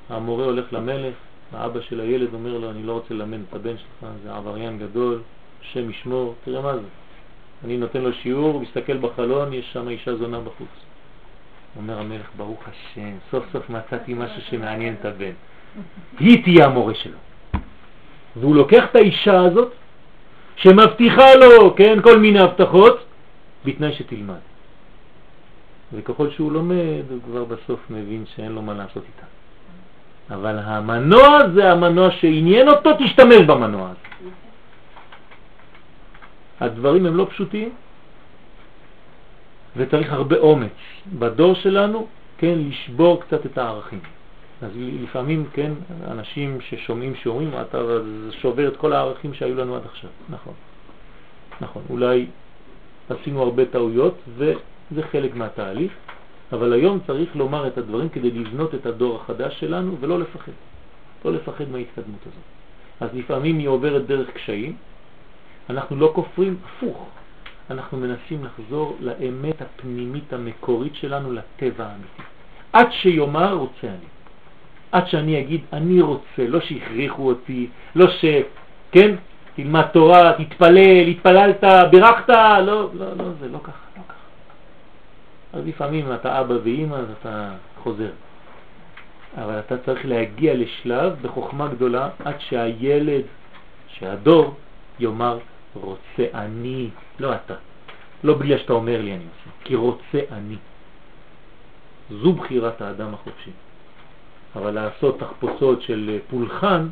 המורה 0.09 0.45
הולך 0.45 0.73
למלך, 0.73 1.15
האבא 1.53 1.81
של 1.81 2.01
הילד 2.01 2.35
אומר 2.35 2.59
לו, 2.59 2.71
אני 2.71 2.83
לא 2.83 2.93
רוצה 2.93 3.15
ללמד 3.15 3.39
את 3.49 3.55
הבן 3.55 3.77
שלך, 3.79 4.11
זה 4.25 4.35
עבריין 4.35 4.79
גדול, 4.79 5.21
השם 5.63 5.91
ישמור, 5.91 6.35
תראה 6.45 6.63
מה 6.63 6.75
זה. 6.75 6.89
אני 7.65 7.77
נותן 7.77 8.01
לו 8.01 8.13
שיעור, 8.13 8.53
הוא 8.53 8.63
מסתכל 8.63 8.97
בחלון, 8.97 9.53
יש 9.53 9.73
שם 9.73 9.89
אישה 9.89 10.17
זונה 10.17 10.41
בחוץ. 10.41 10.69
אומר 11.77 11.99
המלך, 11.99 12.27
ברוך 12.37 12.61
השם, 12.69 13.11
סוף 13.31 13.45
סוף 13.53 13.71
מצאתי 13.71 14.15
משהו 14.15 14.43
שמעניין 14.51 14.95
את 15.01 15.05
הבן. 15.05 15.33
היא 16.19 16.43
תהיה 16.43 16.67
המורה 16.67 16.95
שלו. 16.95 17.19
והוא 18.37 18.57
לוקח 18.57 18.85
את 18.91 18.97
האישה 18.97 19.41
הזאת, 19.41 19.73
שמבטיחה 20.57 21.35
לו, 21.35 21.75
כן, 21.77 21.99
כל 22.03 22.19
מיני 22.19 22.39
הבטחות, 22.39 23.05
בתנאי 23.65 23.93
שתלמד. 23.95 24.35
וככל 25.93 26.31
שהוא 26.31 26.53
לומד, 26.53 27.03
הוא 27.11 27.19
כבר 27.25 27.45
בסוף 27.45 27.81
מבין 27.91 28.25
שאין 28.37 28.53
לו 28.53 28.63
מה 28.63 28.75
לעשות 28.75 29.03
איתה. 29.03 29.27
אבל 30.35 30.59
המנוע 30.59 31.39
זה 31.55 31.73
המנוע 31.73 32.11
שעניין 32.11 32.69
אותו, 32.69 32.91
תשתמש 32.99 33.37
במנוע 33.47 33.89
הזה. 33.91 34.31
הדברים 36.61 37.07
הם 37.07 37.17
לא 37.17 37.27
פשוטים, 37.31 37.71
וצריך 39.77 40.13
הרבה 40.13 40.37
אומץ. 40.37 40.73
בדור 41.19 41.55
שלנו, 41.55 42.07
כן, 42.39 42.59
לשבור 42.59 43.21
קצת 43.21 43.47
את 43.47 43.59
הערכים. 43.59 44.01
אז 44.63 44.71
לפעמים, 44.77 45.47
כן, 45.53 45.73
אנשים 46.11 46.59
ששומעים 46.61 47.15
שאומרים, 47.15 47.51
אתה 47.61 47.79
שובר 48.31 48.69
את 48.69 48.77
כל 48.77 48.93
הערכים 48.93 49.35
שהיו 49.35 49.55
לנו 49.55 49.77
עד 49.77 49.83
עכשיו. 49.85 50.11
נכון. 50.29 50.55
נכון. 51.61 51.83
אולי 51.91 52.27
עשינו 53.09 53.43
הרבה 53.43 53.65
טעויות, 53.65 54.15
וזה 54.37 55.03
חלק 55.13 55.35
מהתהליך, 55.35 55.93
אבל 56.53 56.73
היום 56.73 56.99
צריך 57.07 57.37
לומר 57.37 57.67
את 57.67 57.79
הדברים 57.79 58.09
כדי 58.09 58.31
לבנות 58.31 58.75
את 58.75 58.87
הדור 58.87 59.17
החדש 59.17 59.61
שלנו 59.61 59.97
ולא 60.01 60.19
לפחד. 60.19 60.53
לא 61.25 61.33
לפחד 61.33 61.69
מההתקדמות 61.69 62.21
הזאת. 62.21 62.45
אז 63.01 63.11
לפעמים 63.15 63.59
היא 63.59 63.69
עוברת 63.69 64.07
דרך 64.07 64.31
קשיים, 64.31 64.77
אנחנו 65.71 65.97
לא 65.97 66.13
כופרים, 66.15 66.57
הפוך. 66.65 67.09
אנחנו 67.71 67.99
מנסים 67.99 68.45
לחזור 68.45 68.97
לאמת 69.01 69.63
הפנימית 69.63 70.33
המקורית 70.33 70.95
שלנו, 70.95 71.33
לטבע 71.33 71.87
האמיתי. 71.87 72.23
עד 72.73 72.93
שיאמר 72.93 73.55
רוצה 73.55 73.87
אני. 73.87 74.07
עד 74.93 75.07
שאני 75.07 75.41
אגיד 75.41 75.61
אני 75.73 76.01
רוצה, 76.01 76.47
לא 76.49 76.61
שהכריחו 76.61 77.29
אותי, 77.29 77.69
לא 77.95 78.11
ש... 78.11 78.25
כן? 78.93 79.15
תלמד 79.57 79.83
תורה, 79.83 80.33
תתפלל, 80.33 81.07
התפללת, 81.09 81.65
בירכת, 81.91 82.29
לא, 82.29 82.91
לא, 82.95 83.17
לא, 83.17 83.25
זה 83.41 83.49
לא 83.49 83.59
ככה, 83.59 83.87
לא 83.97 84.03
ככה. 84.09 84.15
אז 85.53 85.67
לפעמים 85.67 86.13
אתה 86.13 86.41
אבא 86.41 86.55
ואימא, 86.65 86.95
אז 86.95 87.07
אתה 87.21 87.53
חוזר. 87.83 88.11
אבל 89.37 89.59
אתה 89.59 89.79
צריך 89.79 90.07
להגיע 90.07 90.55
לשלב 90.55 91.17
בחוכמה 91.23 91.69
גדולה 91.69 92.09
עד 92.25 92.35
שהילד, 92.39 93.23
שהדור, 93.89 94.55
יאמר 95.01 95.39
רוצה 95.83 96.25
אני, 96.35 96.91
לא 97.19 97.35
אתה. 97.35 97.55
לא 98.25 98.35
בגלל 98.35 98.59
שאתה 98.59 98.73
אומר 98.73 99.03
לי 99.03 99.15
אני 99.15 99.25
עושה, 99.25 99.51
כי 99.65 99.75
רוצה 99.75 100.21
אני. 100.33 100.57
זו 102.11 102.33
בחירת 102.33 102.81
האדם 102.81 103.15
החופשי. 103.15 103.51
אבל 104.57 104.71
לעשות 104.71 105.19
תחפושות 105.19 105.83
של 105.83 106.19
פולחן, 106.31 106.89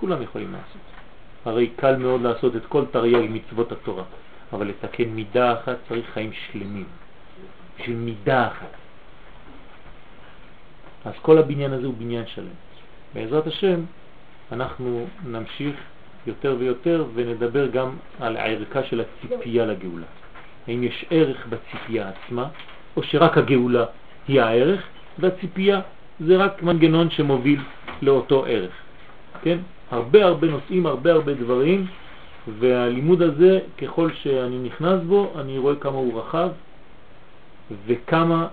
כולם 0.00 0.22
יכולים 0.22 0.52
לעשות. 0.52 0.82
הרי 1.44 1.66
קל 1.76 1.96
מאוד 1.96 2.20
לעשות 2.20 2.56
את 2.56 2.66
כל 2.66 2.84
תרי"ג 2.90 3.26
מצוות 3.30 3.72
התורה, 3.72 4.04
אבל 4.52 4.66
לתקן 4.68 5.04
מידה 5.04 5.52
אחת 5.60 5.76
צריך 5.88 6.06
חיים 6.12 6.32
שלמים, 6.32 6.86
בשביל 7.78 7.96
מידה 7.96 8.46
אחת. 8.46 8.72
אז 11.04 11.12
כל 11.22 11.38
הבניין 11.38 11.72
הזה 11.72 11.86
הוא 11.86 11.94
בניין 11.98 12.26
שלם. 12.26 12.56
בעזרת 13.14 13.46
השם 13.46 13.80
אנחנו 14.52 15.06
נמשיך 15.24 15.76
יותר 16.26 16.56
ויותר 16.58 17.04
ונדבר 17.14 17.66
גם 17.66 17.90
על 18.20 18.36
הערכה 18.36 18.84
של 18.84 19.00
הציפייה 19.00 19.66
לגאולה. 19.66 20.06
האם 20.68 20.82
יש 20.84 21.04
ערך 21.10 21.46
בציפייה 21.46 22.08
עצמה, 22.08 22.48
או 22.96 23.02
שרק 23.02 23.38
הגאולה 23.38 23.84
היא 24.28 24.40
הערך, 24.40 24.82
והציפייה 25.18 25.80
זה 26.20 26.36
רק 26.36 26.62
מנגנון 26.62 27.10
שמוביל 27.10 27.60
לאותו 28.02 28.44
ערך. 28.46 28.72
כן? 29.42 29.58
הרבה 29.90 30.24
הרבה 30.24 30.46
נושאים, 30.46 30.86
הרבה 30.86 31.12
הרבה 31.12 31.34
דברים, 31.34 31.86
והלימוד 32.58 33.22
הזה, 33.22 33.58
ככל 33.78 34.10
שאני 34.12 34.58
נכנס 34.58 35.02
בו, 35.02 35.32
אני 35.40 35.58
רואה 35.58 35.76
כמה 35.76 35.96
הוא 35.96 36.20
רחב 36.20 36.48
וכמה 37.86 38.48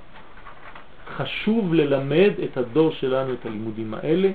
חשוב 1.17 1.73
ללמד 1.73 2.31
את 2.43 2.57
הדור 2.57 2.91
שלנו 2.91 3.33
את 3.33 3.45
הלימודים 3.45 3.93
האלה 3.93 4.31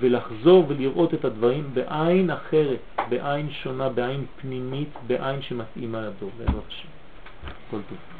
ולחזור 0.00 0.64
ולראות 0.68 1.14
את 1.14 1.24
הדברים 1.24 1.70
בעין 1.74 2.30
אחרת, 2.30 2.80
בעין 3.08 3.50
שונה, 3.50 3.88
בעין 3.88 4.24
פנימית, 4.40 4.88
בעין 5.06 5.42
שמתאימה 5.42 6.00
לדור, 6.00 6.30
בעזרת 6.38 6.62
השם. 6.68 6.88
כל 7.70 7.80
טוב. 7.88 7.98